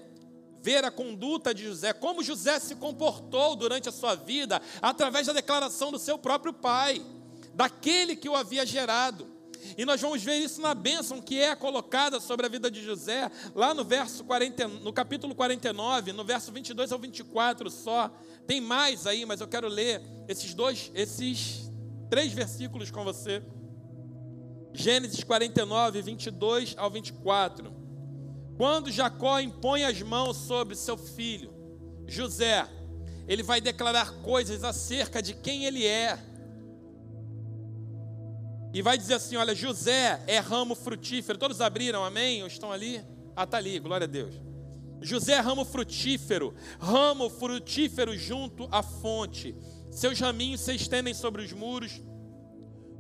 ver 0.61 0.85
a 0.85 0.91
conduta 0.91 1.55
de 1.55 1.65
José, 1.65 1.93
como 1.93 2.23
José 2.23 2.59
se 2.59 2.75
comportou 2.75 3.57
durante 3.57 3.89
a 3.89 3.93
sua 3.93 4.15
vida, 4.15 4.61
através 4.83 5.27
da 5.27 5.33
declaração 5.33 5.91
do 5.91 5.99
seu 5.99 6.19
próprio 6.19 6.53
pai, 6.53 7.03
daquele 7.55 8.17
que 8.17 8.29
o 8.29 8.35
havia 8.35 8.67
gerado. 8.67 9.27
E 9.77 9.85
nós 9.85 10.01
vamos 10.01 10.23
ver 10.23 10.37
isso 10.37 10.61
na 10.61 10.75
bênção 10.75 11.21
que 11.21 11.41
é 11.41 11.55
colocada 11.55 12.21
sobre 12.21 12.47
a 12.47 12.49
vida 12.49 12.71
de 12.71 12.83
José, 12.83 13.31
lá 13.55 13.73
no 13.73 13.85
verso 13.85 14.25
40, 14.25 14.69
no 14.69 14.93
capítulo 14.93 15.35
49, 15.35 16.13
no 16.13 16.25
verso 16.25 16.53
22 16.53 16.93
ao 16.93 16.99
24 16.99 17.71
só. 17.71 18.11
Tem 18.47 18.61
mais 18.61 19.07
aí, 19.07 19.25
mas 19.25 19.41
eu 19.41 19.49
quero 19.49 19.69
ler 19.69 20.03
esses 20.29 20.55
dois, 20.55 20.91
esses 20.95 21.71
três 22.11 22.33
versículos 22.33 22.91
com 22.91 23.05
você. 23.05 23.43
Gênesis 24.75 25.23
49, 25.23 26.03
22 26.03 26.75
ao 26.77 26.91
24. 26.91 27.73
Quando 28.57 28.91
Jacó 28.91 29.39
impõe 29.41 29.85
as 29.85 30.01
mãos 30.03 30.37
sobre 30.37 30.75
seu 30.75 30.97
filho, 30.97 31.53
José, 32.07 32.69
ele 33.27 33.43
vai 33.43 33.61
declarar 33.61 34.13
coisas 34.23 34.65
acerca 34.65 35.23
de 35.23 35.35
quem 35.35 35.65
ele 35.65 35.87
é 35.87 36.19
e 38.73 38.81
vai 38.81 38.97
dizer 38.97 39.15
assim: 39.15 39.37
olha, 39.37 39.55
José 39.55 40.23
é 40.27 40.39
ramo 40.39 40.75
frutífero. 40.75 41.39
Todos 41.39 41.61
abriram, 41.61 42.05
amém? 42.05 42.43
Ou 42.43 42.49
estão 42.49 42.73
ali? 42.73 43.05
Ah, 43.37 43.45
está 43.45 43.59
ali, 43.59 43.79
glória 43.79 44.05
a 44.05 44.09
Deus. 44.09 44.35
José 45.01 45.33
é 45.33 45.41
ramo 45.41 45.65
frutífero, 45.65 46.55
ramo 46.79 47.29
frutífero 47.29 48.17
junto 48.17 48.69
à 48.71 48.83
fonte. 48.83 49.55
Seus 49.91 50.19
raminhos 50.19 50.61
se 50.61 50.75
estendem 50.75 51.13
sobre 51.13 51.43
os 51.43 51.53
muros. 51.53 52.01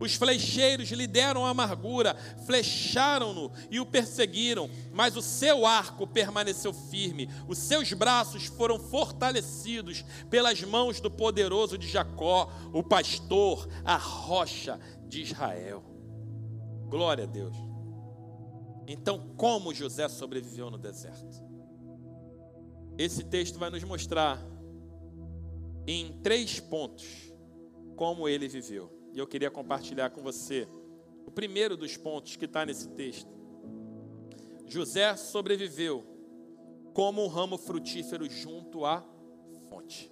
Os 0.00 0.14
flecheiros 0.14 0.90
lhe 0.90 1.06
deram 1.06 1.46
amargura, 1.46 2.16
flecharam-no 2.44 3.52
e 3.70 3.78
o 3.78 3.86
perseguiram, 3.86 4.68
mas 4.92 5.16
o 5.16 5.22
seu 5.22 5.64
arco 5.64 6.08
permaneceu 6.08 6.72
firme, 6.72 7.30
os 7.46 7.58
seus 7.58 7.92
braços 7.92 8.46
foram 8.46 8.80
fortalecidos 8.80 10.04
pelas 10.28 10.60
mãos 10.62 11.00
do 11.00 11.08
poderoso 11.08 11.78
de 11.78 11.86
Jacó, 11.86 12.52
o 12.72 12.82
pastor, 12.82 13.68
a 13.84 13.96
rocha 13.96 14.80
de 15.12 15.20
Israel. 15.20 15.84
Glória 16.88 17.24
a 17.24 17.26
Deus. 17.26 17.54
Então, 18.88 19.34
como 19.36 19.74
José 19.74 20.08
sobreviveu 20.08 20.70
no 20.70 20.78
deserto? 20.78 21.44
Esse 22.96 23.22
texto 23.22 23.58
vai 23.58 23.68
nos 23.68 23.84
mostrar 23.84 24.42
em 25.86 26.18
três 26.22 26.58
pontos 26.60 27.30
como 27.94 28.26
ele 28.26 28.48
viveu. 28.48 28.90
E 29.12 29.18
eu 29.18 29.26
queria 29.26 29.50
compartilhar 29.50 30.08
com 30.08 30.22
você 30.22 30.66
o 31.26 31.30
primeiro 31.30 31.76
dos 31.76 31.94
pontos 31.94 32.36
que 32.36 32.46
está 32.46 32.64
nesse 32.64 32.88
texto. 32.88 33.30
José 34.66 35.14
sobreviveu 35.16 36.06
como 36.94 37.22
um 37.22 37.28
ramo 37.28 37.58
frutífero 37.58 38.28
junto 38.30 38.86
à 38.86 39.04
fonte. 39.68 40.10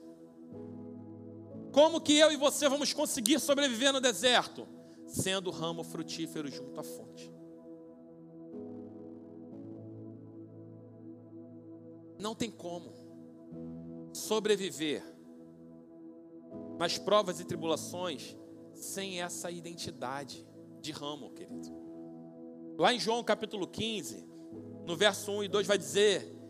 Como 1.72 2.03
que 2.03 2.18
eu 2.18 2.30
e 2.30 2.36
você 2.36 2.68
vamos 2.68 2.92
conseguir 2.92 3.40
sobreviver 3.40 3.94
no 3.94 4.01
deserto? 4.01 4.68
Sendo 5.11 5.51
ramo 5.51 5.83
frutífero 5.83 6.49
junto 6.49 6.79
à 6.79 6.85
fonte. 6.85 7.33
Não 12.19 12.35
tem 12.35 12.51
como 12.51 12.93
sobreviver 14.13 15.03
nas 16.79 16.97
provas 16.97 17.41
e 17.41 17.45
tribulações 17.45 18.37
sem 18.75 19.21
essa 19.21 19.51
identidade 19.51 20.47
de 20.81 20.93
ramo, 20.93 21.31
querido. 21.31 21.69
Lá 22.79 22.95
em 22.95 23.01
João 23.01 23.23
capítulo 23.23 23.67
15, 23.67 24.27
no 24.87 24.97
verso 24.97 25.31
1 25.33 25.45
e 25.45 25.49
2 25.49 25.67
vai 25.67 25.77
dizer: 25.77 26.41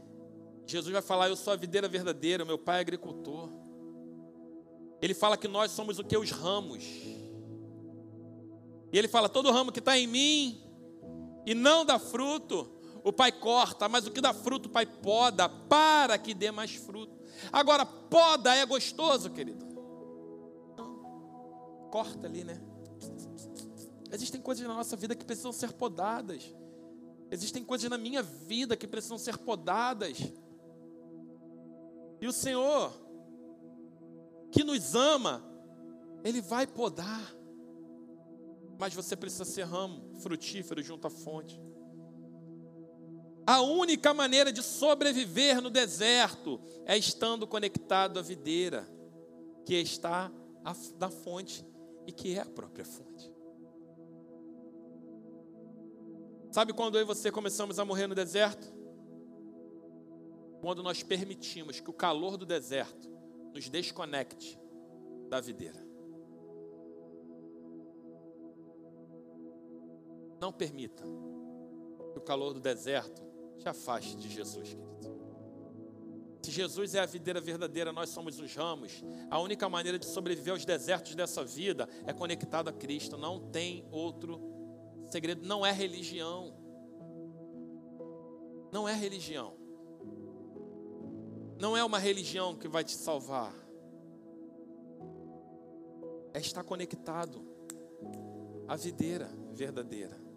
Jesus 0.67 0.93
vai 0.93 1.03
falar, 1.03 1.29
eu 1.29 1.37
sou 1.37 1.53
a 1.53 1.57
videira 1.57 1.89
verdadeira, 1.89 2.45
meu 2.45 2.59
pai 2.59 2.79
é 2.79 2.81
agricultor. 2.81 3.49
Ele 5.01 5.15
fala 5.15 5.37
que 5.37 5.49
nós 5.49 5.71
somos 5.71 5.99
o 5.99 6.05
que? 6.05 6.17
Os 6.17 6.31
ramos. 6.31 6.85
E 8.93 8.99
ele 8.99 9.09
fala: 9.09 9.29
todo 9.29 9.51
ramo 9.51 9.73
que 9.73 9.79
está 9.79 9.99
em 9.99 10.07
mim 10.07 10.63
e 11.47 11.55
não 11.55 11.85
dá 11.85 11.99
fruto, 11.99 12.71
o 13.03 13.13
pai 13.13 13.33
corta, 13.33 13.89
mas 13.89 14.07
o 14.07 14.11
que 14.11 14.21
dá 14.21 14.33
fruto, 14.33 14.69
o 14.69 14.73
pai 14.73 14.87
poda, 14.87 15.49
para 15.49 16.19
que 16.19 16.35
dê 16.35 16.51
mais 16.51 16.75
fruto. 16.75 17.19
Agora, 17.53 17.87
poda 17.87 18.55
é 18.55 18.65
gostoso, 18.67 19.31
querido? 19.31 19.67
Corta 21.91 22.27
ali, 22.27 22.45
né? 22.45 22.61
Existem 24.13 24.41
coisas 24.41 24.67
na 24.67 24.75
nossa 24.75 24.97
vida 24.97 25.15
que 25.15 25.25
precisam 25.25 25.53
ser 25.53 25.73
podadas. 25.73 26.55
Existem 27.31 27.65
coisas 27.65 27.89
na 27.89 27.97
minha 27.97 28.23
vida 28.23 28.77
que 28.77 28.87
precisam 28.87 29.19
ser 29.19 29.39
podadas. 29.39 30.19
E 32.21 32.27
o 32.27 32.33
Senhor, 32.33 32.93
que 34.51 34.65
nos 34.65 34.95
ama, 34.95 35.43
Ele 36.25 36.41
vai 36.41 36.67
podar 36.67 37.40
mas 38.81 38.95
você 38.95 39.15
precisa 39.15 39.45
ser 39.45 39.65
ramo 39.65 40.11
frutífero 40.21 40.83
junto 40.83 41.07
à 41.07 41.11
fonte. 41.11 41.61
A 43.47 43.61
única 43.61 44.15
maneira 44.15 44.51
de 44.51 44.63
sobreviver 44.63 45.61
no 45.61 45.69
deserto 45.69 46.59
é 46.87 46.97
estando 46.97 47.47
conectado 47.47 48.19
à 48.19 48.23
videira. 48.23 48.89
que 49.67 49.75
está 49.75 50.33
na 50.99 51.11
fonte 51.11 51.65
e 52.07 52.13
que 52.13 52.35
é 52.35 52.41
a 52.41 52.47
própria 52.47 52.85
fonte. 52.85 53.33
Sabe 56.51 56.73
quando 56.73 56.97
eu 56.97 57.03
e 57.03 57.05
você 57.05 57.31
começamos 57.31 57.79
a 57.79 57.85
morrer 57.85 58.07
no 58.07 58.15
deserto? 58.15 58.73
Quando 60.61 60.83
nós 60.83 61.03
permitimos 61.03 61.79
que 61.79 61.91
o 61.91 61.95
calor 61.95 62.37
do 62.37 62.47
deserto 62.47 63.09
nos 63.55 63.69
desconecte 63.69 64.59
da 65.29 65.41
videira. 65.41 65.90
Não 70.41 70.53
permita 70.53 71.03
que 72.13 72.19
o 72.19 72.23
calor 72.23 72.55
do 72.55 72.61
deserto 72.61 73.23
te 73.59 73.69
afaste 73.69 74.17
de 74.17 74.29
Jesus, 74.29 74.75
querido. 74.75 74.91
Se 76.43 76.51
Jesus 76.51 76.95
é 76.95 77.01
a 77.01 77.07
videira 77.07 77.41
verdadeira, 77.41 77.93
nós 77.93 78.09
somos 78.09 78.41
os 78.41 78.55
ramos. 78.55 79.05
A 79.31 79.39
única 79.39 79.69
maneira 79.69 79.99
de 79.99 80.07
sobreviver 80.07 80.55
aos 80.55 80.65
desertos 80.65 81.15
dessa 81.15 81.45
vida 81.45 81.87
é 82.07 82.13
conectado 82.13 82.69
a 82.69 82.73
Cristo. 82.73 83.19
Não 83.19 83.51
tem 83.51 83.87
outro 83.91 84.41
segredo. 85.11 85.47
Não 85.47 85.65
é 85.65 85.71
religião. 85.71 86.55
Não 88.73 88.89
é 88.89 88.95
religião. 88.95 89.55
Não 91.59 91.77
é 91.77 91.85
uma 91.85 91.99
religião 91.99 92.57
que 92.57 92.67
vai 92.67 92.83
te 92.83 92.93
salvar. 92.93 93.55
É 96.33 96.41
estar 96.41 96.65
conectado 96.65 97.45
à 98.67 98.77
videira 98.77 99.31
verdadeira. 99.53 100.30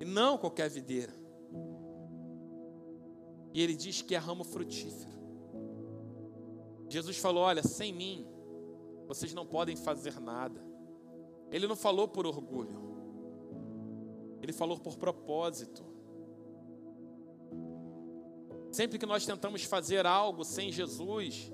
E 0.00 0.04
não 0.04 0.38
qualquer 0.38 0.70
videira. 0.70 1.12
E 3.52 3.62
ele 3.62 3.76
diz 3.76 4.00
que 4.00 4.14
é 4.14 4.18
ramo 4.18 4.42
frutífero. 4.42 5.20
Jesus 6.88 7.18
falou: 7.18 7.42
Olha, 7.42 7.62
sem 7.62 7.92
mim, 7.92 8.26
vocês 9.06 9.34
não 9.34 9.46
podem 9.46 9.76
fazer 9.76 10.18
nada. 10.18 10.64
Ele 11.52 11.66
não 11.66 11.76
falou 11.76 12.08
por 12.08 12.26
orgulho, 12.26 12.80
ele 14.40 14.52
falou 14.52 14.78
por 14.78 14.96
propósito. 14.96 15.84
Sempre 18.72 18.98
que 18.98 19.06
nós 19.06 19.26
tentamos 19.26 19.64
fazer 19.64 20.06
algo 20.06 20.44
sem 20.44 20.70
Jesus, 20.70 21.52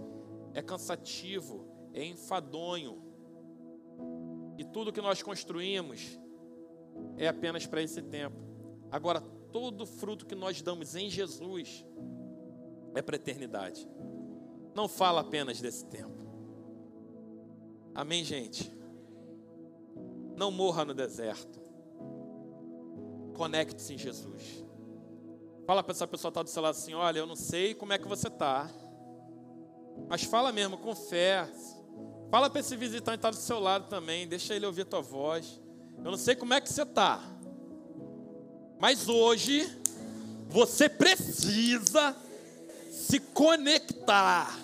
é 0.52 0.60
cansativo, 0.60 1.66
é 1.94 2.04
enfadonho. 2.04 3.02
E 4.58 4.64
tudo 4.64 4.92
que 4.92 5.00
nós 5.00 5.22
construímos 5.22 6.18
é 7.16 7.28
apenas 7.28 7.66
para 7.66 7.82
esse 7.82 8.02
tempo. 8.02 8.36
Agora, 8.90 9.20
todo 9.52 9.86
fruto 9.86 10.26
que 10.26 10.34
nós 10.34 10.60
damos 10.62 10.94
em 10.94 11.08
Jesus 11.08 11.84
é 12.94 13.02
para 13.02 13.16
a 13.16 13.18
eternidade. 13.18 13.88
Não 14.74 14.88
fala 14.88 15.22
apenas 15.22 15.60
desse 15.60 15.86
tempo. 15.86 16.14
Amém, 17.94 18.22
gente? 18.24 18.70
Não 20.36 20.50
morra 20.50 20.84
no 20.84 20.92
deserto. 20.92 21.58
Conecte-se 23.34 23.94
em 23.94 23.98
Jesus. 23.98 24.64
Fala 25.66 25.82
para 25.82 25.92
essa 25.92 26.06
pessoa 26.06 26.30
que 26.30 26.38
está 26.38 26.42
do 26.42 26.50
seu 26.50 26.62
lado 26.62 26.74
assim: 26.74 26.94
olha, 26.94 27.18
eu 27.18 27.26
não 27.26 27.36
sei 27.36 27.74
como 27.74 27.92
é 27.92 27.98
que 27.98 28.06
você 28.06 28.28
está, 28.28 28.70
mas 30.08 30.22
fala 30.22 30.52
mesmo, 30.52 30.76
com 30.76 30.94
fé. 30.94 31.48
Fala 32.30 32.50
para 32.50 32.60
esse 32.60 32.76
visitante 32.76 33.18
que 33.18 33.26
está 33.26 33.30
do 33.30 33.36
seu 33.36 33.58
lado 33.58 33.88
também, 33.88 34.26
deixa 34.26 34.54
ele 34.54 34.66
ouvir 34.66 34.82
a 34.82 34.86
tua 34.86 35.00
voz. 35.00 35.60
Eu 35.98 36.10
não 36.10 36.16
sei 36.16 36.36
como 36.36 36.54
é 36.54 36.60
que 36.60 36.72
você 36.72 36.82
está, 36.82 37.20
mas 38.78 39.08
hoje 39.08 39.66
você 40.48 40.88
precisa 40.88 42.16
se 42.90 43.20
conectar 43.20 44.56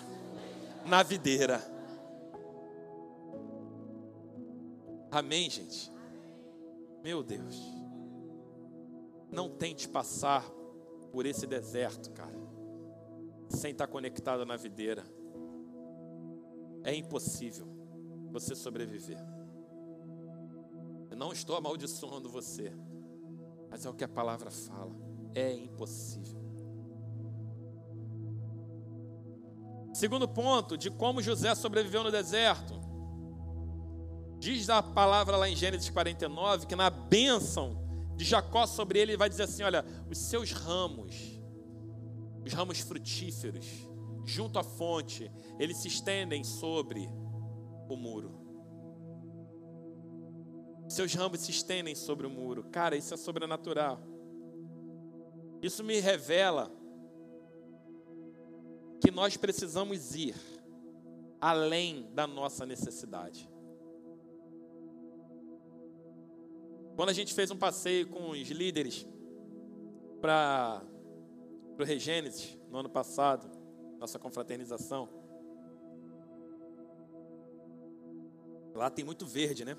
na 0.87 1.03
videira. 1.03 1.61
Amém, 5.11 5.51
gente? 5.51 5.93
Meu 7.03 7.23
Deus. 7.23 7.61
Não 9.31 9.49
tente 9.49 9.89
passar 9.89 10.49
por 11.11 11.27
esse 11.27 11.47
deserto, 11.47 12.11
cara, 12.13 12.39
sem 13.49 13.73
estar 13.73 13.87
conectado 13.87 14.47
na 14.47 14.57
videira. 14.57 15.05
É 16.85 16.95
impossível 16.95 17.67
você 18.31 18.55
sobreviver. 18.55 19.19
Eu 21.13 21.17
não 21.17 21.31
estou 21.31 21.57
amaldiçoando 21.57 22.27
você. 22.31 22.73
Mas 23.71 23.85
é 23.85 23.91
o 23.91 23.93
que 23.93 24.03
a 24.03 24.09
palavra 24.09 24.51
fala. 24.51 24.97
É 25.35 25.53
impossível. 25.53 26.41
Segundo 29.93 30.27
ponto, 30.27 30.79
de 30.79 30.91
como 30.91 31.21
José 31.21 31.55
sobreviveu 31.55 32.03
no 32.03 32.11
deserto. 32.11 32.81
Diz 34.39 34.71
a 34.71 34.83
palavra 34.83 35.37
lá 35.37 35.51
em 35.51 35.55
Gênesis 35.55 35.91
49 35.91 36.67
que 36.67 36.75
na 36.75 36.89
bênção 36.89 37.79
de 38.17 38.25
Jacó 38.25 38.67
sobre 38.67 38.99
ele, 38.99 39.13
ele 39.13 39.19
vai 39.19 39.29
dizer 39.29 39.43
assim: 39.43 39.63
Olha, 39.65 39.85
os 40.11 40.17
seus 40.17 40.51
ramos, 40.51 41.39
os 42.43 42.55
ramos 42.55 42.81
frutíferos, 42.81 43.67
junto 44.25 44.59
à 44.59 44.63
fonte, 44.63 45.31
eles 45.59 45.77
se 45.77 45.89
estendem 45.89 46.43
sobre 46.43 47.07
o 47.87 47.97
muro. 47.97 48.42
Seus 50.93 51.15
ramos 51.15 51.41
se 51.41 51.51
estendem 51.51 51.95
sobre 51.95 52.27
o 52.27 52.31
muro. 52.31 52.65
Cara, 52.65 52.95
isso 52.95 53.15
é 53.15 53.17
sobrenatural. 53.17 53.99
Isso 55.63 55.83
me 55.83 55.99
revela 56.01 56.71
que 59.01 59.11
nós 59.11 59.35
precisamos 59.35 60.15
ir 60.15 60.35
além 61.41 62.13
da 62.13 62.27
nossa 62.27 62.67
necessidade. 62.67 63.49
Quando 66.95 67.09
a 67.09 67.15
gente 67.15 67.33
fez 67.33 67.51
um 67.51 67.57
passeio 67.57 68.07
com 68.09 68.31
os 68.33 68.51
líderes 68.51 69.07
para 70.21 70.83
o 71.81 71.85
Regênesis 71.85 72.59
no 72.71 72.77
ano 72.77 72.91
passado, 72.91 73.51
nossa 73.99 74.19
confraternização, 74.19 75.09
lá 78.75 78.91
tem 78.91 79.07
muito 79.07 79.25
verde, 79.25 79.65
né? 79.65 79.75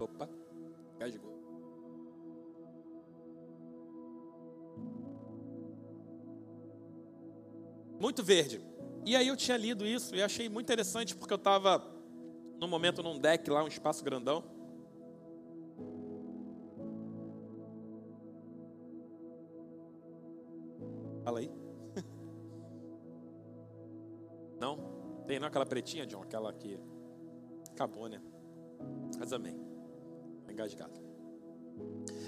Opa, 0.00 0.28
gasgou. 0.98 1.36
Muito 8.00 8.22
verde. 8.22 8.62
E 9.04 9.16
aí 9.16 9.26
eu 9.26 9.36
tinha 9.36 9.56
lido 9.56 9.84
isso 9.84 10.14
e 10.14 10.22
achei 10.22 10.48
muito 10.48 10.66
interessante 10.66 11.16
porque 11.16 11.32
eu 11.32 11.38
estava 11.38 11.82
no 12.60 12.68
momento 12.68 13.02
num 13.02 13.18
deck 13.18 13.50
lá, 13.50 13.64
um 13.64 13.68
espaço 13.68 14.04
grandão. 14.04 14.44
Fala 21.24 21.40
aí. 21.40 21.50
Não? 24.60 24.98
Tem 25.26 25.38
não 25.38 25.48
aquela 25.48 25.66
pretinha, 25.66 26.06
John? 26.06 26.22
Aquela 26.22 26.54
que 26.54 26.80
acabou, 27.70 28.08
né? 28.08 28.22
Mas 29.18 29.32
amém 29.32 29.77
engasgado. 30.58 31.00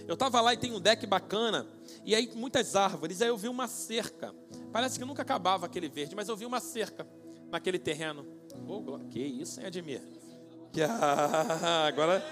Eu 0.06 0.14
estava 0.14 0.40
lá 0.40 0.54
e 0.54 0.56
tem 0.56 0.72
um 0.72 0.80
deck 0.80 1.06
bacana, 1.06 1.66
e 2.04 2.14
aí 2.14 2.30
muitas 2.34 2.74
árvores, 2.74 3.20
aí 3.20 3.28
eu 3.28 3.36
vi 3.36 3.48
uma 3.48 3.66
cerca. 3.68 4.34
Parece 4.72 4.98
que 4.98 5.04
nunca 5.04 5.22
acabava 5.22 5.66
aquele 5.66 5.88
verde, 5.88 6.14
mas 6.14 6.28
eu 6.28 6.36
vi 6.36 6.46
uma 6.46 6.60
cerca 6.60 7.06
naquele 7.50 7.78
terreno. 7.78 8.26
Oh, 8.66 8.98
que 9.10 9.18
isso, 9.20 9.60
hein, 9.60 9.66
Admir? 9.66 10.02
Que, 10.72 10.82
ah, 10.82 11.86
agora. 11.88 12.24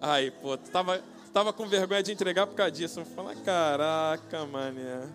Ai, 0.00 0.30
pô, 0.30 0.56
tava, 0.56 1.02
tava 1.32 1.52
com 1.52 1.66
vergonha 1.66 2.02
de 2.02 2.12
entregar 2.12 2.46
por 2.46 2.54
causa 2.54 2.72
disso. 2.72 3.00
Eu 3.00 3.04
falei, 3.06 3.36
caraca, 3.42 4.44
mané. 4.46 5.08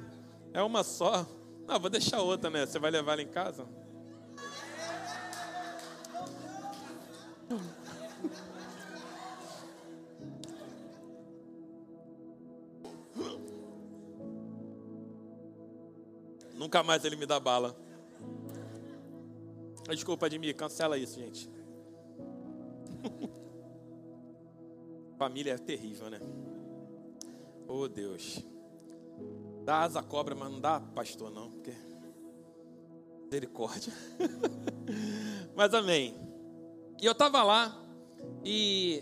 É 0.54 0.64
uma 0.64 0.84
só? 0.84 1.26
Não, 1.68 1.80
vou 1.80 1.90
deixar 1.90 2.22
outra, 2.22 2.50
né? 2.50 2.66
Você 2.66 2.80
vai 2.80 2.90
levar 2.90 3.14
ela 3.14 3.22
em 3.22 3.28
casa? 3.28 3.68
Nunca 16.60 16.84
mais 16.84 17.06
ele 17.06 17.16
me 17.16 17.26
dá 17.26 17.40
bala. 17.40 17.74
Desculpa, 19.90 20.26
Admir, 20.26 20.54
cancela 20.58 20.98
isso, 20.98 21.18
gente. 21.18 21.50
Família 25.18 25.54
é 25.54 25.58
terrível, 25.58 26.10
né? 26.10 26.20
Oh, 27.66 27.88
Deus. 27.88 28.46
Dá 29.64 29.84
asa 29.84 30.04
cobra, 30.04 30.36
mas 30.36 30.52
não 30.52 30.60
dá 30.60 30.82
pastor, 30.82 31.32
não. 31.32 31.50
Porque... 31.50 31.74
Misericórdia. 33.24 33.94
mas 35.56 35.74
amém. 35.74 36.14
E 37.02 37.06
eu 37.06 37.14
estava 37.14 37.42
lá 37.42 37.82
e 38.44 39.02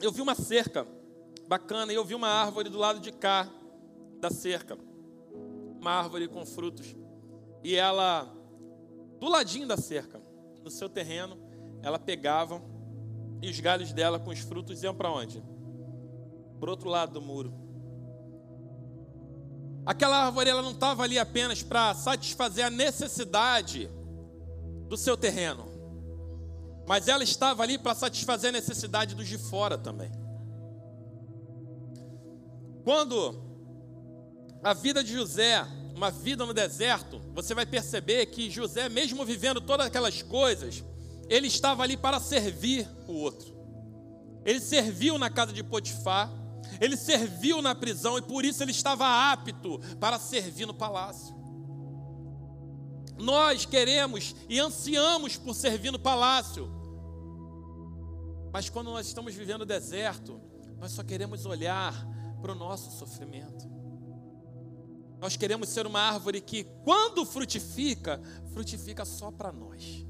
eu 0.00 0.12
vi 0.12 0.22
uma 0.22 0.36
cerca 0.36 0.86
bacana 1.48 1.92
e 1.92 1.96
eu 1.96 2.04
vi 2.04 2.14
uma 2.14 2.28
árvore 2.28 2.68
do 2.68 2.78
lado 2.78 3.00
de 3.00 3.10
cá 3.10 3.50
da 4.20 4.30
cerca 4.30 4.78
uma 5.80 5.92
árvore 5.92 6.28
com 6.28 6.44
frutos. 6.44 6.94
E 7.64 7.74
ela 7.74 8.24
do 9.18 9.28
ladinho 9.28 9.66
da 9.66 9.76
cerca, 9.76 10.20
no 10.62 10.70
seu 10.70 10.88
terreno, 10.88 11.38
ela 11.82 11.98
pegava 11.98 12.62
e 13.42 13.50
os 13.50 13.58
galhos 13.60 13.92
dela 13.92 14.18
com 14.18 14.30
os 14.30 14.40
frutos 14.40 14.82
iam 14.82 14.94
para 14.94 15.10
onde? 15.10 15.42
Para 16.58 16.70
outro 16.70 16.88
lado 16.88 17.12
do 17.12 17.22
muro. 17.22 17.52
Aquela 19.84 20.26
árvore 20.26 20.50
ela 20.50 20.62
não 20.62 20.72
estava 20.72 21.02
ali 21.02 21.18
apenas 21.18 21.62
para 21.62 21.94
satisfazer 21.94 22.66
a 22.66 22.70
necessidade 22.70 23.90
do 24.88 24.96
seu 24.96 25.16
terreno, 25.16 25.66
mas 26.86 27.08
ela 27.08 27.24
estava 27.24 27.62
ali 27.62 27.78
para 27.78 27.94
satisfazer 27.94 28.50
a 28.50 28.52
necessidade 28.52 29.14
dos 29.14 29.26
de 29.26 29.38
fora 29.38 29.78
também. 29.78 30.10
Quando 32.84 33.49
a 34.62 34.74
vida 34.74 35.02
de 35.02 35.12
José, 35.12 35.66
uma 35.94 36.10
vida 36.10 36.44
no 36.44 36.52
deserto, 36.52 37.20
você 37.34 37.54
vai 37.54 37.64
perceber 37.64 38.26
que 38.26 38.50
José, 38.50 38.88
mesmo 38.88 39.24
vivendo 39.24 39.60
todas 39.60 39.86
aquelas 39.86 40.22
coisas, 40.22 40.84
ele 41.28 41.46
estava 41.46 41.82
ali 41.82 41.96
para 41.96 42.20
servir 42.20 42.88
o 43.06 43.12
outro. 43.12 43.58
Ele 44.44 44.60
serviu 44.60 45.18
na 45.18 45.30
casa 45.30 45.52
de 45.52 45.62
Potifar, 45.62 46.30
ele 46.80 46.96
serviu 46.96 47.62
na 47.62 47.74
prisão 47.74 48.18
e 48.18 48.22
por 48.22 48.44
isso 48.44 48.62
ele 48.62 48.70
estava 48.70 49.30
apto 49.30 49.78
para 49.98 50.18
servir 50.18 50.66
no 50.66 50.74
palácio. 50.74 51.34
Nós 53.18 53.66
queremos 53.66 54.34
e 54.48 54.58
ansiamos 54.58 55.36
por 55.36 55.54
servir 55.54 55.90
no 55.90 55.98
palácio, 55.98 56.70
mas 58.52 58.68
quando 58.68 58.90
nós 58.90 59.06
estamos 59.06 59.34
vivendo 59.34 59.62
o 59.62 59.66
deserto, 59.66 60.40
nós 60.78 60.92
só 60.92 61.04
queremos 61.04 61.44
olhar 61.46 61.94
para 62.40 62.52
o 62.52 62.54
nosso 62.54 62.90
sofrimento. 62.98 63.69
Nós 65.20 65.36
queremos 65.36 65.68
ser 65.68 65.86
uma 65.86 66.00
árvore 66.00 66.40
que, 66.40 66.64
quando 66.82 67.26
frutifica, 67.26 68.20
frutifica 68.52 69.04
só 69.04 69.30
para 69.30 69.52
nós. 69.52 70.06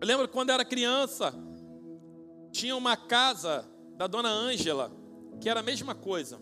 Eu 0.00 0.06
lembro 0.06 0.28
quando 0.28 0.50
era 0.50 0.64
criança, 0.64 1.34
tinha 2.52 2.76
uma 2.76 2.96
casa 2.96 3.68
da 3.96 4.06
dona 4.06 4.28
Ângela, 4.28 4.92
que 5.40 5.48
era 5.48 5.60
a 5.60 5.62
mesma 5.62 5.94
coisa. 5.94 6.40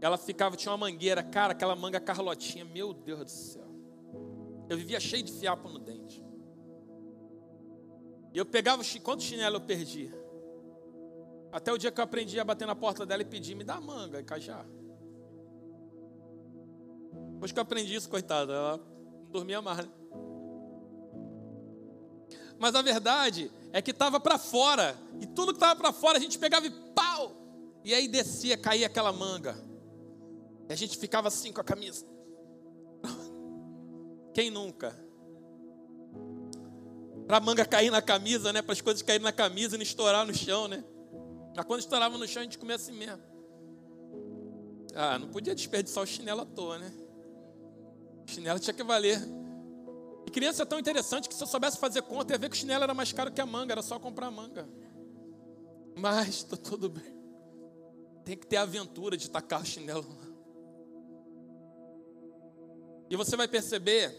Ela 0.00 0.18
ficava, 0.18 0.56
tinha 0.56 0.72
uma 0.72 0.78
mangueira, 0.78 1.22
cara, 1.22 1.52
aquela 1.52 1.76
manga 1.76 2.00
carlotinha, 2.00 2.64
meu 2.64 2.92
Deus 2.92 3.24
do 3.24 3.30
céu. 3.30 3.68
Eu 4.68 4.76
vivia 4.76 4.98
cheio 4.98 5.22
de 5.22 5.32
fiapo 5.32 5.68
no 5.68 5.78
dente. 5.78 6.24
E 8.34 8.38
eu 8.38 8.44
pegava, 8.46 8.82
quanto 9.02 9.22
chinelo 9.22 9.56
eu 9.56 9.60
perdi? 9.60 10.12
Até 11.52 11.70
o 11.70 11.76
dia 11.76 11.92
que 11.92 12.00
eu 12.00 12.04
aprendi 12.04 12.40
a 12.40 12.44
bater 12.44 12.66
na 12.66 12.74
porta 12.74 13.04
dela 13.04 13.20
e 13.20 13.26
pedir, 13.26 13.54
me 13.54 13.62
dá 13.62 13.78
manga 13.78 14.18
e 14.18 14.24
cajá. 14.24 14.64
Depois 17.34 17.52
que 17.52 17.58
eu 17.58 17.62
aprendi 17.62 17.94
isso, 17.94 18.08
coitada, 18.08 18.52
ela 18.52 18.76
não 18.78 19.30
dormia 19.30 19.60
mais. 19.60 19.86
Né? 19.86 19.92
Mas 22.58 22.74
a 22.74 22.80
verdade 22.80 23.50
é 23.72 23.82
que 23.82 23.90
estava 23.90 24.18
para 24.18 24.38
fora. 24.38 24.96
E 25.20 25.26
tudo 25.26 25.52
que 25.52 25.56
estava 25.56 25.78
para 25.78 25.92
fora 25.92 26.16
a 26.16 26.20
gente 26.20 26.38
pegava 26.38 26.66
e 26.66 26.70
pau! 26.94 27.36
E 27.84 27.92
aí 27.92 28.08
descia, 28.08 28.56
caía 28.56 28.86
aquela 28.86 29.12
manga. 29.12 29.56
E 30.68 30.72
a 30.72 30.76
gente 30.76 30.96
ficava 30.96 31.28
assim 31.28 31.52
com 31.52 31.60
a 31.60 31.64
camisa. 31.64 32.06
Quem 34.32 34.50
nunca? 34.50 34.96
Para 37.26 37.38
a 37.38 37.40
manga 37.40 37.66
cair 37.66 37.90
na 37.90 38.00
camisa, 38.00 38.52
né? 38.52 38.62
Para 38.62 38.72
as 38.72 38.80
coisas 38.80 39.02
caírem 39.02 39.24
na 39.24 39.32
camisa 39.32 39.74
e 39.74 39.78
não 39.78 39.82
estourar 39.82 40.24
no 40.24 40.32
chão, 40.32 40.68
né? 40.68 40.84
Mas 41.54 41.64
quando 41.66 41.80
estourava 41.80 42.16
no 42.16 42.26
chão, 42.26 42.40
a 42.40 42.44
gente 42.44 42.58
comia 42.58 42.76
assim 42.76 42.92
mesmo. 42.92 43.22
Ah, 44.94 45.18
não 45.18 45.28
podia 45.28 45.54
desperdiçar 45.54 46.02
o 46.02 46.06
chinelo 46.06 46.42
à 46.42 46.46
toa, 46.46 46.78
né? 46.78 46.92
O 48.26 48.30
chinelo 48.30 48.58
tinha 48.58 48.74
que 48.74 48.82
valer. 48.82 49.20
E 50.26 50.30
criança 50.30 50.62
é 50.62 50.66
tão 50.66 50.78
interessante 50.78 51.28
que 51.28 51.34
se 51.34 51.42
eu 51.42 51.46
soubesse 51.46 51.78
fazer 51.78 52.02
conta, 52.02 52.34
ia 52.34 52.38
ver 52.38 52.48
que 52.48 52.56
o 52.56 52.58
chinelo 52.58 52.84
era 52.84 52.94
mais 52.94 53.12
caro 53.12 53.30
que 53.32 53.40
a 53.40 53.46
manga, 53.46 53.72
era 53.72 53.82
só 53.82 53.98
comprar 53.98 54.30
manga. 54.30 54.68
Mas 55.96 56.28
está 56.28 56.56
tudo 56.56 56.88
bem. 56.88 57.12
Tem 58.24 58.36
que 58.36 58.46
ter 58.46 58.56
a 58.56 58.62
aventura 58.62 59.16
de 59.16 59.28
tacar 59.28 59.62
o 59.62 59.64
chinelo 59.64 60.06
lá. 60.08 60.32
E 63.10 63.16
você 63.16 63.36
vai 63.36 63.46
perceber 63.46 64.10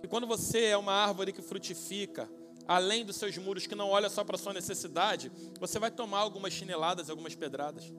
que 0.00 0.08
quando 0.08 0.26
você 0.26 0.66
é 0.66 0.76
uma 0.76 0.92
árvore 0.92 1.32
que 1.32 1.40
frutifica, 1.40 2.28
além 2.68 3.02
dos 3.02 3.16
seus 3.16 3.36
muros, 3.38 3.66
que 3.66 3.74
não 3.74 3.88
olha 3.88 4.10
só 4.10 4.22
para 4.22 4.36
a 4.36 4.38
sua 4.38 4.52
necessidade, 4.52 5.32
você 5.58 5.78
vai 5.78 5.90
tomar 5.90 6.18
algumas 6.18 6.52
chineladas, 6.52 7.08
algumas 7.08 7.34
pedradas. 7.34 7.90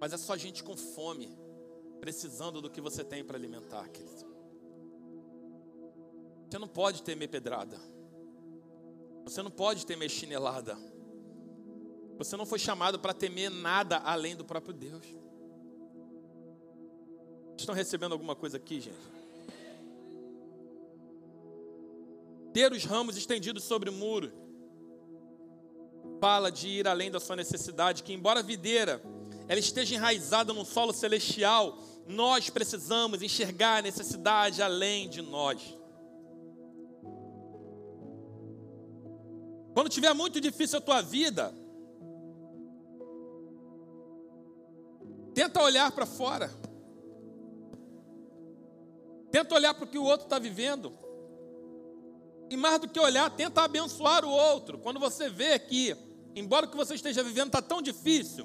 Mas 0.00 0.12
é 0.12 0.16
só 0.16 0.36
gente 0.36 0.64
com 0.64 0.76
fome, 0.76 1.38
precisando 2.00 2.60
do 2.60 2.68
que 2.68 2.80
você 2.80 3.04
tem 3.04 3.22
para 3.22 3.38
alimentar, 3.38 3.88
querido. 3.88 4.26
Você 6.50 6.58
não 6.58 6.66
pode 6.66 7.04
temer 7.04 7.28
pedrada. 7.28 7.78
Você 9.24 9.40
não 9.40 9.50
pode 9.50 9.86
temer 9.86 10.10
chinelada. 10.10 10.76
Você 12.18 12.36
não 12.36 12.44
foi 12.44 12.58
chamado 12.58 12.98
para 12.98 13.14
temer 13.14 13.50
nada 13.50 13.98
além 13.98 14.34
do 14.34 14.44
próprio 14.44 14.74
Deus. 14.74 15.06
Estão 17.56 17.74
recebendo 17.74 18.12
alguma 18.12 18.34
coisa 18.34 18.56
aqui, 18.56 18.80
gente? 18.80 19.21
Ter 22.52 22.72
os 22.72 22.84
ramos 22.84 23.16
estendidos 23.16 23.64
sobre 23.64 23.90
o 23.90 23.92
muro. 23.92 24.32
Fala 26.20 26.50
de 26.50 26.68
ir 26.68 26.86
além 26.86 27.10
da 27.10 27.18
sua 27.18 27.36
necessidade, 27.36 28.02
que 28.02 28.12
embora 28.12 28.40
a 28.40 28.42
videira 28.42 29.02
ela 29.48 29.58
esteja 29.58 29.94
enraizada 29.94 30.52
no 30.52 30.64
solo 30.64 30.92
celestial, 30.92 31.78
nós 32.06 32.48
precisamos 32.48 33.22
enxergar 33.22 33.78
a 33.78 33.82
necessidade 33.82 34.62
além 34.62 35.08
de 35.08 35.22
nós. 35.22 35.76
Quando 39.74 39.88
tiver 39.88 40.12
muito 40.12 40.40
difícil 40.40 40.78
a 40.78 40.82
tua 40.82 41.00
vida, 41.00 41.52
tenta 45.34 45.62
olhar 45.62 45.90
para 45.92 46.04
fora. 46.04 46.50
Tenta 49.30 49.54
olhar 49.54 49.72
para 49.72 49.84
o 49.84 49.88
que 49.88 49.96
o 49.96 50.04
outro 50.04 50.26
está 50.26 50.38
vivendo. 50.38 51.01
E 52.52 52.56
mais 52.56 52.78
do 52.78 52.86
que 52.86 53.00
olhar, 53.00 53.34
tenta 53.34 53.62
abençoar 53.62 54.26
o 54.26 54.28
outro. 54.28 54.76
Quando 54.76 55.00
você 55.00 55.30
vê 55.30 55.58
que, 55.58 55.96
embora 56.34 56.66
o 56.66 56.70
que 56.70 56.76
você 56.76 56.94
esteja 56.94 57.22
vivendo 57.22 57.46
está 57.46 57.62
tão 57.62 57.80
difícil, 57.80 58.44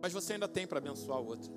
mas 0.00 0.14
você 0.14 0.32
ainda 0.32 0.48
tem 0.48 0.66
para 0.66 0.78
abençoar 0.78 1.20
o 1.20 1.26
outro. 1.26 1.52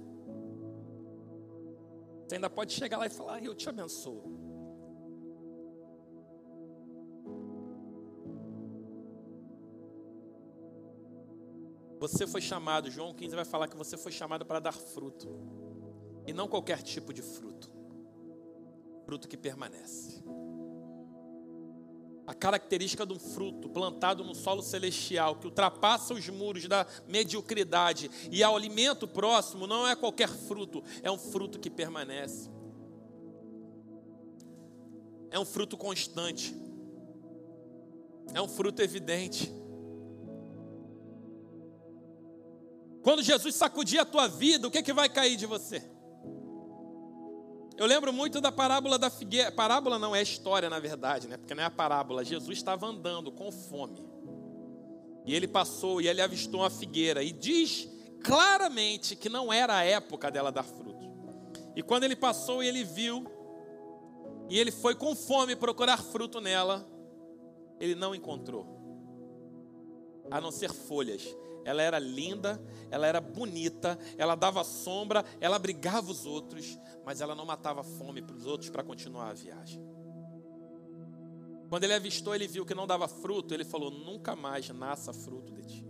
Você 2.27 2.35
ainda 2.35 2.49
pode 2.49 2.73
chegar 2.73 2.97
lá 2.97 3.05
e 3.05 3.09
falar: 3.09 3.41
Eu 3.41 3.55
te 3.55 3.69
abençoo. 3.69 4.21
Você 12.01 12.27
foi 12.27 12.41
chamado, 12.41 12.91
João 12.91 13.13
15 13.13 13.33
vai 13.33 13.45
falar 13.45 13.69
que 13.69 13.77
você 13.77 13.95
foi 13.95 14.11
chamado 14.11 14.45
para 14.45 14.59
dar 14.59 14.73
fruto. 14.73 15.39
E 16.27 16.33
não 16.33 16.49
qualquer 16.49 16.81
tipo 16.81 17.13
de 17.13 17.21
fruto. 17.21 17.71
Fruto 19.05 19.25
que 19.25 19.37
permanece 19.37 20.21
característica 22.39 23.05
de 23.05 23.13
um 23.13 23.19
fruto 23.19 23.69
plantado 23.69 24.23
no 24.23 24.35
solo 24.35 24.61
celestial, 24.61 25.35
que 25.35 25.47
ultrapassa 25.47 26.13
os 26.13 26.27
muros 26.29 26.67
da 26.67 26.85
mediocridade 27.07 28.09
e 28.31 28.43
ao 28.43 28.55
alimento 28.55 29.07
próximo, 29.07 29.65
não 29.67 29.87
é 29.87 29.95
qualquer 29.95 30.29
fruto, 30.29 30.83
é 31.01 31.09
um 31.09 31.17
fruto 31.17 31.59
que 31.59 31.69
permanece. 31.69 32.49
É 35.31 35.39
um 35.39 35.45
fruto 35.45 35.77
constante. 35.77 36.55
É 38.33 38.41
um 38.41 38.47
fruto 38.47 38.81
evidente. 38.81 39.53
Quando 43.01 43.21
Jesus 43.21 43.53
sacudir 43.53 43.99
a 43.99 44.05
tua 44.05 44.27
vida, 44.27 44.67
o 44.67 44.71
que, 44.71 44.79
é 44.79 44.81
que 44.81 44.93
vai 44.93 45.07
cair 45.07 45.35
de 45.35 45.45
você? 45.45 45.94
Eu 47.77 47.85
lembro 47.85 48.13
muito 48.13 48.39
da 48.39 48.51
parábola 48.51 48.97
da 48.97 49.09
figueira. 49.09 49.51
Parábola 49.51 49.99
não 49.99 50.15
é 50.15 50.21
história, 50.21 50.69
na 50.69 50.79
verdade, 50.79 51.27
né? 51.27 51.37
Porque 51.37 51.53
não 51.53 51.63
é 51.63 51.65
a 51.65 51.71
parábola. 51.71 52.23
Jesus 52.23 52.57
estava 52.57 52.87
andando 52.87 53.31
com 53.31 53.51
fome. 53.51 54.01
E 55.25 55.35
ele 55.35 55.47
passou 55.47 55.99
e 55.99 56.07
ele 56.07 56.21
avistou 56.21 56.61
uma 56.61 56.69
figueira. 56.69 57.21
E 57.21 57.31
diz 57.31 57.89
claramente 58.23 59.15
que 59.15 59.27
não 59.27 59.51
era 59.51 59.75
a 59.75 59.83
época 59.83 60.31
dela 60.31 60.51
dar 60.51 60.63
fruto. 60.63 61.05
E 61.75 61.83
quando 61.83 62.05
ele 62.05 62.15
passou 62.15 62.63
e 62.63 62.67
ele 62.67 62.83
viu, 62.83 63.25
e 64.49 64.57
ele 64.57 64.71
foi 64.71 64.95
com 64.95 65.13
fome 65.13 65.55
procurar 65.55 65.97
fruto 65.97 66.39
nela, 66.39 66.87
ele 67.79 67.95
não 67.95 68.15
encontrou, 68.15 68.65
a 70.31 70.39
não 70.39 70.51
ser 70.51 70.71
folhas 70.71 71.27
ela 71.65 71.81
era 71.81 71.97
linda, 71.97 72.61
ela 72.91 73.07
era 73.07 73.19
bonita, 73.19 73.97
ela 74.17 74.35
dava 74.35 74.63
sombra, 74.63 75.25
ela 75.41 75.55
abrigava 75.55 76.11
os 76.11 76.25
outros, 76.25 76.77
mas 77.03 77.19
ela 77.19 77.33
não 77.33 77.45
matava 77.45 77.83
fome 77.83 78.21
para 78.21 78.35
os 78.35 78.45
outros 78.45 78.69
para 78.69 78.83
continuar 78.83 79.31
a 79.31 79.33
viagem. 79.33 79.83
Quando 81.67 81.83
ele 81.83 81.95
avistou, 81.95 82.35
ele 82.35 82.47
viu 82.47 82.63
que 82.65 82.75
não 82.75 82.85
dava 82.85 83.07
fruto, 83.07 83.53
ele 83.53 83.65
falou: 83.65 83.89
Nunca 83.89 84.35
mais 84.35 84.69
nasça 84.69 85.11
fruto 85.11 85.51
de 85.51 85.63
ti. 85.63 85.87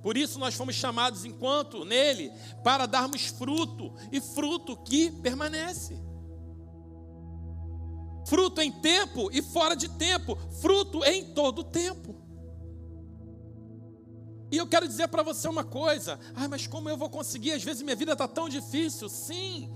Por 0.00 0.16
isso 0.16 0.38
nós 0.38 0.54
fomos 0.54 0.76
chamados, 0.76 1.24
enquanto 1.24 1.84
nele, 1.84 2.32
para 2.62 2.86
darmos 2.86 3.26
fruto, 3.26 3.92
e 4.12 4.20
fruto 4.20 4.76
que 4.76 5.10
permanece. 5.10 6.00
Fruto 8.26 8.60
em 8.60 8.70
tempo 8.70 9.28
e 9.32 9.42
fora 9.42 9.74
de 9.74 9.88
tempo, 9.98 10.36
fruto 10.60 11.04
em 11.04 11.34
todo 11.34 11.64
tempo. 11.64 12.29
E 14.50 14.56
eu 14.56 14.66
quero 14.66 14.86
dizer 14.88 15.08
para 15.08 15.22
você 15.22 15.48
uma 15.48 15.64
coisa: 15.64 16.18
ah, 16.34 16.48
mas 16.48 16.66
como 16.66 16.88
eu 16.88 16.96
vou 16.96 17.08
conseguir? 17.08 17.52
Às 17.52 17.62
vezes 17.62 17.82
minha 17.82 17.96
vida 17.96 18.12
está 18.12 18.26
tão 18.26 18.48
difícil. 18.48 19.08
Sim, 19.08 19.70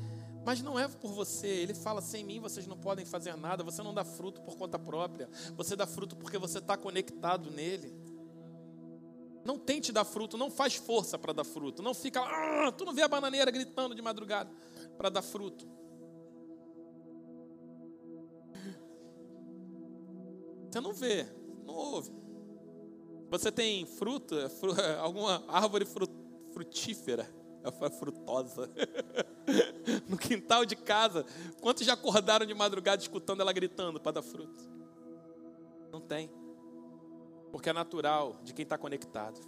mas 0.44 0.60
não 0.60 0.78
é 0.78 0.88
por 0.88 1.12
você. 1.12 1.46
Ele 1.46 1.74
fala: 1.74 2.00
sem 2.00 2.24
mim 2.24 2.40
vocês 2.40 2.66
não 2.66 2.76
podem 2.76 3.04
fazer 3.04 3.36
nada. 3.36 3.62
Você 3.62 3.82
não 3.82 3.94
dá 3.94 4.04
fruto 4.04 4.40
por 4.42 4.56
conta 4.56 4.78
própria. 4.78 5.28
Você 5.56 5.76
dá 5.76 5.86
fruto 5.86 6.16
porque 6.16 6.38
você 6.38 6.58
está 6.58 6.76
conectado 6.76 7.50
nele. 7.50 7.94
Não 9.44 9.58
tente 9.58 9.92
dar 9.92 10.04
fruto, 10.04 10.38
não 10.38 10.50
faz 10.50 10.74
força 10.74 11.18
para 11.18 11.32
dar 11.32 11.44
fruto. 11.44 11.82
Não 11.82 11.92
fica, 11.92 12.20
ah, 12.20 12.72
tu 12.72 12.84
não 12.84 12.94
vê 12.94 13.02
a 13.02 13.08
bananeira 13.08 13.50
gritando 13.50 13.94
de 13.94 14.00
madrugada 14.00 14.50
para 14.96 15.10
dar 15.10 15.22
fruto. 15.22 15.68
Você 20.70 20.80
não 20.80 20.94
vê, 20.94 21.26
não 21.64 21.74
ouve. 21.74 22.23
Você 23.30 23.50
tem 23.50 23.86
fruta, 23.86 24.50
alguma 25.00 25.44
árvore 25.48 25.86
frutífera, 26.52 27.28
frutosa, 27.98 28.70
no 30.08 30.16
quintal 30.16 30.64
de 30.64 30.76
casa. 30.76 31.24
Quantos 31.60 31.84
já 31.84 31.94
acordaram 31.94 32.46
de 32.46 32.54
madrugada 32.54 33.02
escutando 33.02 33.40
ela 33.40 33.52
gritando 33.52 34.00
para 34.00 34.12
dar 34.12 34.22
fruto? 34.22 34.62
Não 35.92 36.00
tem 36.00 36.30
porque 37.54 37.70
é 37.70 37.72
natural 37.72 38.40
de 38.42 38.52
quem 38.52 38.64
está 38.64 38.76
conectado. 38.76 39.38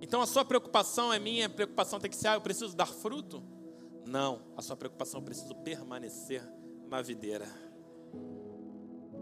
Então 0.00 0.20
a 0.20 0.26
sua 0.26 0.44
preocupação 0.44 1.12
é 1.12 1.18
minha, 1.20 1.46
a 1.46 1.48
preocupação 1.48 2.00
tem 2.00 2.10
que 2.10 2.16
ser, 2.16 2.26
ah, 2.26 2.34
eu 2.34 2.40
preciso 2.40 2.74
dar 2.74 2.86
fruto? 2.86 3.40
Não, 4.04 4.42
a 4.56 4.62
sua 4.62 4.76
preocupação 4.76 5.20
eu 5.20 5.24
preciso 5.24 5.54
permanecer 5.62 6.42
na 6.88 7.00
videira. 7.00 7.46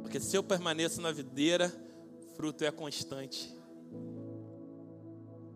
Porque 0.02 0.20
se 0.20 0.36
eu 0.36 0.42
permaneço 0.42 1.00
na 1.00 1.10
videira, 1.10 1.72
fruto 2.34 2.64
é 2.64 2.70
constante. 2.70 3.54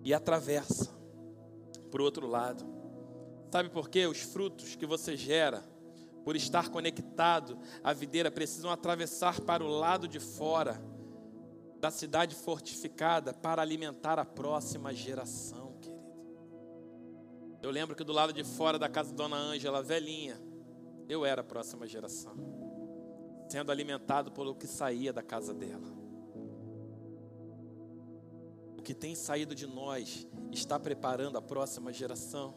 E 0.02 0.14
atravessa 0.14 0.96
o 1.92 2.02
outro 2.02 2.26
lado. 2.26 2.64
Sabe 3.50 3.70
por 3.70 3.88
quê? 3.88 4.06
Os 4.06 4.20
frutos 4.20 4.74
que 4.76 4.86
você 4.86 5.16
gera 5.16 5.64
por 6.26 6.34
estar 6.34 6.70
conectado 6.70 7.56
à 7.84 7.92
videira, 7.92 8.32
precisam 8.32 8.68
atravessar 8.68 9.40
para 9.40 9.62
o 9.62 9.68
lado 9.68 10.08
de 10.08 10.18
fora 10.18 10.82
da 11.78 11.88
cidade 11.88 12.34
fortificada 12.34 13.32
para 13.32 13.62
alimentar 13.62 14.18
a 14.18 14.24
próxima 14.24 14.92
geração, 14.92 15.74
querido. 15.80 16.02
Eu 17.62 17.70
lembro 17.70 17.94
que 17.94 18.02
do 18.02 18.12
lado 18.12 18.32
de 18.32 18.42
fora 18.42 18.76
da 18.76 18.88
casa 18.88 19.10
da 19.10 19.16
Dona 19.16 19.36
Ângela, 19.36 19.82
velhinha, 19.84 20.36
eu 21.08 21.24
era 21.24 21.42
a 21.42 21.44
próxima 21.44 21.86
geração, 21.86 22.34
sendo 23.48 23.70
alimentado 23.70 24.30
pelo 24.32 24.54
que 24.54 24.66
saía 24.66 25.12
da 25.12 25.22
casa 25.22 25.54
dela. 25.54 25.94
O 28.76 28.82
que 28.82 28.94
tem 28.94 29.14
saído 29.14 29.54
de 29.54 29.66
nós 29.66 30.26
está 30.52 30.78
preparando 30.78 31.38
a 31.38 31.42
próxima 31.42 31.92
geração. 31.92 32.54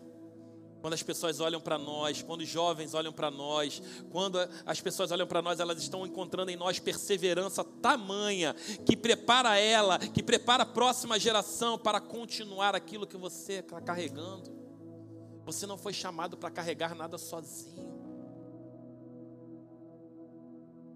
Quando 0.82 0.94
as 0.94 1.04
pessoas 1.04 1.42
olham 1.42 1.60
para 1.60 1.78
nós, 1.78 2.22
quando 2.22 2.42
os 2.42 2.48
jovens 2.48 2.94
olham 2.94 3.12
para 3.12 3.30
nós, 3.30 3.82
quando 4.10 4.40
as 4.66 4.80
pessoas 4.80 5.12
olham 5.12 5.28
para 5.28 5.42
nós, 5.42 5.60
elas 5.60 5.78
estão 5.80 6.08
encontrando 6.08 6.52
em 6.52 6.56
nós 6.56 6.80
perseverança 6.80 7.64
tamanha 7.64 8.54
que 8.86 8.96
prepara 8.96 9.58
ela, 9.58 10.00
que 10.00 10.24
prepara 10.24 10.64
a 10.64 10.66
próxima 10.66 11.20
geração 11.20 11.78
para 11.78 12.00
continuar 12.00 12.76
aquilo 12.76 13.06
que 13.06 13.18
você 13.18 13.56
está 13.56 13.82
carregando. 13.82 14.58
Você 15.44 15.66
não 15.66 15.78
foi 15.78 15.92
chamado 15.92 16.38
para 16.38 16.50
carregar 16.50 16.96
nada 16.96 17.18
sozinho. 17.18 17.89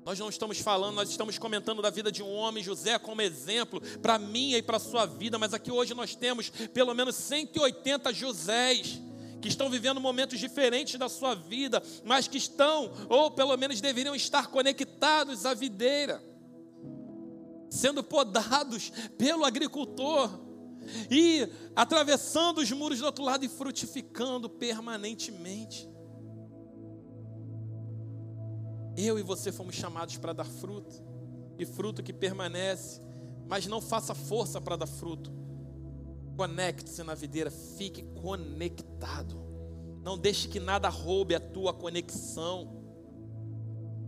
Nós 0.05 0.19
não 0.19 0.27
estamos 0.27 0.59
falando, 0.59 0.95
nós 0.95 1.09
estamos 1.09 1.37
comentando 1.37 1.81
da 1.81 1.89
vida 1.89 2.11
de 2.11 2.21
um 2.21 2.33
homem, 2.33 2.63
José, 2.63 2.99
como 2.99 3.21
exemplo 3.21 3.81
para 4.01 4.19
mim 4.19 4.53
e 4.53 4.61
para 4.61 4.77
a 4.77 4.79
sua 4.79 5.05
vida, 5.05 5.37
mas 5.37 5.53
aqui 5.53 5.71
hoje 5.71 5.93
nós 5.93 6.13
temos 6.13 6.49
pelo 6.49 6.93
menos 6.93 7.15
180 7.15 8.13
Josés 8.13 9.01
que 9.41 9.47
estão 9.47 9.69
vivendo 9.69 9.99
momentos 9.99 10.39
diferentes 10.39 10.97
da 10.97 11.07
sua 11.07 11.35
vida, 11.35 11.81
mas 12.03 12.27
que 12.27 12.37
estão, 12.37 12.91
ou 13.09 13.31
pelo 13.31 13.55
menos 13.57 13.81
deveriam 13.81 14.15
estar 14.15 14.47
conectados 14.47 15.45
à 15.45 15.53
videira, 15.53 16.23
sendo 17.69 18.03
podados 18.03 18.91
pelo 19.17 19.43
agricultor 19.45 20.29
e 21.09 21.47
atravessando 21.75 22.59
os 22.59 22.71
muros 22.71 22.99
do 22.99 23.05
outro 23.05 23.23
lado 23.23 23.43
e 23.45 23.49
frutificando 23.49 24.49
permanentemente. 24.49 25.92
Eu 28.95 29.17
e 29.17 29.23
você 29.23 29.51
fomos 29.51 29.75
chamados 29.75 30.17
para 30.17 30.33
dar 30.33 30.45
fruto, 30.45 31.01
e 31.57 31.65
fruto 31.65 32.03
que 32.03 32.13
permanece, 32.13 33.01
mas 33.47 33.67
não 33.67 33.81
faça 33.81 34.13
força 34.13 34.59
para 34.59 34.75
dar 34.75 34.87
fruto 34.87 35.43
Conecte-se 36.35 37.03
na 37.03 37.13
videira, 37.13 37.51
fique 37.51 38.01
conectado. 38.21 39.41
Não 40.01 40.17
deixe 40.17 40.47
que 40.47 40.59
nada 40.59 40.89
roube 40.89 41.35
a 41.35 41.39
tua 41.39 41.73
conexão. 41.73 42.81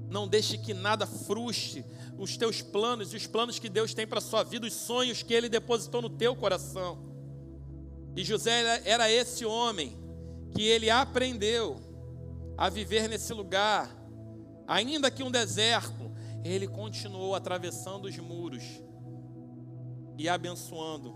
Não 0.10 0.28
deixe 0.28 0.58
que 0.58 0.74
nada 0.74 1.06
frustre 1.06 1.86
os 2.18 2.36
teus 2.36 2.62
planos 2.62 3.14
e 3.14 3.18
os 3.18 3.28
planos 3.28 3.60
que 3.60 3.70
Deus 3.70 3.94
tem 3.94 4.08
para 4.08 4.18
a 4.18 4.22
sua 4.22 4.44
vida, 4.44 4.66
os 4.66 4.74
sonhos 4.74 5.22
que 5.22 5.34
Ele 5.34 5.50
depositou 5.50 6.02
no 6.02 6.10
teu 6.10 6.36
coração. 6.36 7.00
E 8.16 8.24
José 8.24 8.82
era, 8.86 9.12
esse 9.12 9.46
homem 9.46 9.98
que 10.52 10.64
ele 10.64 10.90
aprendeu 10.90 11.76
a 12.58 12.70
viver 12.70 13.10
nesse 13.10 13.34
lugar, 13.34 13.94
ainda 14.68 15.12
que 15.12 15.24
um 15.24 15.32
deserto, 15.32 16.12
ele 16.44 16.68
continuou 16.68 17.36
atravessando 17.36 18.06
os 18.06 18.18
muros 18.18 18.64
e 20.18 20.30
abençoando 20.30 21.14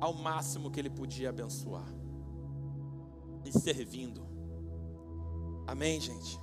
ao 0.00 0.14
máximo 0.14 0.70
que 0.70 0.80
ele 0.80 0.90
podia 0.90 1.28
abençoar 1.28 1.86
e 3.44 3.52
servindo. 3.52 4.26
Amém, 5.66 6.00
gente? 6.00 6.38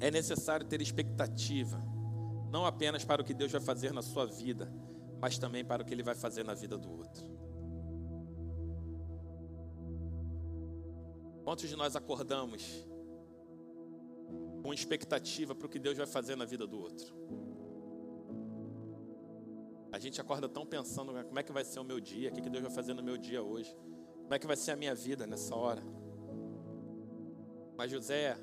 É 0.00 0.10
necessário 0.10 0.66
ter 0.66 0.80
expectativa, 0.80 1.82
não 2.50 2.64
apenas 2.64 3.04
para 3.04 3.20
o 3.20 3.24
que 3.24 3.34
Deus 3.34 3.52
vai 3.52 3.60
fazer 3.60 3.92
na 3.92 4.02
sua 4.02 4.26
vida, 4.26 4.72
mas 5.20 5.38
também 5.38 5.64
para 5.64 5.82
o 5.82 5.84
que 5.84 5.92
Ele 5.92 6.02
vai 6.02 6.14
fazer 6.14 6.42
na 6.42 6.54
vida 6.54 6.78
do 6.78 6.90
outro. 6.90 7.24
Quantos 11.44 11.68
de 11.68 11.76
nós 11.76 11.94
acordamos 11.94 12.62
com 14.62 14.72
expectativa 14.72 15.54
para 15.54 15.66
o 15.66 15.68
que 15.68 15.78
Deus 15.78 15.96
vai 15.96 16.06
fazer 16.06 16.36
na 16.36 16.44
vida 16.44 16.66
do 16.66 16.78
outro? 16.78 17.14
A 19.92 19.98
gente 19.98 20.20
acorda 20.20 20.48
tão 20.48 20.64
pensando 20.64 21.12
como 21.24 21.38
é 21.38 21.42
que 21.42 21.52
vai 21.52 21.64
ser 21.64 21.80
o 21.80 21.84
meu 21.84 22.00
dia, 22.00 22.30
o 22.30 22.32
que 22.32 22.48
Deus 22.48 22.62
vai 22.62 22.72
fazer 22.72 22.94
no 22.94 23.02
meu 23.02 23.16
dia 23.16 23.42
hoje, 23.42 23.74
como 24.22 24.34
é 24.34 24.38
que 24.38 24.46
vai 24.46 24.56
ser 24.56 24.70
a 24.70 24.76
minha 24.76 24.94
vida 24.94 25.26
nessa 25.26 25.54
hora. 25.54 25.82
Mas 27.76 27.90
José, 27.90 28.36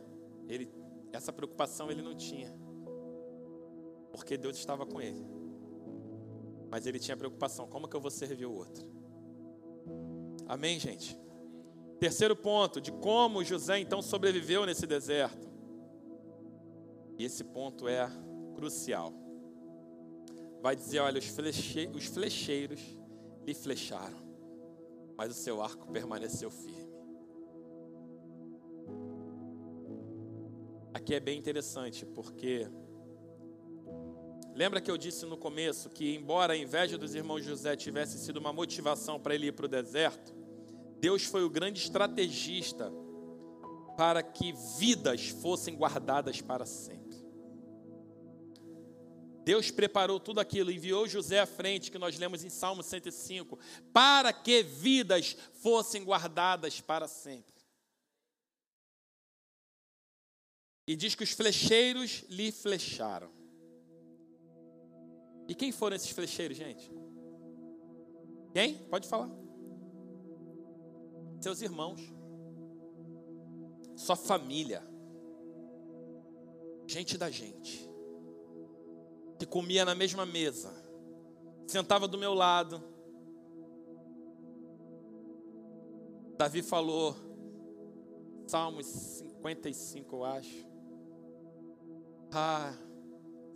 ele, 0.48 0.70
essa 1.14 1.32
preocupação 1.32 1.90
ele 1.90 2.02
não 2.02 2.16
tinha, 2.16 2.54
porque 4.12 4.36
Deus 4.36 4.58
estava 4.58 4.86
com 4.86 5.00
ele. 5.00 5.26
Mas 6.70 6.86
ele 6.86 7.00
tinha 7.00 7.16
preocupação: 7.16 7.68
como 7.68 7.88
que 7.88 7.96
eu 7.96 8.02
vou 8.02 8.12
servir 8.12 8.46
o 8.46 8.54
outro? 8.54 8.86
Amém, 10.48 10.80
gente? 10.80 11.18
Terceiro 12.00 12.36
ponto, 12.36 12.80
de 12.80 12.92
como 12.92 13.44
José 13.44 13.80
então 13.80 14.02
sobreviveu 14.02 14.66
nesse 14.66 14.86
deserto. 14.86 15.47
E 17.18 17.26
esse 17.26 17.44
ponto 17.44 17.88
é 17.88 18.08
crucial 18.56 19.14
vai 20.62 20.76
dizer: 20.76 21.00
olha, 21.00 21.20
os, 21.20 21.28
fleche, 21.28 21.90
os 21.94 22.06
flecheiros 22.06 22.82
lhe 23.46 23.54
flecharam, 23.54 24.18
mas 25.16 25.32
o 25.32 25.34
seu 25.34 25.62
arco 25.62 25.92
permaneceu 25.92 26.50
firme. 26.50 26.88
Aqui 30.94 31.14
é 31.14 31.20
bem 31.20 31.38
interessante, 31.38 32.06
porque 32.06 32.68
lembra 34.54 34.82
que 34.82 34.92
eu 34.92 34.98
disse 34.98 35.26
no 35.26 35.38
começo 35.38 35.90
que, 35.90 36.16
embora 36.16 36.54
a 36.54 36.58
inveja 36.58 36.98
dos 36.98 37.16
irmãos 37.16 37.46
José 37.46 37.76
tivesse 37.76 38.18
sido 38.18 38.38
uma 38.38 38.52
motivação 38.52 39.20
para 39.20 39.36
ele 39.36 39.48
ir 39.48 39.54
para 39.54 39.68
o 39.68 39.70
deserto, 39.70 40.36
Deus 41.00 41.24
foi 41.24 41.44
o 41.44 41.50
grande 41.50 41.80
estrategista 41.80 42.92
para 43.96 44.22
que 44.22 44.52
vidas 44.78 45.30
fossem 45.30 45.76
guardadas 45.76 46.42
para 46.42 46.66
sempre. 46.66 47.07
Deus 49.48 49.72
preparou 49.72 50.20
tudo 50.20 50.42
aquilo, 50.42 50.70
enviou 50.70 51.08
José 51.08 51.40
à 51.40 51.46
frente, 51.46 51.90
que 51.90 51.98
nós 51.98 52.20
lemos 52.20 52.44
em 52.44 52.50
Salmo 52.50 52.84
105, 52.84 53.58
para 53.94 54.34
que 54.34 54.62
vidas 54.62 55.38
fossem 55.62 56.04
guardadas 56.04 56.82
para 56.82 57.08
sempre. 57.08 57.56
E 60.86 60.98
diz 60.98 61.16
que 61.16 61.24
os 61.24 61.32
flecheiros 61.32 62.26
lhe 62.28 62.52
flecharam. 62.52 63.32
E 65.48 65.56
quem 65.56 65.72
foram 65.72 65.96
esses 65.96 66.10
flecheiros, 66.10 66.58
gente? 66.58 66.92
Quem? 68.52 68.80
Pode 68.90 69.08
falar. 69.08 69.30
Seus 71.40 71.62
irmãos. 71.62 72.02
Sua 73.96 74.18
família. 74.18 74.86
Gente 76.86 77.18
da 77.18 77.32
gente. 77.32 77.87
Que 79.38 79.46
comia 79.46 79.86
na 79.86 79.96
mesma 79.96 80.26
mesa. 80.26 80.72
Sentava 81.68 82.08
do 82.08 82.18
meu 82.18 82.34
lado. 82.34 82.82
Davi 86.38 86.62
falou, 86.62 87.16
Salmos 88.48 88.86
55, 88.86 90.16
eu 90.16 90.24
acho. 90.24 90.68
Ah, 92.32 92.74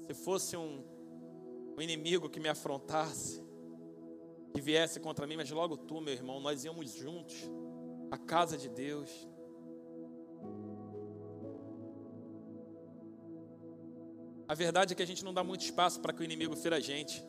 se 0.08 0.14
fosse 0.14 0.58
um, 0.58 0.84
um 1.78 1.82
inimigo 1.82 2.30
que 2.30 2.40
me 2.40 2.50
afrontasse, 2.50 3.44
que 4.54 4.60
viesse 4.60 5.00
contra 5.00 5.26
mim, 5.26 5.38
mas 5.38 5.50
logo 5.52 5.78
tu, 5.78 6.02
meu 6.02 6.14
irmão, 6.14 6.42
nós 6.42 6.66
íamos 6.66 6.92
juntos 6.92 7.50
à 8.10 8.18
casa 8.18 8.58
de 8.58 8.68
Deus. 8.68 9.10
A 14.52 14.54
verdade 14.54 14.92
é 14.92 14.96
que 14.98 15.02
a 15.02 15.08
gente 15.08 15.24
não 15.24 15.34
dá 15.34 15.46
muito 15.46 15.62
espaço 15.62 16.02
para 16.02 16.12
que 16.12 16.20
o 16.20 16.26
inimigo 16.26 16.58
fira 16.58 16.76
a 16.76 16.80
gente. 16.82 17.24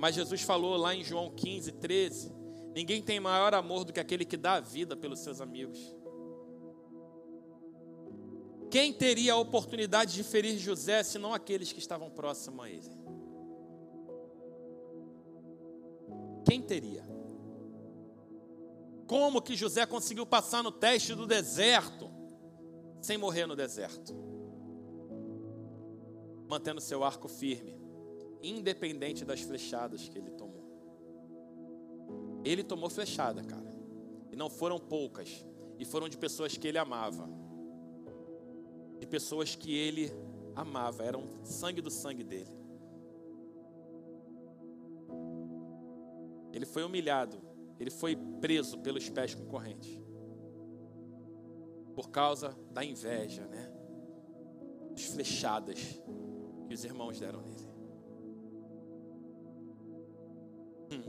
Mas 0.00 0.16
Jesus 0.16 0.42
falou 0.42 0.76
lá 0.76 0.92
em 0.92 1.04
João 1.04 1.30
15, 1.30 1.70
13: 1.70 2.34
Ninguém 2.74 3.00
tem 3.00 3.20
maior 3.20 3.54
amor 3.54 3.84
do 3.84 3.92
que 3.92 4.00
aquele 4.00 4.24
que 4.24 4.36
dá 4.36 4.54
a 4.54 4.60
vida 4.60 4.96
pelos 4.96 5.20
seus 5.20 5.40
amigos. 5.40 5.78
Quem 8.68 8.92
teria 8.92 9.34
a 9.34 9.36
oportunidade 9.36 10.12
de 10.12 10.24
ferir 10.24 10.58
José 10.58 11.04
se 11.04 11.20
não 11.20 11.32
aqueles 11.32 11.72
que 11.72 11.78
estavam 11.78 12.10
próximos 12.10 12.64
a 12.64 12.68
ele? 12.68 12.90
Quem 16.44 16.60
teria? 16.60 17.08
Como 19.06 19.40
que 19.40 19.54
José 19.54 19.86
conseguiu 19.86 20.26
passar 20.26 20.64
no 20.64 20.72
teste 20.72 21.14
do 21.14 21.28
deserto 21.28 22.10
sem 23.00 23.16
morrer 23.16 23.46
no 23.46 23.54
deserto? 23.54 24.37
Mantendo 26.48 26.80
seu 26.80 27.04
arco 27.04 27.28
firme, 27.28 27.78
independente 28.42 29.24
das 29.24 29.40
flechadas 29.40 30.08
que 30.08 30.18
ele 30.18 30.30
tomou. 30.30 30.64
Ele 32.44 32.64
tomou 32.64 32.88
flechada, 32.88 33.42
cara. 33.44 33.74
E 34.32 34.36
não 34.36 34.48
foram 34.48 34.78
poucas. 34.78 35.44
E 35.78 35.84
foram 35.84 36.08
de 36.08 36.16
pessoas 36.16 36.56
que 36.56 36.66
ele 36.66 36.78
amava 36.78 37.28
de 38.98 39.06
pessoas 39.06 39.54
que 39.54 39.74
ele 39.74 40.12
amava, 40.54 41.04
eram 41.04 41.24
sangue 41.44 41.80
do 41.80 41.90
sangue 41.90 42.24
dele. 42.24 42.50
Ele 46.52 46.66
foi 46.66 46.82
humilhado, 46.82 47.40
ele 47.78 47.90
foi 47.90 48.16
preso 48.40 48.78
pelos 48.78 49.08
pés 49.08 49.34
com 49.34 49.46
corrente. 49.46 50.02
Por 51.94 52.10
causa 52.10 52.56
da 52.72 52.84
inveja, 52.84 53.46
né? 53.46 53.72
As 54.94 55.04
flechadas 55.04 55.78
que 56.68 56.74
os 56.74 56.84
irmãos 56.84 57.18
deram 57.18 57.40
nele. 57.40 57.66
Hum. 60.92 61.02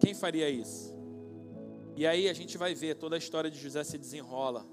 Quem 0.00 0.12
faria 0.12 0.50
isso? 0.50 0.92
E 1.96 2.06
aí 2.06 2.28
a 2.28 2.32
gente 2.32 2.58
vai 2.58 2.74
ver 2.74 2.96
toda 2.96 3.14
a 3.14 3.18
história 3.18 3.48
de 3.50 3.58
José 3.58 3.84
se 3.84 3.96
desenrola 3.96 4.66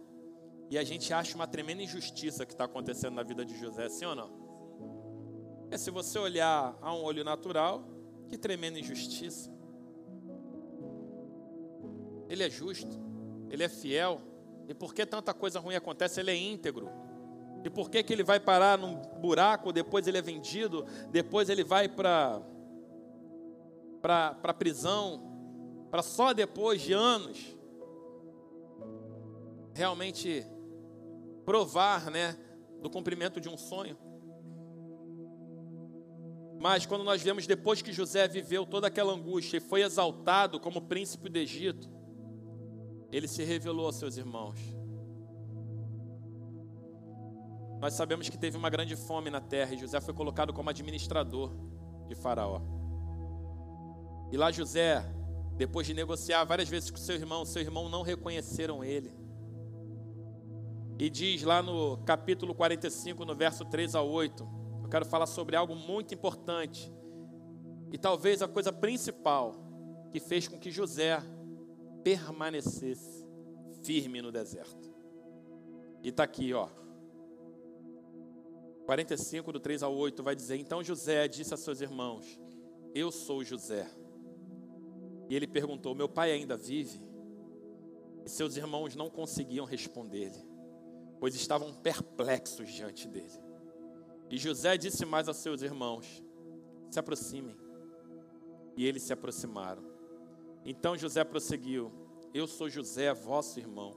e 0.72 0.78
a 0.78 0.84
gente 0.84 1.14
acha 1.14 1.36
uma 1.36 1.46
tremenda 1.46 1.84
injustiça 1.84 2.46
que 2.46 2.54
está 2.54 2.64
acontecendo 2.66 3.14
na 3.14 3.24
vida 3.24 3.46
de 3.46 3.58
José, 3.60 3.88
sim 3.90 4.06
ou 4.06 4.16
não? 4.16 4.32
É 5.70 5.78
se 5.78 5.92
você 5.92 6.18
olhar 6.18 6.78
a 6.82 6.94
um 6.94 7.04
olho 7.04 7.24
natural, 7.24 7.88
que 8.28 8.38
tremenda 8.38 8.80
injustiça. 8.80 9.52
Ele 12.28 12.44
é 12.44 12.50
justo, 12.50 12.98
ele 13.50 13.64
é 13.64 13.70
fiel. 13.70 14.22
E 14.68 14.74
por 14.74 14.94
que 14.94 15.06
tanta 15.06 15.34
coisa 15.34 15.60
ruim 15.60 15.76
acontece? 15.76 16.22
Ele 16.22 16.32
é 16.32 16.36
íntegro. 16.36 16.90
E 17.64 17.70
por 17.70 17.90
que, 17.90 18.02
que 18.04 18.12
ele 18.12 18.24
vai 18.24 18.40
parar 18.40 18.78
num 18.78 18.96
buraco, 19.20 19.72
depois 19.72 20.08
ele 20.08 20.18
é 20.18 20.22
vendido, 20.22 20.86
depois 21.10 21.50
ele 21.50 21.64
vai 21.64 21.88
para 21.88 22.42
a 24.44 24.54
prisão, 24.54 25.88
para 25.90 26.02
só 26.02 26.34
depois 26.34 26.82
de 26.82 26.94
anos 26.94 27.56
realmente 29.74 30.46
provar, 31.46 32.10
né, 32.10 32.38
do 32.82 32.90
cumprimento 32.90 33.40
de 33.40 33.48
um 33.48 33.58
sonho. 33.58 33.98
Mas 36.60 36.86
quando 36.86 37.04
nós 37.04 37.22
vemos 37.22 37.48
depois 37.48 37.82
que 37.82 37.92
José 37.92 38.28
viveu 38.28 38.66
toda 38.66 38.88
aquela 38.88 39.14
angústia 39.14 39.58
e 39.58 39.60
foi 39.60 39.82
exaltado 39.82 40.60
como 40.60 40.82
príncipe 40.82 41.30
do 41.30 41.38
Egito, 41.38 41.90
ele 43.12 43.28
se 43.28 43.44
revelou 43.44 43.88
aos 43.88 43.96
seus 43.96 44.18
irmãos. 44.18 44.60
Nós 47.82 47.96
sabemos 47.96 48.30
que 48.30 48.38
teve 48.38 48.56
uma 48.56 48.70
grande 48.70 48.96
fome 48.96 49.32
na 49.32 49.42
terra 49.42 49.74
e 49.74 49.78
José 49.78 50.00
foi 50.00 50.14
colocado 50.14 50.54
como 50.54 50.70
administrador 50.70 51.52
de 52.08 52.14
Faraó. 52.14 52.62
E 54.32 54.38
lá 54.38 54.52
José, 54.52 55.04
depois 55.58 55.88
de 55.88 55.96
negociar 55.96 56.44
várias 56.44 56.70
vezes 56.70 56.92
com 56.92 56.98
seu 56.98 57.16
irmão, 57.16 57.44
seu 57.44 57.60
irmão 57.60 57.90
não 57.90 58.04
reconheceram 58.04 58.84
ele. 58.84 59.12
E 61.00 61.10
diz 61.10 61.42
lá 61.42 61.64
no 61.64 61.98
capítulo 62.06 62.54
45, 62.54 63.26
no 63.26 63.36
verso 63.36 63.66
3 63.66 63.96
a 63.96 64.04
8, 64.04 64.48
eu 64.84 64.88
quero 64.88 65.04
falar 65.04 65.26
sobre 65.26 65.56
algo 65.56 65.76
muito 65.76 66.14
importante. 66.14 66.94
E 67.92 67.98
talvez 67.98 68.44
a 68.44 68.48
coisa 68.48 68.72
principal 68.72 69.56
que 70.12 70.20
fez 70.20 70.48
com 70.48 70.60
que 70.60 70.70
José 70.70 71.20
permanecesse 72.04 73.26
firme 73.84 74.22
no 74.22 74.32
deserto. 74.32 74.92
E 76.04 76.10
está 76.10 76.22
aqui, 76.24 76.54
ó. 76.54 76.70
45, 78.92 79.54
do 79.54 79.60
3 79.60 79.84
ao 79.84 79.96
8, 79.96 80.22
vai 80.22 80.36
dizer: 80.36 80.58
Então 80.58 80.84
José 80.84 81.28
disse 81.28 81.54
a 81.54 81.58
seus 81.58 81.82
irmãos: 81.82 82.40
Eu 82.94 83.12
sou 83.12 83.44
José. 83.44 83.90
E 85.30 85.36
ele 85.36 85.48
perguntou: 85.48 85.96
Meu 85.96 86.10
pai 86.10 86.32
ainda 86.32 86.58
vive? 86.58 87.00
E 88.26 88.30
seus 88.30 88.58
irmãos 88.58 88.96
não 88.96 89.10
conseguiam 89.10 89.66
responder-lhe 89.66 90.52
pois 91.22 91.36
estavam 91.36 91.72
perplexos 91.72 92.74
diante 92.74 93.08
dele. 93.08 93.40
E 94.28 94.40
José 94.40 94.76
disse 94.76 95.06
mais 95.06 95.30
a 95.30 95.34
seus 95.36 95.62
irmãos: 95.62 96.24
Se 96.90 97.00
aproximem. 97.00 97.56
E 98.76 98.88
eles 98.88 99.04
se 99.04 99.14
aproximaram. 99.14 99.84
Então 100.66 100.98
José 100.98 101.24
prosseguiu: 101.24 101.92
Eu 102.34 102.48
sou 102.48 102.68
José, 102.68 103.14
vosso 103.14 103.60
irmão, 103.60 103.94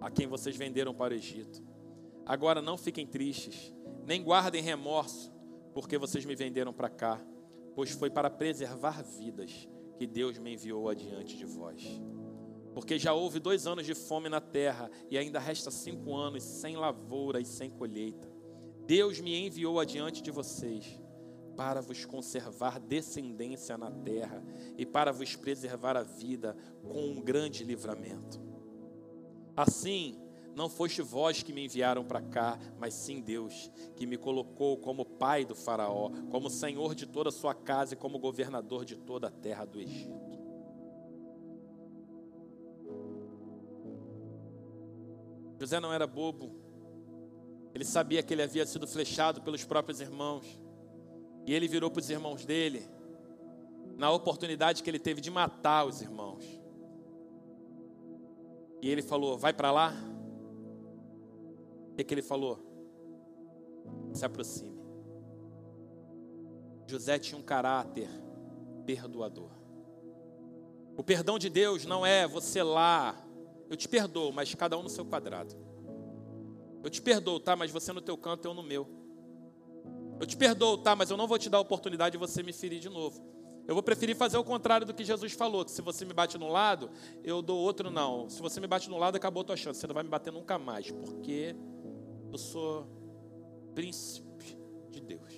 a 0.00 0.10
quem 0.10 0.26
vocês 0.26 0.56
venderam 0.56 0.92
para 0.92 1.14
o 1.14 1.16
Egito. 1.16 1.62
Agora 2.26 2.60
não 2.60 2.76
fiquem 2.76 3.06
tristes, 3.06 3.72
nem 4.04 4.22
guardem 4.22 4.62
remorso, 4.62 5.32
porque 5.72 5.96
vocês 5.96 6.26
me 6.26 6.34
venderam 6.34 6.72
para 6.72 6.90
cá, 6.90 7.24
pois 7.74 7.90
foi 7.90 8.10
para 8.10 8.28
preservar 8.28 9.02
vidas 9.02 9.66
que 9.96 10.06
Deus 10.06 10.36
me 10.36 10.52
enviou 10.52 10.88
adiante 10.88 11.36
de 11.36 11.46
vós 11.46 11.82
porque 12.76 12.98
já 12.98 13.14
houve 13.14 13.40
dois 13.40 13.66
anos 13.66 13.86
de 13.86 13.94
fome 13.94 14.28
na 14.28 14.38
terra 14.38 14.90
e 15.10 15.16
ainda 15.16 15.38
resta 15.38 15.70
cinco 15.70 16.14
anos 16.14 16.42
sem 16.42 16.76
lavoura 16.76 17.40
e 17.40 17.44
sem 17.46 17.70
colheita. 17.70 18.30
Deus 18.86 19.18
me 19.18 19.34
enviou 19.34 19.80
adiante 19.80 20.22
de 20.22 20.30
vocês 20.30 21.00
para 21.56 21.80
vos 21.80 22.04
conservar 22.04 22.78
descendência 22.78 23.78
na 23.78 23.90
terra 23.90 24.44
e 24.76 24.84
para 24.84 25.10
vos 25.10 25.34
preservar 25.34 25.96
a 25.96 26.02
vida 26.02 26.54
com 26.82 27.12
um 27.12 27.22
grande 27.22 27.64
livramento. 27.64 28.38
Assim, 29.56 30.20
não 30.56 30.70
foste 30.70 31.02
vós 31.02 31.42
que 31.42 31.52
me 31.52 31.66
enviaram 31.66 32.02
para 32.02 32.22
cá, 32.22 32.58
mas 32.78 32.94
sim 32.94 33.20
Deus, 33.20 33.70
que 33.94 34.06
me 34.06 34.16
colocou 34.16 34.78
como 34.78 35.04
pai 35.04 35.44
do 35.44 35.54
Faraó, 35.54 36.10
como 36.30 36.48
senhor 36.48 36.94
de 36.94 37.04
toda 37.04 37.28
a 37.28 37.32
sua 37.32 37.54
casa 37.54 37.92
e 37.92 37.96
como 37.96 38.18
governador 38.18 38.86
de 38.86 38.96
toda 38.96 39.28
a 39.28 39.30
terra 39.30 39.66
do 39.66 39.78
Egito. 39.78 40.16
José 45.60 45.78
não 45.78 45.92
era 45.92 46.06
bobo. 46.06 46.56
Ele 47.74 47.84
sabia 47.84 48.22
que 48.22 48.32
ele 48.32 48.42
havia 48.42 48.64
sido 48.64 48.86
flechado 48.86 49.42
pelos 49.42 49.62
próprios 49.62 50.00
irmãos. 50.00 50.46
E 51.44 51.52
ele 51.52 51.68
virou 51.68 51.90
para 51.90 52.00
os 52.00 52.08
irmãos 52.08 52.46
dele, 52.46 52.82
na 53.98 54.10
oportunidade 54.10 54.82
que 54.82 54.88
ele 54.88 54.98
teve 54.98 55.20
de 55.20 55.30
matar 55.30 55.84
os 55.84 56.00
irmãos. 56.00 56.44
E 58.80 58.88
ele 58.88 59.02
falou: 59.02 59.36
Vai 59.36 59.52
para 59.52 59.70
lá. 59.70 60.15
O 61.96 62.04
que, 62.04 62.14
ele 62.14 62.22
falou? 62.22 62.58
Se 64.12 64.24
aproxime. 64.24 64.76
José 66.86 67.18
tinha 67.18 67.38
um 67.38 67.42
caráter 67.42 68.08
perdoador. 68.84 69.50
O 70.96 71.02
perdão 71.02 71.38
de 71.38 71.48
Deus 71.48 71.84
não 71.84 72.04
é 72.04 72.26
você 72.26 72.62
lá 72.62 73.26
eu 73.68 73.76
te 73.76 73.88
perdoo, 73.88 74.32
mas 74.32 74.54
cada 74.54 74.78
um 74.78 74.82
no 74.82 74.88
seu 74.88 75.04
quadrado. 75.04 75.54
Eu 76.82 76.90
te 76.90 77.02
perdoo, 77.02 77.40
tá? 77.40 77.56
Mas 77.56 77.70
você 77.70 77.92
no 77.92 78.00
teu 78.00 78.16
canto, 78.16 78.46
eu 78.46 78.54
no 78.54 78.62
meu. 78.62 78.88
Eu 80.20 80.26
te 80.26 80.36
perdoo, 80.36 80.78
tá, 80.78 80.94
mas 80.94 81.10
eu 81.10 81.16
não 81.16 81.26
vou 81.26 81.38
te 81.38 81.50
dar 81.50 81.58
a 81.58 81.60
oportunidade 81.60 82.12
de 82.12 82.18
você 82.18 82.42
me 82.42 82.52
ferir 82.52 82.80
de 82.80 82.88
novo. 82.88 83.20
Eu 83.66 83.74
vou 83.74 83.82
preferir 83.82 84.14
fazer 84.14 84.38
o 84.38 84.44
contrário 84.44 84.86
do 84.86 84.94
que 84.94 85.04
Jesus 85.04 85.32
falou, 85.32 85.64
que 85.64 85.72
se 85.72 85.82
você 85.82 86.04
me 86.04 86.14
bate 86.14 86.38
no 86.38 86.48
lado, 86.48 86.88
eu 87.24 87.42
dou 87.42 87.58
outro 87.58 87.90
não. 87.90 88.30
Se 88.30 88.40
você 88.40 88.60
me 88.60 88.68
bate 88.68 88.88
no 88.88 88.96
lado, 88.96 89.16
acabou 89.16 89.40
a 89.40 89.44
tua 89.44 89.56
chance. 89.56 89.80
Você 89.80 89.86
não 89.88 89.94
vai 89.94 90.04
me 90.04 90.08
bater 90.08 90.32
nunca 90.32 90.56
mais, 90.58 90.90
porque 90.90 91.56
eu 92.36 92.38
sou 92.38 92.86
príncipe 93.74 94.58
de 94.90 95.00
Deus. 95.00 95.32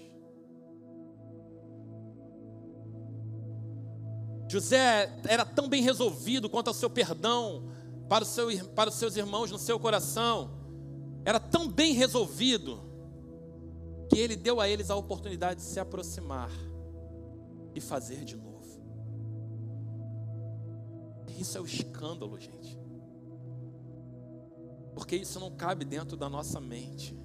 José 4.51 5.17
era 5.29 5.45
tão 5.45 5.69
bem 5.69 5.81
resolvido 5.81 6.51
quanto 6.51 6.69
ao 6.69 6.75
seu 6.75 6.91
perdão 6.91 7.71
para, 8.09 8.25
seu, 8.25 8.49
para 8.71 8.91
os 8.91 8.97
seus 8.97 9.17
irmãos 9.17 9.53
no 9.53 9.59
seu 9.59 9.79
coração, 9.79 10.51
era 11.25 11.39
tão 11.39 11.69
bem 11.69 11.93
resolvido, 11.93 12.81
que 14.11 14.19
ele 14.19 14.35
deu 14.35 14.61
a 14.61 14.69
eles 14.69 14.91
a 14.91 14.97
oportunidade 14.97 15.61
de 15.61 15.67
se 15.67 15.79
aproximar 15.79 16.51
e 17.77 17.81
fazer 17.81 18.25
de 18.25 18.35
novo. 18.35 18.59
Isso 21.39 21.57
é 21.57 21.61
o 21.61 21.67
escândalo, 21.67 22.41
gente. 22.41 22.77
Porque 24.99 25.15
isso 25.15 25.39
não 25.39 25.49
cabe 25.53 25.85
dentro 25.85 26.17
da 26.17 26.29
nossa 26.29 26.61
mente. 26.61 27.17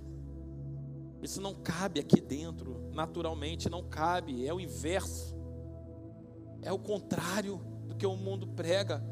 Isso 1.24 1.42
não 1.42 1.56
cabe 1.56 2.00
aqui 2.00 2.22
dentro, 2.22 2.92
naturalmente, 2.94 3.68
não 3.68 3.82
cabe, 3.82 4.46
é 4.46 4.54
o 4.54 4.60
inverso. 4.60 5.36
É 6.62 6.72
o 6.72 6.78
contrário 6.78 7.58
do 7.88 7.96
que 7.96 8.06
o 8.06 8.16
mundo 8.16 8.46
prega. 8.46 9.04